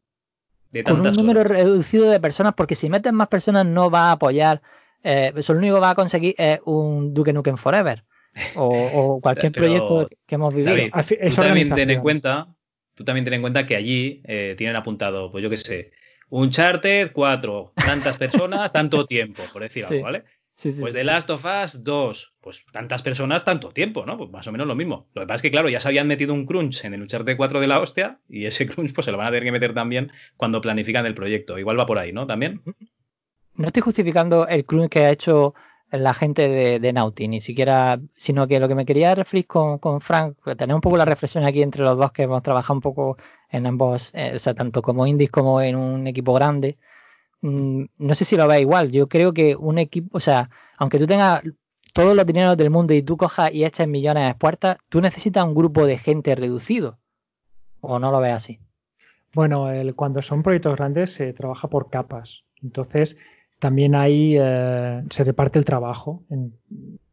[0.72, 4.14] de con un número reducido de personas, porque si metes más personas no va a
[4.14, 4.62] apoyar,
[5.04, 8.04] eh, eso lo único que va a conseguir es un Duke Nukem Forever
[8.56, 10.76] o, o cualquier Pero, proyecto que hemos vivido.
[10.76, 10.92] David,
[11.30, 12.48] tú también ten en cuenta,
[12.96, 15.92] tú también ten en cuenta que allí eh, tienen apuntado, pues yo qué sé,
[16.30, 19.94] Uncharted 4, tantas personas, tanto tiempo, por decir Sí.
[19.96, 20.24] algo, ¿vale?
[20.60, 21.06] Sí, sí, Pues The sí.
[21.06, 24.18] Last of Us 2, pues tantas personas, tanto tiempo, ¿no?
[24.18, 25.08] Pues más o menos lo mismo.
[25.14, 27.38] Lo que pasa es que, claro, ya se habían metido un crunch en el Uncharted
[27.38, 29.74] 4 de la hostia y ese crunch pues se lo van a tener que meter
[29.74, 31.58] también cuando planifican el proyecto.
[31.58, 32.28] Igual va por ahí, ¿no?
[32.28, 32.62] También.
[33.56, 35.54] No estoy justificando el crunch que ha hecho
[35.92, 39.80] la gente de, de Naughty, ni siquiera, sino que lo que me quería referir con,
[39.80, 42.74] con Frank, pues, tener un poco la reflexión aquí entre los dos que hemos trabajado
[42.74, 43.18] un poco
[43.50, 46.78] en ambos, eh, o sea, tanto como indies como en un equipo grande.
[47.42, 48.92] Mm, no sé si lo ve igual.
[48.92, 51.42] Yo creo que un equipo, o sea, aunque tú tengas
[51.94, 55.44] todos los dineros del mundo y tú cojas y eches millones de puertas, tú necesitas
[55.44, 57.00] un grupo de gente reducido.
[57.82, 58.60] ¿O no lo ves así?
[59.34, 62.44] Bueno, cuando son proyectos grandes se trabaja por capas.
[62.62, 63.18] Entonces,
[63.60, 66.24] también ahí eh, se reparte el trabajo.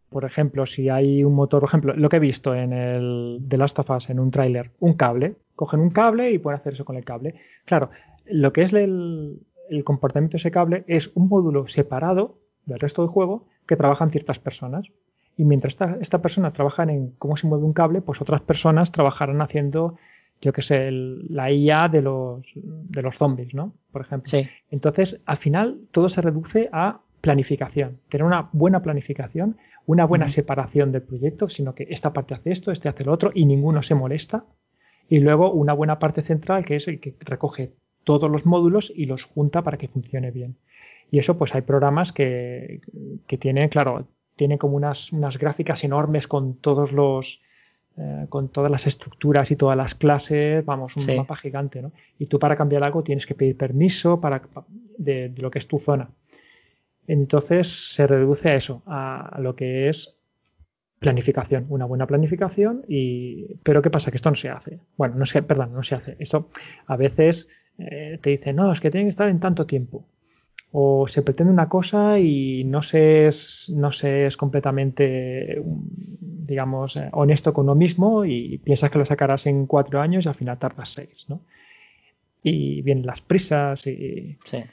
[0.09, 3.59] Por ejemplo, si hay un motor, por ejemplo, lo que he visto en el The
[3.59, 6.85] Last of Us, en un tráiler, un cable, cogen un cable y pueden hacer eso
[6.85, 7.35] con el cable.
[7.65, 7.91] Claro,
[8.25, 9.41] lo que es el,
[9.71, 14.11] el comportamiento de ese cable es un módulo separado del resto del juego que trabajan
[14.11, 14.87] ciertas personas.
[15.37, 18.91] Y mientras esta- estas personas trabajan en cómo se mueve un cable, pues otras personas
[18.93, 19.97] trabajarán haciendo,
[20.41, 23.75] yo qué sé, el- la IA de los, de los zombies, ¿no?
[23.93, 24.31] Por ejemplo.
[24.31, 24.49] Sí.
[24.71, 27.99] Entonces, al final, todo se reduce a planificación.
[28.09, 32.71] Tener una buena planificación, una buena separación del proyecto, sino que esta parte hace esto,
[32.73, 34.45] este hace lo otro y ninguno se molesta.
[35.09, 37.73] Y luego una buena parte central que es el que recoge
[38.07, 40.55] todos los módulos y los junta para que funcione bien.
[41.11, 42.81] Y eso, pues hay programas que,
[43.27, 44.07] que tienen, claro,
[44.37, 47.43] tienen como unas, unas gráficas enormes con todos los,
[47.97, 51.91] eh, con todas las estructuras y todas las clases, vamos, un mapa gigante, ¿no?
[52.19, 54.41] Y tú para cambiar algo tienes que pedir permiso para,
[54.99, 56.11] de, lo que es tu zona.
[57.09, 60.15] Entonces se reduce a eso, a, lo que es
[61.01, 64.79] planificación, una buena planificación y pero qué pasa que esto no se hace.
[64.97, 66.17] Bueno, no sé, perdón, no se hace.
[66.21, 66.51] Esto
[66.87, 67.49] a veces
[67.79, 70.05] eh, te dicen, no, es que tienen que estar en tanto tiempo
[70.73, 75.63] o se pretende una cosa y no se es, no se es completamente,
[76.11, 80.29] digamos, eh, honesto con uno mismo y piensas que lo sacarás en cuatro años y
[80.29, 81.41] al final tardas seis, ¿no?
[82.43, 84.37] Y vienen las prisas y...
[84.45, 84.65] Sí.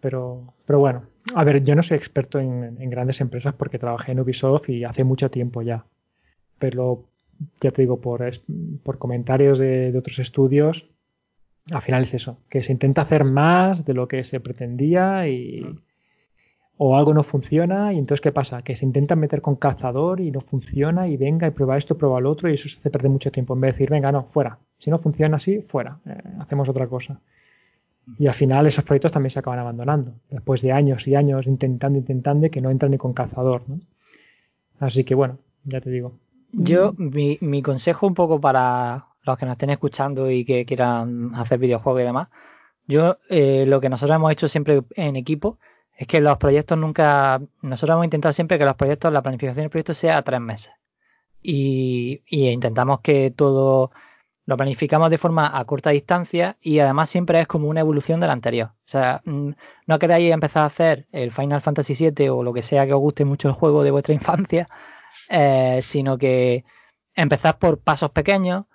[0.00, 1.04] Pero, pero bueno,
[1.34, 5.04] a ver, yo no soy experto en, grandes empresas porque trabajé en Ubisoft y hace
[5.04, 5.86] mucho tiempo ya.
[6.58, 7.06] Pero
[7.62, 8.22] ya te digo, por,
[8.82, 10.86] por comentarios de otros estudios,
[11.72, 15.66] al final es eso, que se intenta hacer más de lo que se pretendía y
[16.78, 18.62] o algo no funciona y entonces ¿qué pasa?
[18.62, 22.20] Que se intenta meter con cazador y no funciona y venga y prueba esto, prueba
[22.20, 24.24] lo otro y eso se hace perder mucho tiempo en vez de decir, venga, no,
[24.24, 24.58] fuera.
[24.78, 27.18] Si no funciona así, fuera, eh, hacemos otra cosa.
[28.18, 31.98] Y al final esos proyectos también se acaban abandonando, después de años y años intentando,
[31.98, 33.62] intentando y que no entran ni con cazador.
[33.66, 33.80] ¿no?
[34.78, 36.12] Así que bueno, ya te digo.
[36.52, 41.32] Yo, mi, mi consejo un poco para, los que nos estén escuchando y que quieran
[41.34, 42.28] hacer videojuegos y demás,
[42.86, 45.58] yo eh, lo que nosotros hemos hecho siempre en equipo
[45.96, 49.70] es que los proyectos nunca, nosotros hemos intentado siempre que los proyectos, la planificación del
[49.70, 50.72] proyecto sea a tres meses.
[51.42, 53.92] Y, intentamos que todo
[54.46, 58.30] lo planificamos de forma a corta distancia y además siempre es como una evolución del
[58.30, 58.68] anterior.
[58.68, 59.50] O sea, mm,
[59.86, 63.00] no queráis empezar a hacer el Final Fantasy VII o lo que sea que os
[63.00, 64.68] guste mucho el juego de vuestra infancia,
[65.30, 66.64] eh, sino que
[67.14, 68.66] empezad por pasos pequeños,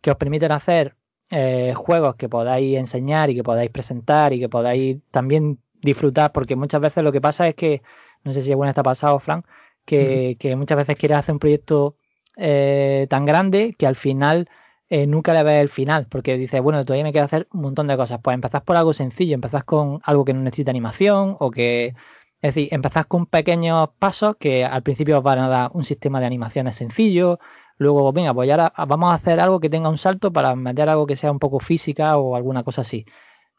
[0.00, 0.96] que os permiten hacer
[1.30, 6.56] eh, juegos que podáis enseñar y que podáis presentar y que podáis también disfrutar, porque
[6.56, 7.82] muchas veces lo que pasa es que,
[8.24, 9.46] no sé si alguna está pasado, Frank,
[9.84, 11.96] que, que muchas veces quieres hacer un proyecto
[12.36, 14.48] eh, tan grande que al final
[14.88, 17.86] eh, nunca le ves el final, porque dices, bueno, todavía me queda hacer un montón
[17.86, 18.20] de cosas.
[18.22, 21.94] Pues empezás por algo sencillo, empezás con algo que no necesita animación o que...
[22.42, 26.20] Es decir, empezás con pequeños pasos que al principio os van a dar un sistema
[26.20, 27.38] de animaciones sencillo,
[27.80, 31.06] Luego, venga, pues ahora vamos a hacer algo que tenga un salto para meter algo
[31.06, 33.06] que sea un poco física o alguna cosa así.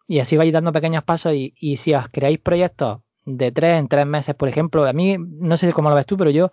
[0.07, 4.05] Y así vais dando pequeños pasos y, si os creáis proyectos de tres en tres
[4.05, 6.51] meses, por ejemplo, a mí no sé cómo lo ves tú, pero yo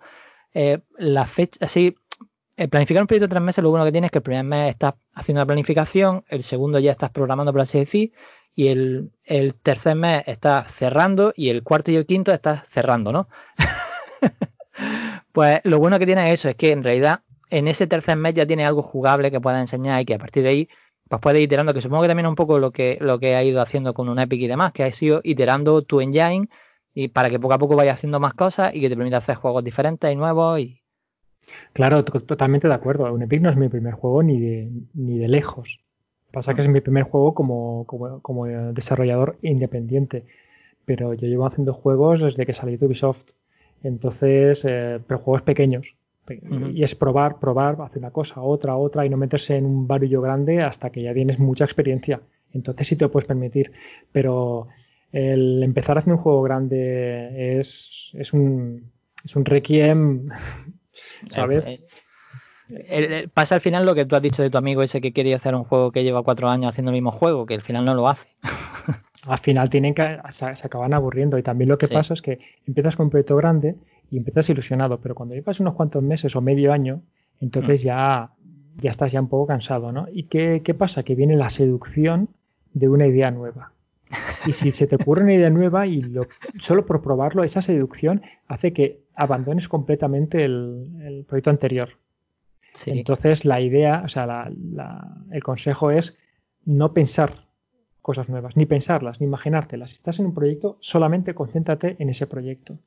[0.51, 1.95] eh, la fecha, así,
[2.57, 4.45] eh, planificar un proyecto de tres meses, lo bueno que tienes es que el primer
[4.45, 8.13] mes estás haciendo la planificación, el segundo ya estás programando, por así decir,
[8.55, 13.11] y el, el tercer mes estás cerrando y el cuarto y el quinto estás cerrando,
[13.11, 13.29] ¿no?
[15.33, 18.45] pues lo bueno que tiene eso es que en realidad en ese tercer mes ya
[18.45, 20.69] tiene algo jugable que pueda enseñar y que a partir de ahí
[21.09, 23.43] pues puede ir iterando, que supongo que también un poco lo que, lo que ha
[23.43, 26.47] ido haciendo con un Epic y demás, que ha sido iterando tu engine
[26.93, 29.35] y para que poco a poco vaya haciendo más cosas y que te permita hacer
[29.35, 30.81] juegos diferentes y nuevos y...
[31.73, 33.11] Claro, totalmente de acuerdo.
[33.11, 35.79] Un Epic no es mi primer juego ni de, ni de lejos.
[36.31, 37.85] Pasa que es mi primer juego como,
[38.21, 40.25] como, desarrollador independiente.
[40.85, 43.31] Pero yo llevo haciendo juegos desde que salí de Ubisoft.
[43.81, 45.95] Entonces, eh, pero juegos pequeños.
[46.73, 50.21] Y es probar, probar, hacer una cosa, otra, otra, y no meterse en un barullo
[50.21, 52.21] grande hasta que ya tienes mucha experiencia.
[52.53, 53.71] Entonces sí te lo puedes permitir.
[54.11, 54.67] Pero
[55.11, 58.91] el empezar a hacer un juego grande es, es un,
[59.23, 60.29] es un requiem,
[61.29, 61.67] ¿sabes?
[61.67, 61.83] Eh,
[62.69, 65.37] eh, pasa al final lo que tú has dicho de tu amigo ese que quería
[65.37, 67.95] hacer un juego que lleva cuatro años haciendo el mismo juego, que al final no
[67.95, 68.29] lo hace.
[69.23, 72.95] al final tienen que se, acaban aburriendo y también lo que pasa es que empiezas
[72.95, 73.75] con un proyecto grande
[74.09, 77.01] y empiezas ilusionado, pero cuando llevas unos cuantos meses o medio año,
[77.39, 77.87] entonces mm.
[77.87, 78.31] ya,
[78.81, 80.07] ya estás ya un poco cansado, ¿no?
[80.11, 81.03] ¿Y qué, qué pasa?
[81.03, 82.29] Que viene la seducción
[82.73, 83.73] de una idea nueva.
[84.45, 86.25] Y si se te ocurre una idea nueva y lo,
[86.57, 91.89] solo por probarlo, esa seducción hace que abandones completamente el, proyecto anterior.
[92.85, 96.17] Entonces la idea, o sea, la, el consejo es
[96.65, 97.45] no pensar
[98.01, 99.91] cosas nuevas, ni pensarlas, ni imaginártelas.
[99.91, 102.79] Si estás en un proyecto, solamente concéntrate en ese proyecto.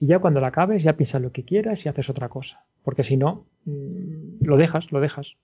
[0.00, 2.64] Y ya cuando la acabes, ya piensas lo que quieras y haces otra cosa.
[2.82, 5.36] Porque si no, mm, lo dejas, lo dejas.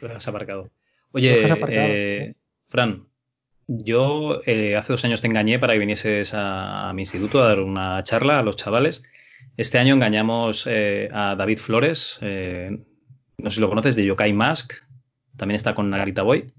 [0.00, 0.70] Lo dejas aparcado.
[1.10, 2.34] Oye, eh,
[2.68, 3.08] Fran,
[3.66, 7.60] yo eh, hace dos años te engañé para que vinieses a, mi instituto a dar
[7.60, 9.02] una charla a los chavales.
[9.56, 14.72] Este año engañamos eh, a David Flores, no sé si lo conoces, de Yokai Mask.
[15.36, 16.52] También está con Nagarita Boy.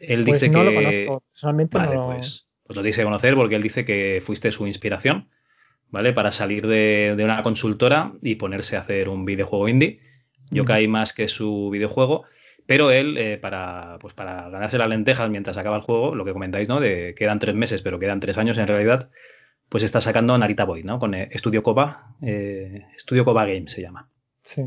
[0.00, 0.64] Él pues dice no que.
[0.64, 1.22] Lo conozco.
[1.32, 2.06] Personalmente no...
[2.06, 5.28] pues, pues lo tienes que conocer porque él dice que fuiste su inspiración.
[5.94, 6.12] ¿Vale?
[6.12, 10.00] Para salir de, de, una consultora y ponerse a hacer un videojuego indie.
[10.50, 12.24] Yokai más que su videojuego.
[12.66, 16.32] Pero él, eh, para, pues para ganarse las lentejas mientras acaba el juego, lo que
[16.32, 16.80] comentáis, ¿no?
[16.80, 19.10] De quedan tres meses, pero quedan tres años en realidad,
[19.68, 20.98] pues está sacando Narita Boy, ¿no?
[20.98, 22.16] Con Studio Coba,
[22.98, 24.08] Studio Coba Game se llama.
[24.42, 24.62] Sí.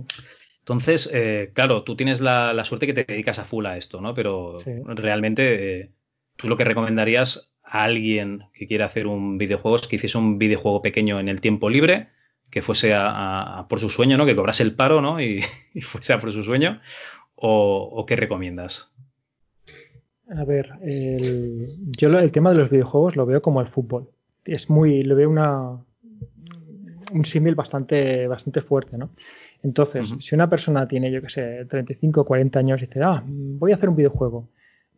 [0.59, 1.11] Entonces,
[1.53, 4.13] claro, tú tienes la, suerte que te dedicas a full a esto, ¿no?
[4.13, 5.91] Pero realmente
[6.35, 10.37] tú lo que recomendarías a alguien que quiera hacer un videojuego es que hiciese un
[10.37, 12.07] videojuego pequeño en el tiempo libre,
[12.49, 14.25] que fuese a, por su sueño, ¿no?
[14.25, 15.19] Que cobrase el paro, ¿no?
[15.19, 15.41] Y,
[15.81, 16.79] fuese a por su sueño.
[17.35, 18.91] ¿O, qué recomiendas?
[20.35, 24.09] A ver, yo el tema de los videojuegos lo veo como el fútbol.
[24.43, 25.77] Es muy, lo veo una,
[27.11, 29.11] un símil bastante, bastante fuerte, ¿no?
[29.63, 33.23] Entonces, si una persona tiene, yo qué sé, 35 o 40 años y dice, ah,
[33.25, 34.49] voy a hacer un videojuego,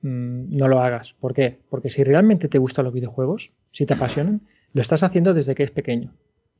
[0.01, 1.13] Mm, no lo hagas.
[1.19, 1.59] ¿Por qué?
[1.69, 4.41] Porque si realmente te gustan los videojuegos, si te apasionan,
[4.73, 6.13] lo estás haciendo desde que es pequeño.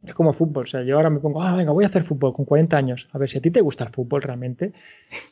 [0.04, 0.64] Es como fútbol.
[0.64, 3.10] O sea, yo ahora me pongo, ah, venga, voy a hacer fútbol con 40 años.
[3.12, 4.74] A ver, si a ti te gusta el fútbol realmente,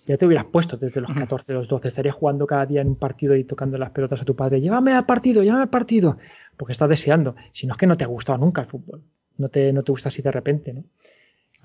[0.05, 1.87] ya te hubieras puesto desde los 14, los 12.
[1.87, 4.59] Estarías jugando cada día en un partido y tocando las pelotas a tu padre.
[4.59, 6.17] Llévame al partido, llévame al partido.
[6.57, 7.35] Porque estás deseando.
[7.51, 9.03] Si no es que no te ha gustado nunca el fútbol.
[9.37, 10.83] No te, no te gusta así de repente, ¿no?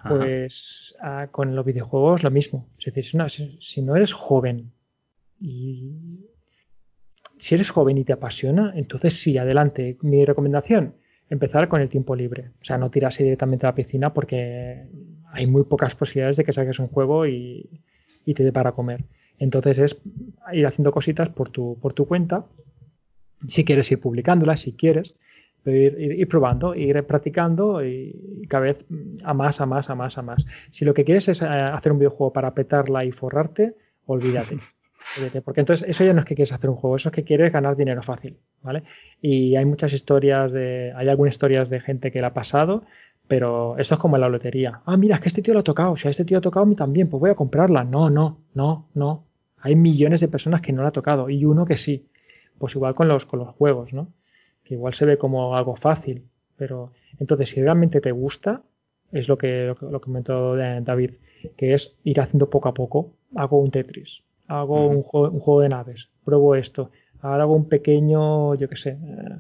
[0.09, 2.67] Pues ah, con los videojuegos lo mismo.
[2.79, 3.05] Es decir,
[3.61, 4.73] si no eres joven
[5.41, 6.27] y
[7.43, 9.97] si eres joven y te apasiona, entonces sí, adelante.
[10.01, 10.95] Mi recomendación,
[11.29, 12.51] empezar con el tiempo libre.
[12.61, 14.87] O sea, no tirarse directamente a la piscina porque
[15.33, 17.69] hay muy pocas posibilidades de que saques un juego y,
[18.25, 19.03] te dé para comer.
[19.41, 20.01] Entonces es
[20.53, 22.47] ir haciendo cositas por tu, por tu cuenta.
[23.49, 25.17] Si quieres ir publicándolas, si quieres,
[25.67, 28.85] ir, ir, probando, ir practicando y, cada vez
[29.25, 30.47] a más, a más, a más, a más.
[30.71, 33.75] Si lo que quieres es eh, hacer un videojuego para petarla y forrarte,
[34.07, 34.59] olvídate.
[35.45, 37.53] Porque entonces eso ya no es que quieres hacer un juego, eso es que quieres
[37.53, 38.83] ganar dinero fácil, ¿vale?
[39.21, 42.85] Y hay muchas historias de, hay algunas historias de gente que le ha pasado,
[43.29, 44.81] pero esto es como la lotería.
[44.85, 46.65] Ah, mira, es que este tío lo ha tocado, si a este tío ha tocado
[46.65, 47.85] a mí también, pues voy a comprarla.
[47.85, 49.25] No, no, no, no.
[49.59, 52.09] Hay millones de personas que no la ha tocado y uno que sí.
[52.59, 54.09] Pues igual con los, con los juegos, ¿no?
[54.65, 56.25] Que igual se ve como algo fácil,
[56.57, 58.63] pero entonces si realmente te gusta,
[59.13, 61.13] es lo que, lo que, lo que comentó David,
[61.57, 63.13] que es ir haciendo poco a poco.
[63.35, 64.23] Hago un Tetris,
[64.61, 69.39] hago un, juego, de naves, pruebo esto, ahora hago un pequeño, yo qué sé, eh,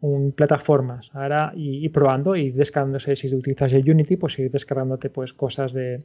[0.00, 5.32] un plataformas, ahora y, probando y descargándose, si utilizas el Unity, pues ir descargándote pues
[5.32, 6.02] cosas de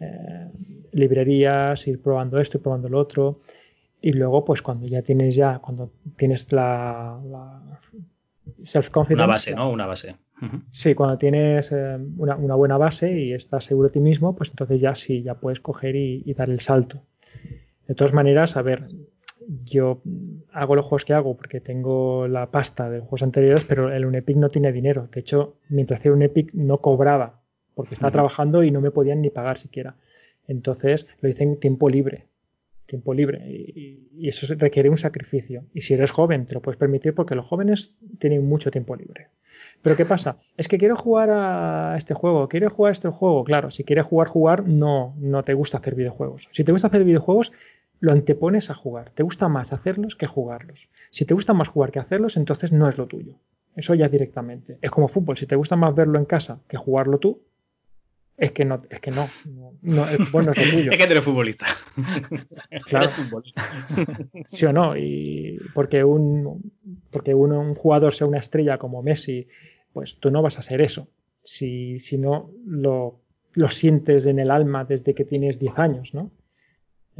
[0.00, 0.48] eh,
[0.92, 3.40] librerías, ir probando esto y probando lo otro.
[4.02, 7.18] Y luego, pues cuando ya tienes ya, cuando tienes la,
[8.62, 9.14] self-confidence.
[9.22, 9.70] Una base, ¿no?
[9.70, 10.16] Una base.
[10.70, 14.80] Sí, cuando tienes eh, una, buena base y estás seguro de ti mismo, pues entonces
[14.80, 17.02] ya sí, ya puedes coger y dar el salto.
[17.90, 18.86] De todas maneras, a ver,
[19.64, 20.00] yo
[20.52, 24.36] hago los juegos que hago porque tengo la pasta de juegos anteriores, pero el Unepic
[24.36, 25.08] no tiene dinero.
[25.12, 27.40] De hecho, mientras hacía Unepic no cobraba
[27.74, 29.96] porque estaba trabajando y no me podían ni pagar siquiera.
[30.46, 32.26] Entonces lo hice en tiempo libre.
[32.86, 33.44] Tiempo libre.
[33.50, 35.64] Y, y, eso requiere un sacrificio.
[35.74, 39.30] Y si eres joven, te lo puedes permitir porque los jóvenes tienen mucho tiempo libre.
[39.82, 40.36] Pero ¿qué pasa?
[40.56, 43.44] Es que quiero jugar a este juego, quiero jugar a este juego.
[43.44, 46.48] Claro, si quieres jugar, jugar, no, no te gusta hacer videojuegos.
[46.50, 47.52] Si te gusta hacer videojuegos,
[48.00, 49.10] lo antepones a jugar.
[49.10, 50.88] Te gusta más hacerlos que jugarlos.
[51.10, 53.36] Si te gusta más jugar que hacerlos, entonces no es lo tuyo.
[53.76, 54.78] Eso ya directamente.
[54.80, 55.36] Es como fútbol.
[55.36, 57.42] Si te gusta más verlo en casa que jugarlo tú,
[58.36, 59.28] es que no, es que no,
[59.82, 60.90] no, bueno, es lo tuyo.
[60.92, 61.66] es que eres futbolista.
[62.86, 63.10] Claro.
[64.46, 64.96] sí o no.
[64.96, 66.72] Y porque un,
[67.10, 69.46] porque un jugador sea una estrella como Messi,
[69.92, 71.08] pues tú no vas a ser eso.
[71.44, 73.20] Si, si no lo,
[73.52, 76.30] lo sientes en el alma desde que tienes 10 años, ¿no?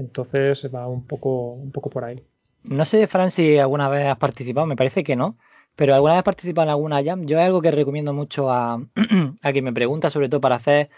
[0.01, 2.25] Entonces va un poco, un poco por ahí.
[2.63, 5.37] No sé, Fran, si alguna vez has participado, me parece que no,
[5.77, 7.27] pero alguna vez has participado en alguna jam.
[7.27, 8.75] Yo es algo que recomiendo mucho a,
[9.43, 10.91] a quien me pregunta, sobre todo para hacer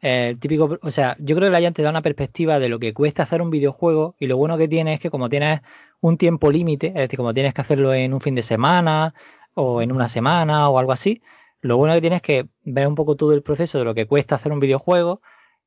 [0.00, 2.78] el típico, o sea, yo creo que la jam te da una perspectiva de lo
[2.78, 5.60] que cuesta hacer un videojuego y lo bueno que tiene es que como tienes
[6.00, 9.14] un tiempo límite, es decir, como tienes que hacerlo en un fin de semana
[9.54, 11.22] o en una semana o algo así,
[11.60, 14.06] lo bueno que tienes es que ves un poco todo el proceso de lo que
[14.06, 15.22] cuesta hacer un videojuego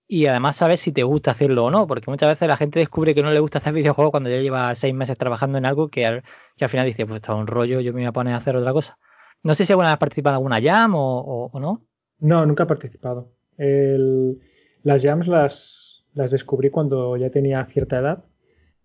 [0.08, 3.14] y además sabes si te gusta hacerlo o no, porque muchas veces la gente descubre
[3.14, 6.06] que no le gusta hacer videojuegos cuando ya lleva seis meses trabajando en algo que
[6.06, 6.24] al,
[6.56, 8.56] que al final dice, pues está un rollo, yo me voy a poner a hacer
[8.56, 8.98] otra cosa.
[9.44, 11.86] No sé si alguna vez has participado en alguna jam o, no.
[12.20, 13.34] No, nunca he participado.
[13.58, 18.24] las jams las, las descubrí cuando ya tenía cierta edad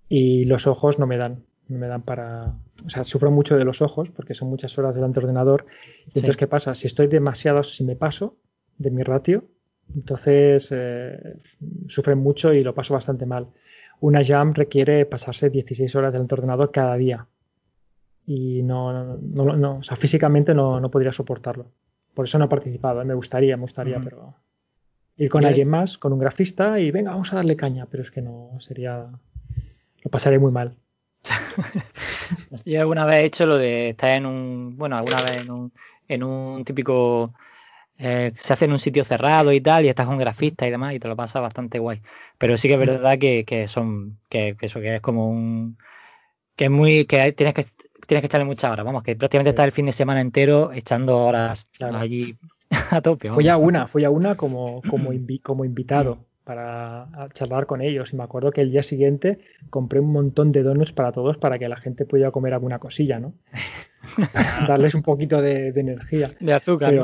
[0.09, 2.59] y los ojos no me dan, no me dan para...
[2.85, 5.67] O sea, sufro mucho de los ojos porque son muchas horas delante del ordenador.
[6.07, 6.75] entonces, ¿qué pasa?
[6.75, 8.37] Si estoy demasiado, si me paso
[8.77, 9.45] de mi ratio,
[9.95, 11.37] entonces, eh,
[11.87, 13.49] sufren mucho y lo paso bastante mal.
[14.01, 17.27] Una jam requiere pasarse 16 horas delante del ordenador cada día.
[18.27, 21.71] Y no, no, no, o sea, físicamente no, no, podría soportarlo.
[22.15, 23.03] Por eso no he participado.
[23.03, 23.05] ¿eh?
[23.05, 24.35] Me gustaría, me gustaría, pero
[25.17, 28.11] ir con alguien más, con un grafista y venga, vamos a darle caña, pero es
[28.11, 29.09] que no sería.
[30.03, 30.77] lo pasaré muy mal.
[32.65, 35.73] Yo alguna vez he hecho lo de estar en un, bueno, alguna vez en un,
[36.09, 37.35] en un típico,
[38.05, 40.93] eh, se hace en un sitio cerrado y tal, y estás con grafista y demás,
[40.93, 42.03] y te lo pasa bastante guay.
[42.37, 42.85] Pero sí que es mm.
[42.85, 45.79] verdad que, que son, que, eso que es como un,
[46.57, 47.65] que es muy, que tienes que,
[48.09, 51.17] tienes que echarle muchas horas, vamos, que prácticamente estás el fin de semana entero echando
[51.17, 52.37] horas allí
[52.91, 53.31] a tope.
[53.31, 55.11] Fui a una, fui a una como, como,
[55.45, 58.13] como invitado para charlar con ellos.
[58.13, 59.39] Y me acuerdo que el día siguiente
[59.71, 63.21] compré un montón de donuts para todos para que la gente pudiera comer alguna cosilla,
[63.21, 63.33] ¿no?
[64.69, 66.31] darles un poquito de, energía.
[66.41, 66.95] De azúcar,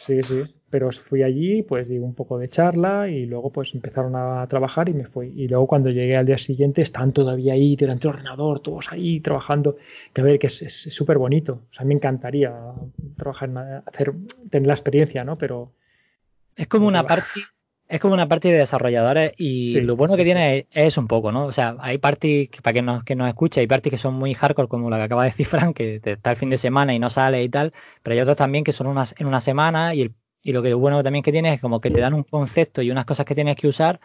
[0.00, 0.42] Sí, sí.
[0.70, 4.88] Pero fui allí, pues di un poco de charla y luego pues empezaron a trabajar
[4.88, 5.26] y me fui.
[5.36, 9.20] Y luego cuando llegué al día siguiente están todavía ahí delante del ordenador, todos ahí
[9.20, 9.76] trabajando.
[10.14, 11.64] Que a ver, que es súper bonito.
[11.70, 12.54] O sea, me encantaría
[13.16, 14.14] trabajar, hacer,
[14.48, 15.36] tener la experiencia, ¿no?
[15.36, 15.72] Pero...
[16.56, 17.40] Es como una parte
[17.90, 21.46] es como una parte de desarrolladores y lo bueno que tiene es, un poco, ¿no?
[21.46, 24.14] O sea, hay parties, que, para que nos, que nos escuche, hay parties que son
[24.14, 26.94] muy hardcore, como la que acaba de decir Frank, que está el fin de semana
[26.94, 27.72] y no sale y tal,
[28.04, 30.72] pero hay otras también que son unas, en una semana y, el, y lo que
[30.72, 33.34] bueno también que tiene es como que te dan un concepto y unas cosas que
[33.34, 34.00] tienes que usar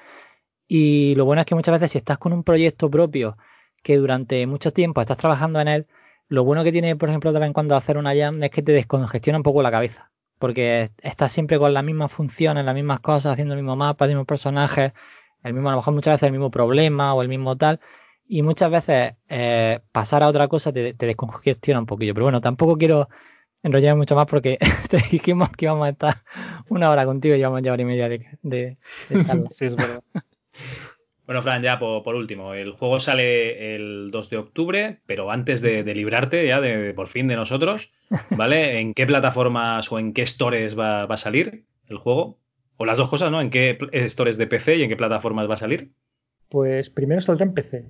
[0.67, 3.37] y lo bueno es que muchas veces si estás con un proyecto propio
[3.83, 5.87] que durante mucho tiempo estás trabajando en él,
[6.27, 8.63] lo bueno que tiene, por ejemplo, de vez en cuando hacer una jam es que
[8.63, 10.11] te descongestiona un poco la cabeza
[10.45, 14.11] porque estás siempre con las mismas funciones, las mismas cosas, haciendo el mismo mapa, el
[14.11, 14.93] mismo personaje,
[15.41, 17.79] el mismo, a lo mejor muchas veces el mismo problema o el mismo tal,
[18.27, 22.13] y muchas veces eh, pasar a otra cosa te, descongestiona un poquillo.
[22.13, 23.09] Pero bueno, tampoco quiero
[23.63, 24.59] enrollar mucho más porque
[24.91, 26.13] te dijimos que íbamos a estar
[26.69, 28.77] una hora contigo y vamos a llevar y media de, de,
[29.25, 29.49] charla.
[29.49, 30.03] sí, es verdad.
[31.25, 35.83] Bueno, Fran, ya por, último, el juego sale el 2 de octubre, pero antes de,
[35.95, 37.91] librarte ya de por fin de nosotros,
[38.37, 38.79] ¿vale?
[38.79, 42.37] ¿En qué plataformas o en qué stores va, a salir el juego?
[42.77, 43.41] O las dos cosas, ¿no?
[43.41, 43.77] ¿En qué
[44.07, 45.91] stores de PC y en qué plataformas va a salir?
[46.49, 47.85] Pues primero saldrá en PC.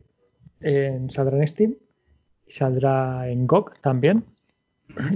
[1.10, 1.76] saldrá en Steam
[2.48, 4.24] y saldrá en GOG también.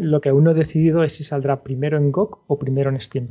[0.02, 3.00] Lo que aún no he decidido es si saldrá primero en GOG o primero en
[3.00, 3.30] Steam.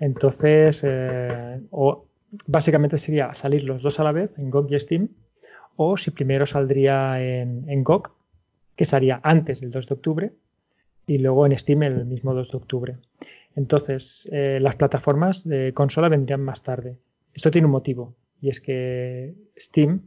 [0.00, 2.07] Entonces, eh, o
[2.46, 5.08] básicamente sería salir los dos a la vez en GOG y Steam,
[5.76, 8.10] o si primero saldría en, en GOG,
[8.76, 10.32] que sería antes del 2 de octubre,
[11.06, 12.96] y luego en Steam el mismo 2 de octubre.
[13.56, 16.98] Entonces, eh, las plataformas de consola vendrían más tarde.
[17.34, 20.02] Esto tiene un motivo, y es que Steam,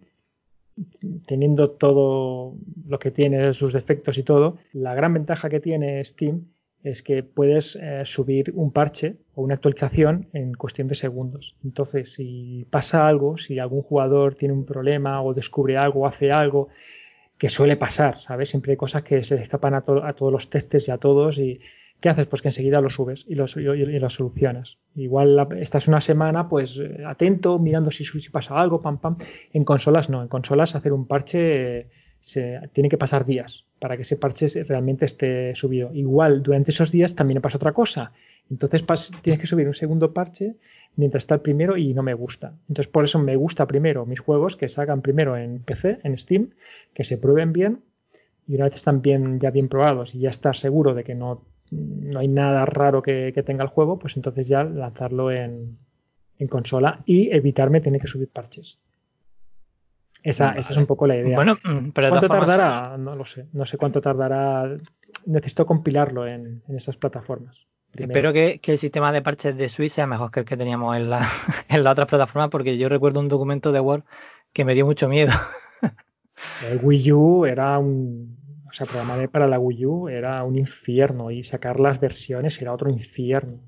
[1.25, 2.55] teniendo todo
[2.87, 6.45] lo que tiene, sus defectos y todo, la gran ventaja que tiene Steam
[6.83, 11.55] es que puedes eh, subir un parche o una actualización en cuestión de segundos.
[11.63, 16.31] Entonces, si pasa algo, si algún jugador tiene un problema o descubre algo o hace
[16.31, 16.69] algo,
[17.37, 18.49] que suele pasar, ¿sabes?
[18.49, 21.59] Siempre hay cosas que se escapan a, todos los testes y a todos y
[21.99, 22.27] ¿qué haces?
[22.27, 24.77] Pues que enseguida lo subes y lo, y, solucionas.
[24.95, 29.17] Igual estás una semana, pues eh, atento, mirando si, si pasa algo, pam, pam.
[29.53, 31.87] En consolas no, en consolas hacer un parche
[32.21, 35.91] se, tiene que pasar días para que ese parche realmente esté subido.
[35.93, 38.13] Igual, durante esos días también pasa otra cosa.
[38.49, 38.83] Entonces
[39.21, 40.55] tienes que subir un segundo parche
[40.95, 42.53] mientras está el primero y no me gusta.
[42.69, 46.51] Entonces por eso me gusta primero mis juegos que salgan primero en PC, en Steam,
[46.93, 47.81] que se prueben bien
[48.47, 51.43] y una vez están bien, ya bien probados y ya estás seguro de que no,
[51.71, 55.77] no hay nada raro que, tenga el juego, pues entonces ya lanzarlo en,
[56.37, 58.79] en consola y evitarme tener que subir parches.
[60.23, 61.35] Esa, esa, es un poco la idea.
[61.35, 62.97] Bueno, mm, pero ¿Cuánto tardará?
[62.97, 63.47] No lo sé.
[63.53, 64.77] No sé cuánto tardará.
[65.25, 67.65] Necesito compilarlo en, en esas plataformas.
[67.93, 70.95] Espero que, que, el sistema de parches de Switch sea mejor que el que teníamos
[70.95, 71.21] en la,
[71.69, 74.03] en la otra plataforma, porque yo recuerdo un documento de Word
[74.53, 75.31] que me dio mucho miedo.
[76.67, 78.37] El Wii U era un.
[78.67, 82.73] O sea, programar para la Wii U era un infierno y sacar las versiones era
[82.73, 83.59] otro infierno.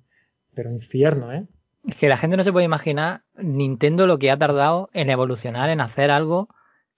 [0.55, 1.45] Pero infierno, ¿eh?
[1.88, 5.69] Es que la gente no se puede imaginar Nintendo lo que ha tardado en evolucionar,
[5.69, 6.49] en hacer algo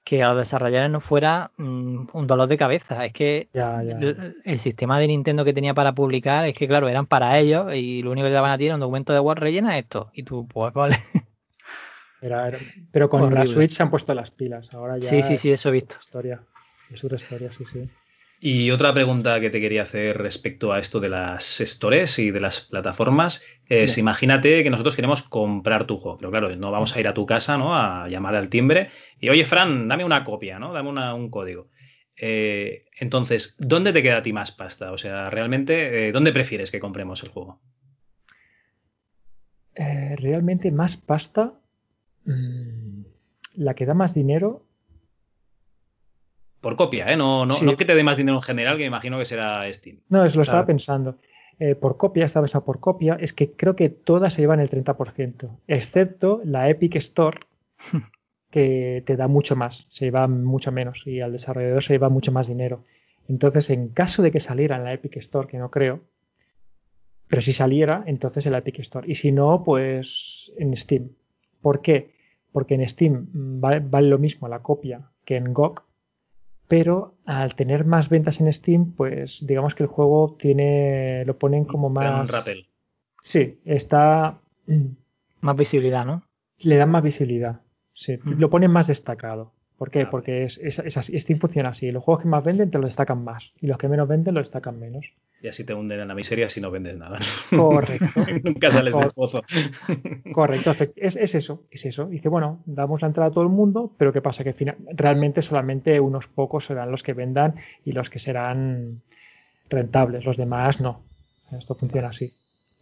[0.03, 3.06] que a los desarrolladores no fuera mm, un dolor de cabeza.
[3.06, 7.40] Es que El, sistema de Nintendo que tenía para publicar es que, claro, eran para
[7.40, 9.78] ellos y lo único que te daban a ti era un documento de Word rellena
[9.80, 10.12] esto.
[10.14, 10.98] Y tú, pues vale.
[12.91, 14.72] pero con la Switch se han puesto las pilas.
[14.74, 15.98] Ahora ya sí, sí, sí, eso he visto.
[15.99, 16.44] Historia.
[16.91, 17.90] Es otra historia, sí, sí.
[18.40, 22.41] Y otra pregunta que te quería hacer respecto a esto de las stores y de
[22.41, 26.99] las plataformas es, imagínate que nosotros queremos comprar tu juego, pero claro, no vamos a
[26.99, 27.76] ir a tu casa, ¿no?
[27.76, 28.90] A llamar al timbre
[29.20, 30.74] y, oye, Fran, dame una copia, ¿no?
[30.74, 31.70] Dame un código.
[32.18, 34.91] Eh, entonces, ¿dónde te queda a ti más pasta?
[34.91, 37.60] O sea, realmente, eh, ¿dónde prefieres que compremos el juego?
[39.76, 41.53] Eh, realmente más pasta,
[42.26, 43.02] mm,
[43.56, 44.65] la que da más dinero
[46.66, 47.16] por copia, ¿eh?
[47.16, 49.72] No, no, no que te dé más dinero en general, que me imagino que será
[49.72, 50.00] Steam.
[50.10, 51.20] No, eso lo estaba pensando.
[51.60, 54.72] Eh, por copia, esta vez por copia, es que creo que todas se llevan el
[54.72, 57.42] 30%, excepto la Epic Store,
[58.50, 62.32] que te da mucho más, se lleva mucho menos y al desarrollador se lleva mucho
[62.32, 62.84] más dinero.
[63.30, 66.00] Entonces, en caso de que saliera en la Epic Store, que no creo,
[67.28, 69.08] pero si saliera, entonces en la Epic Store.
[69.08, 71.12] Y si no, pues en Steam.
[71.62, 72.16] ¿Por qué?
[72.52, 73.28] Porque en Steam
[73.62, 75.86] vale, vale lo mismo la copia que en GOG,
[76.68, 81.66] pero al tener más ventas en Steam, pues digamos que el juego tiene, lo ponen
[81.66, 82.32] como Te dan un más...
[82.32, 82.68] rappel.
[83.22, 84.40] Sí, está...
[85.42, 86.24] Más visibilidad, ¿no?
[86.60, 87.62] Le dan más visibilidad.
[87.94, 88.40] Sí, Mm.
[88.40, 89.54] lo ponen más destacado.
[89.77, 90.06] ¿Por qué?
[90.06, 91.91] Porque es, es- es así, Steam funciona así.
[91.91, 93.52] Los juegos que más venden te lo destacan más.
[93.61, 95.06] Y los que menos venden lo destacan menos.
[95.41, 97.19] Y así te hunden en la miseria si no vendes nada.
[97.49, 98.26] Correcto.
[98.43, 99.43] Nunca sales del pozo.
[100.31, 102.06] Correcto, es, es eso, es eso.
[102.07, 104.43] Dice, bueno, damos la entrada a todo el mundo, pero ¿qué pasa?
[104.43, 109.02] Que fina- realmente solamente unos pocos serán los que vendan y los que serán
[109.69, 110.26] rentables.
[110.26, 111.02] Los demás no.
[111.57, 112.34] Esto funciona así.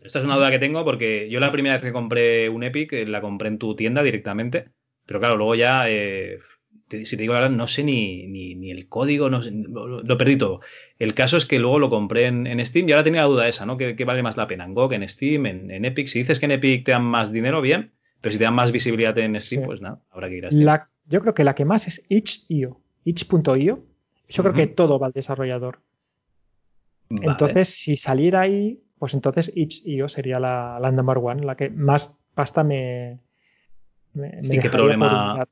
[0.03, 2.93] Esta es una duda que tengo porque yo la primera vez que compré un Epic
[2.93, 4.65] eh, la compré en tu tienda directamente.
[5.05, 6.39] Pero claro, luego ya, eh,
[6.97, 9.51] te- si te digo la verdad, no sé ni, ni, ni el código, no sé,
[9.51, 10.61] lo, perdí todo.
[10.99, 13.47] El caso es que luego lo compré en, en Steam y ahora tenía la duda
[13.47, 13.77] esa, ¿no?
[13.77, 14.65] ¿Qué, qué vale más la pena?
[14.65, 16.07] ¿En GOG, en Steam, en, en Epic?
[16.07, 17.91] Si dices que en Epic te dan más dinero, bien.
[18.21, 19.65] Pero si te dan más visibilidad en Steam, Sí.
[19.67, 20.63] pues nada, habrá que ir a Steam.
[20.65, 22.79] La, yo creo que la que más es itch.io.
[23.03, 23.83] Itch.io.
[24.29, 25.79] Yo creo que todo va al desarrollador.
[27.09, 27.31] Vale.
[27.31, 32.15] Entonces, si saliera ahí, pues entonces itch.io sería la, la number one, la que más
[32.33, 33.19] pasta me,
[34.13, 35.45] me, me ¿Y qué problema-.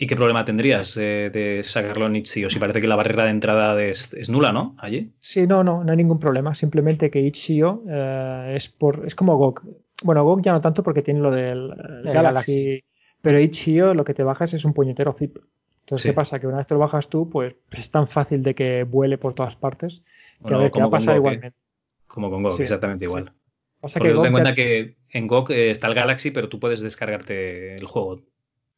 [0.00, 2.48] ¿Y qué problema tendrías eh, de sacarlo en itch.io?
[2.50, 4.76] Si parece que la barrera de entrada es, es nula, ¿no?
[4.78, 5.10] Allí.
[5.18, 6.54] Sí, no, no, no hay ningún problema.
[6.54, 9.62] Simplemente que itch.io eh, es por es como GOG.
[10.04, 12.84] Bueno, GOG ya no tanto porque tiene lo del eh, El Galaxy, Galaxy.
[13.22, 15.36] pero itch.io lo que te bajas es un puñetero zip.
[15.80, 16.08] Entonces, Sí.
[16.10, 16.38] ¿qué pasa?
[16.38, 19.34] Que una vez te lo bajas tú, pues es tan fácil de que vuele por
[19.34, 21.18] todas partes que Bueno, a ver, que va a como con pasar GOG, ¿eh?
[21.32, 21.58] igualmente.
[22.06, 23.08] Como con GOG, Sí, exactamente sí.
[23.08, 23.32] igual.
[23.80, 26.48] Pasa Porque que ten en cuenta ya- que en GOG eh, está el Galaxy, pero
[26.48, 28.20] tú puedes descargarte el juego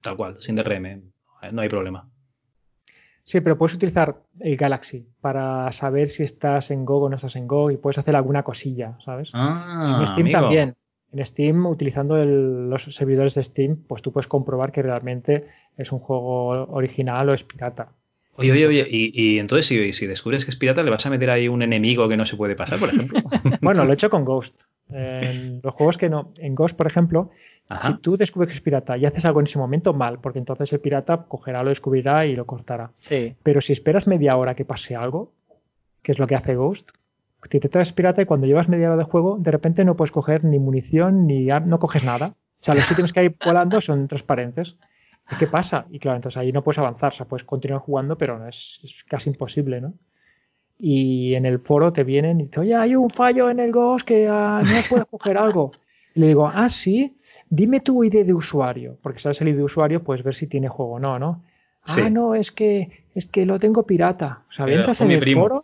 [0.02, 1.02] tal cual, sin DRM.
[1.52, 2.08] No hay problema.
[3.24, 7.36] Sí, pero puedes utilizar el Galaxy para saber si estás en GOG o no estás
[7.36, 9.30] en GOG y puedes hacer alguna cosilla, ¿sabes?
[9.34, 10.40] Ah, en Steam amigo.
[10.40, 10.74] también.
[11.12, 15.46] En Steam, utilizando el- los servidores de Steam, pues tú puedes comprobar que realmente
[15.76, 17.92] es un juego original o es pirata.
[18.36, 21.10] Oye, oye, oye, y, y entonces si, si descubres que es pirata, ¿le vas a
[21.10, 23.20] meter ahí un enemigo que no se puede pasar, por ejemplo?
[23.60, 24.58] Bueno, lo he hecho con Ghost.
[24.88, 26.32] En los juegos que no.
[26.38, 27.30] En Ghost, por ejemplo,
[27.70, 27.88] Ajá.
[27.88, 30.72] si tú descubres que es pirata y haces algo en ese momento, mal, porque entonces
[30.72, 32.90] el pirata cogerá, lo descubrirá y lo cortará.
[32.98, 33.36] Sí.
[33.42, 35.32] Pero si esperas media hora que pase algo,
[36.02, 36.90] que es lo que hace Ghost,
[37.48, 40.12] si te traes pirata y cuando llevas media hora de juego, de repente no puedes
[40.12, 42.34] coger ni munición, ni no coges nada.
[42.60, 44.76] O sea, los ítems que hay volando son transparentes.
[45.30, 45.86] ¿Y qué pasa?
[45.90, 48.80] Y claro, entonces ahí no puedes avanzar, o sea, puedes continuar jugando, pero no es,
[48.82, 49.94] es casi imposible, ¿no?
[50.76, 54.06] Y en el foro te vienen y dicen, oye, hay un fallo en el Ghost
[54.06, 55.72] que ah, no puedes coger algo.
[56.14, 57.16] Y le digo, ah, sí,
[57.50, 60.68] dime tu ID de usuario, porque sabes el ID de usuario, puedes ver si tiene
[60.68, 61.42] juego o no, ¿no?
[61.84, 62.00] Sí.
[62.04, 64.44] Ah, no, es que, es que lo tengo pirata.
[64.48, 65.42] O sea, Pero entras en el primo.
[65.42, 65.62] foro,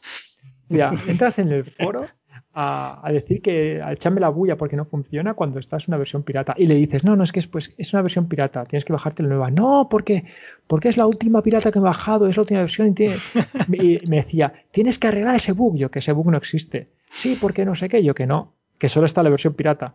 [0.68, 2.06] ya, entras en el foro
[2.54, 5.98] a, a decir que, a echarme la bulla porque no funciona cuando estás en una
[5.98, 6.54] versión pirata.
[6.56, 8.92] Y le dices, no, no, es que es, pues, es una versión pirata, tienes que
[8.94, 9.50] bajarte la nueva.
[9.50, 10.24] No, porque,
[10.66, 12.88] porque es la última pirata que he bajado, es la última versión.
[12.88, 13.16] Y, tiene-
[13.72, 16.88] y me decía, tienes que arreglar ese bug, yo que ese bug no existe.
[17.10, 19.94] Sí, porque no sé qué, yo que no, que solo está la versión pirata.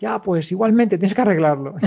[0.00, 1.76] Ya, pues igualmente tienes que arreglarlo.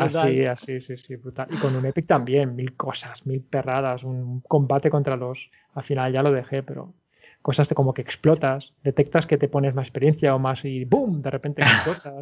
[0.00, 1.46] Así, así, sí, sí, brutal.
[1.50, 5.48] Y con un Epic también, mil cosas, mil perradas, un combate contra los.
[5.74, 6.94] Al final ya lo dejé, pero
[7.40, 11.22] cosas de como que explotas, detectas que te pones más experiencia o más y ¡boom!
[11.22, 12.14] De repente explotas.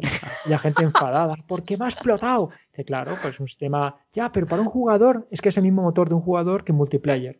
[0.45, 2.51] y la gente enfadada, ¿por qué me ha explotado?
[2.71, 3.95] Que claro, pues un sistema.
[4.13, 6.73] Ya, pero para un jugador es que es el mismo motor de un jugador que
[6.73, 7.39] multiplayer.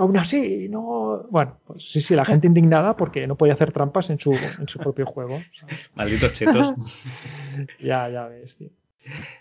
[0.00, 1.26] Aún así, no.
[1.30, 4.66] Bueno, pues sí, sí, la gente indignada porque no podía hacer trampas en su, en
[4.66, 5.42] su propio juego.
[5.94, 6.72] Malditos chetos.
[7.78, 8.70] Ya, ya ves, tío.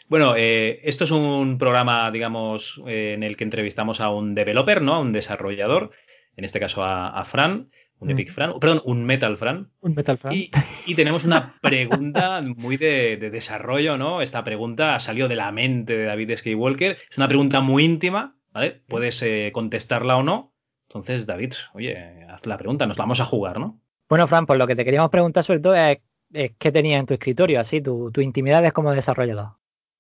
[0.10, 4.82] Bueno, eh, esto es un programa, digamos, eh, en el que entrevistamos a un developer,
[4.82, 4.96] ¿no?
[4.96, 5.92] A un desarrollador,
[6.36, 7.70] en este caso a, a Fran,
[8.00, 8.12] un Mm.
[8.12, 9.70] Epic Fran, perdón, un Metal Fran.
[9.82, 10.34] Un Metal Fran.
[10.34, 10.52] Y,
[10.86, 14.22] y tenemos una pregunta muy de, de desarrollo, ¿no?
[14.22, 16.98] Esta pregunta salió de la mente de David Skywalker.
[17.10, 18.82] Es una pregunta muy íntima, ¿vale?
[18.88, 20.49] Puedes eh, contestarla o no.
[20.90, 23.80] Entonces, David, oye, haz la pregunta, nos vamos a jugar, ¿no?
[24.10, 26.00] Bueno, Fran, pues lo que te queríamos preguntar sobre todo es,
[26.34, 29.50] es qué tenías en tu escritorio, así, tu, tu intimidad es como desarrollador.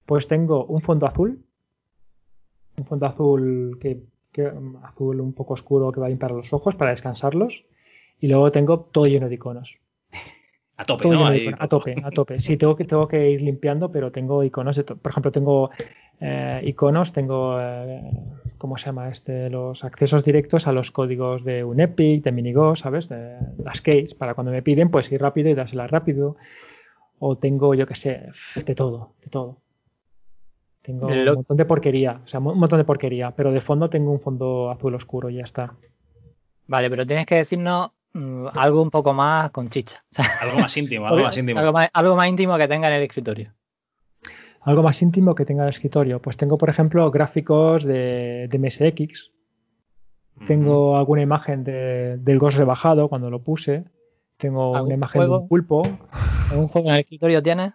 [0.07, 1.45] Pues tengo un fondo azul,
[2.77, 4.01] un fondo azul que,
[4.31, 4.51] que-
[4.83, 7.65] azul un poco oscuro que va a limpiar los ojos para descansarlos,
[8.19, 9.79] y luego tengo todo lleno de iconos.
[10.77, 11.19] A tope, Todo ¿no?
[11.19, 12.39] lleno de Ahí- iconos, a tope, a tope.
[12.39, 15.69] Sí, tengo que, tengo que ir limpiando, pero tengo iconos de to- Por ejemplo, tengo
[16.19, 18.01] eh, iconos, tengo, eh,
[18.59, 19.49] ¿cómo se llama este?
[19.49, 23.09] Los accesos directos a los códigos de un Epic, de Minigo, ¿sabes?
[23.09, 26.35] De las keys, para cuando me piden, pues ir rápido y dárselas rápido.
[27.17, 28.27] O tengo, yo qué sé,
[28.63, 29.57] de todo, de todo.
[30.81, 33.89] Tengo Lo- un montón de porquería, o sea, un montón de porquería, pero de fondo
[33.89, 35.73] tengo un fondo azul oscuro y ya está.
[36.67, 40.03] Vale, pero tienes que decirnos mm, algo un poco más con chicha.
[40.03, 41.59] O sea, Algo más íntimo, algo más íntimo.
[41.59, 43.53] algo más- algo más íntimo que tenga en el escritorio.
[44.69, 46.21] Algo más íntimo que tenga el escritorio.
[46.21, 49.31] Pues tengo, por ejemplo, gráficos de, de MSX.
[50.47, 53.83] Tengo alguna imagen de- del Ghost rebajado cuando lo puse.
[54.37, 55.83] Tengo ¿Algún una imagen de un pulpo.
[56.51, 57.73] ¿Algún juego en el escritorio tienes?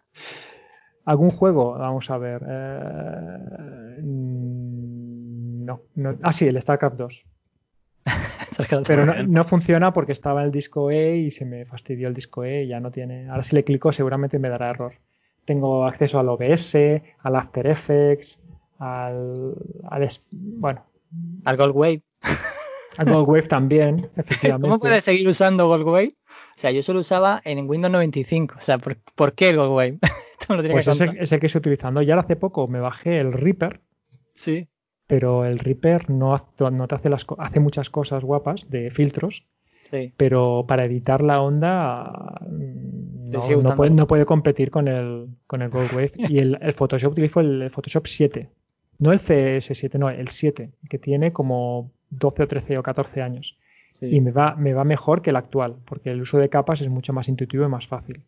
[1.04, 1.76] ¿Algún juego?
[1.76, 2.42] Vamos a ver.
[2.48, 6.18] eh, no, no.
[6.22, 7.24] Ah, sí, el StarCraft 2.
[8.86, 12.14] Pero no, no funciona porque estaba en el disco E y se me fastidió el
[12.14, 13.28] disco E y ya no tiene.
[13.28, 14.94] Ahora si le clico seguramente me dará error.
[15.44, 16.74] Tengo acceso al OBS,
[17.20, 18.40] al After Effects,
[18.78, 19.54] al,
[19.90, 20.84] al bueno,
[21.44, 22.02] Al Gold Wave.
[22.96, 24.68] al Gold Wave también, efectivamente.
[24.68, 26.08] ¿Cómo puedes seguir usando Gold Wave?
[26.56, 28.54] O sea, yo solo usaba en Windows 95.
[28.56, 29.98] O sea, ¿por, por qué el Gold Wave?
[30.40, 32.00] Esto lo tiene Pues que es el que estoy utilizando.
[32.02, 33.80] Y ahora hace poco me bajé el Reaper,
[34.34, 34.68] Sí.
[35.06, 39.46] pero el Reaper no, hace- no te hace las hace muchas cosas guapas de filtros,
[39.84, 40.12] Sí.
[40.16, 42.40] pero para editar la onda
[43.34, 43.76] no, sigue no gustando.
[43.76, 46.12] puede, no puede competir con el, con el Gold Wave.
[46.16, 48.48] y el, el Photoshop utilizo el, el Photoshop 7.
[48.98, 53.58] No el CS7, no, el 7, que tiene como 12 o 13 o 14 años.
[53.90, 54.06] sí.
[54.06, 56.88] Y me va, me va mejor que el actual, porque el uso de capas es
[56.88, 58.22] mucho más intuitivo y más fácil.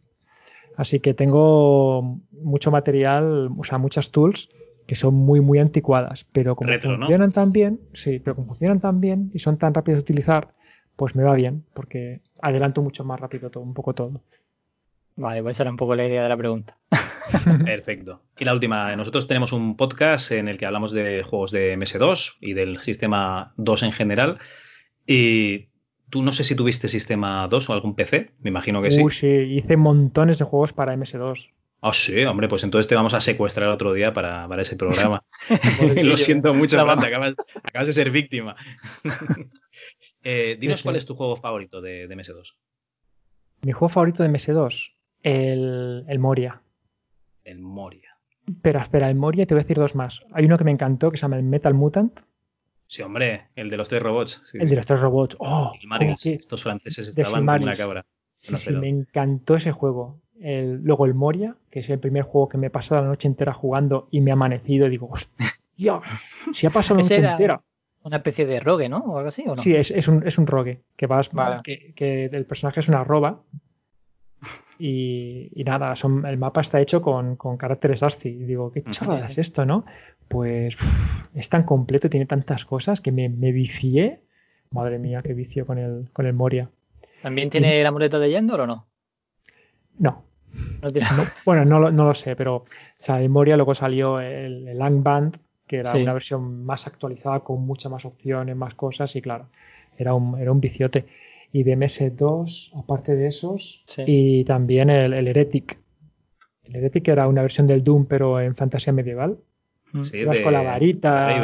[0.77, 4.51] Así que tengo mucho material, o sea, muchas tools
[4.87, 6.99] que son muy, muy anticuadas, pero como Retro, ¿no?
[6.99, 10.49] funcionan tan bien, sí, pero como funcionan tan bien y son tan rápidos de utilizar,
[10.95, 14.20] pues me va bien, porque adelanto mucho más rápido todo, un poco todo.
[15.16, 16.76] Vale, pues esa era un poco la idea de la pregunta.
[17.64, 18.22] Perfecto.
[18.38, 22.36] Y la última, nosotros tenemos un podcast en el que hablamos de juegos de MS2
[22.40, 24.38] y del sistema 2 en general.
[25.06, 25.68] Y
[26.10, 29.02] tú no sé si tuviste sistema 2 o algún PC, me imagino que sí.
[29.02, 31.51] Uy, sí, hice montones de juegos para MS2.
[31.80, 35.22] Ah, sí, hombre, pues entonces te vamos a secuestrar otro día para, para ese programa.
[36.05, 38.55] Lo siento mucho, La Fran, acabas, acabas de ser víctima.
[40.28, 40.86] Eh, dinos Sí, sí.
[40.88, 42.56] cuál es tu juego favorito de, de MS2.
[43.62, 44.95] Mi juego favorito de MS2,
[45.27, 46.62] el, el Moria.
[47.44, 48.16] El Moria.
[48.47, 50.24] Espera, espera, el Moria te voy a decir dos más.
[50.32, 52.20] Hay uno que me encantó que se llama el Metal Mutant,
[52.89, 54.40] Sí, hombre, el de los tres robots.
[54.44, 54.70] Sí, el sí.
[54.70, 55.36] de los tres robots.
[55.40, 55.73] ¡Oh!
[55.77, 56.23] Filmaris.
[56.23, 58.07] qué- Estos franceses estaban como una cabra.
[58.36, 60.20] Sí, pero- me encantó ese juego.
[60.40, 63.27] El- luego el Moria, que es el primer juego que me he pasado la noche
[63.27, 64.86] entera jugando y me ha amanecido.
[64.86, 66.01] Y digo, hostia,
[66.53, 67.62] si ha pasado la noche era- entera.
[68.05, 68.98] Una especie de rogue, ¿no?
[68.98, 69.57] O algo así, ¿o no?
[69.57, 71.62] Sí, es, es un, es un rogue, que vas, Vale.
[71.65, 73.43] que, que el personaje es una arroba.
[74.79, 78.31] Y, y nada, son, el mapa está hecho con, con caracteres ASCII.
[78.31, 79.85] Y digo, qué chorrada es esto, ¿no?
[80.29, 84.21] Pues uf, es tan completo, tiene tantas cosas que me, me vicié.
[84.71, 86.69] Madre mía, qué vicio con el, con el Moria.
[87.23, 88.87] ¿También tiene el amuleto de Yendor o no?
[89.99, 90.25] No,
[90.83, 91.09] No tiene.
[91.17, 92.65] No, bueno, no, lo- no lo sé, pero o
[92.99, 96.03] sea, en Moria luego salió el, el Angband, que era Sí.
[96.03, 99.47] una versión más actualizada con muchas más opciones, más cosas, y claro,
[99.97, 101.07] era un, era un viciote.
[101.52, 104.02] Y de MS2, aparte de esos, Sí.
[104.06, 105.78] y también el, el Heretic.
[106.64, 109.39] El Heretic era una versión del Doom, pero en fantasía medieval.
[109.93, 110.02] Mm.
[110.02, 111.40] Sí, Ibas de- con la varita.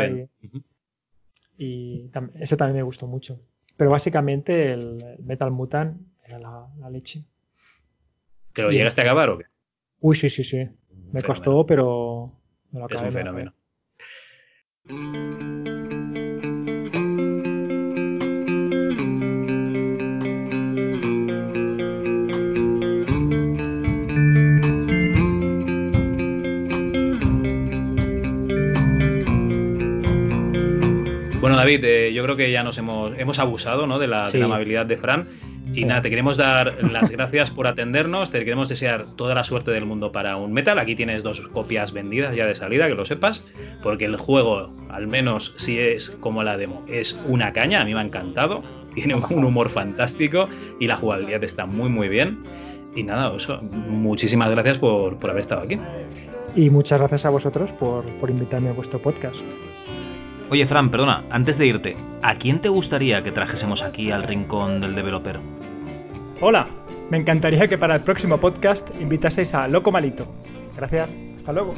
[1.59, 3.41] Y, y tam- ese también me gustó mucho.
[3.77, 7.25] Pero básicamente el, Metal Mutant era la, la leche.
[8.53, 9.45] ¿Te lo llegaste a acabar o qué?
[10.01, 10.57] Uy, sí, sí, sí.
[10.59, 11.27] Me Fenómeno.
[11.27, 12.33] costó, pero
[12.73, 13.09] me lo Es acabé.
[13.09, 13.51] un lo acabé.
[14.85, 15.62] fenómeno.
[31.63, 33.99] David, eh, yo creo que ya nos hemos, hemos abusado ¿no?
[33.99, 34.39] de, la, de Sí.
[34.39, 35.29] la amabilidad de Fran.
[35.75, 39.71] Y nada, te queremos dar las gracias por atendernos, te queremos desear toda la suerte
[39.71, 40.79] del mundo para un metal.
[40.79, 43.45] Aquí tienes dos copias vendidas ya de salida, que lo sepas,
[43.83, 47.95] porque el juego, al menos si es como la demo, es una caña, a mí
[47.95, 48.63] me ha encantado,
[48.95, 50.49] tiene un un humor fantástico
[50.81, 52.43] y la jugabilidad está muy muy bien.
[52.95, 55.79] Y nada, eso, muchísimas gracias por, por haber estado aquí.
[56.55, 59.41] Y muchas gracias a vosotros por, por invitarme a vuestro podcast.
[60.51, 64.81] Oye, Fran, perdona, antes de irte, ¿a quién te gustaría que trajésemos aquí al rincón
[64.81, 65.39] del developer?
[66.41, 66.67] Hola,
[67.11, 70.27] me encantaría que para el próximo podcast invitaseis a Loco Malito.
[70.77, 71.75] Gracias, hasta luego.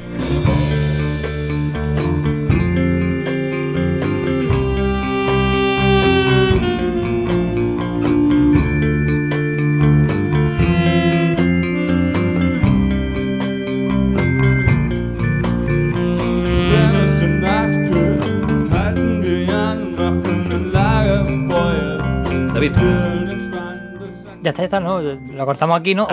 [25.35, 26.07] Lo cortamos aquí, ¿no?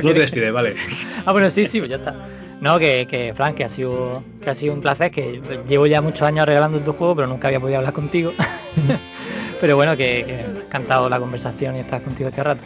[0.00, 0.74] tú te despides, vale.
[1.24, 2.14] ah, bueno, sí, sí, pues ya está.
[2.60, 6.00] No, que, que Frank, que ha sido que ha sido un placer, que llevo ya
[6.00, 8.32] muchos años regalando tu juego, pero nunca había podido hablar contigo.
[9.60, 12.62] pero bueno, que, que me ha encantado la conversación y estar contigo este rato.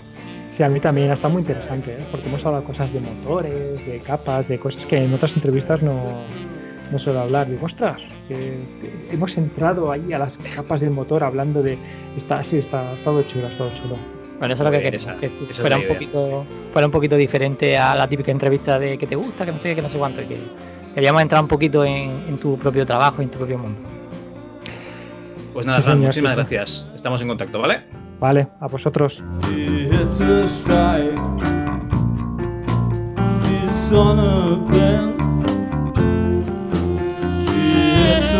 [0.51, 2.07] Sí, a mí también ha estado muy interesante, ¿eh?
[2.11, 6.23] porque hemos hablado cosas de motores, de capas, de cosas que en otras entrevistas no,
[6.91, 7.49] no suelo hablar.
[7.49, 8.35] Digo, ostras, que,
[8.81, 11.79] que hemos entrado ahí a las capas del motor hablando de...
[12.17, 14.18] Está, sí, está, ha estado chulo, ha estado chulo.
[14.39, 17.94] Bueno, eso es lo que esa- que fuera un poquito, fuera un poquito diferente a
[17.97, 20.23] la típica entrevista de que te gusta, que no sé qué, que no sé cuánto,
[20.23, 20.39] y que
[20.94, 23.81] queríamos entrar un poquito en, en tu propio trabajo y en tu propio mundo.
[25.52, 26.47] Pues nada, Sí, Fran, señor, muchísimas sí, sí.
[26.55, 26.90] gracias.
[26.94, 27.81] Estamos en contacto, ¿vale?
[28.20, 29.23] Vale, a vosotros.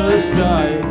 [0.01, 0.88] A strike.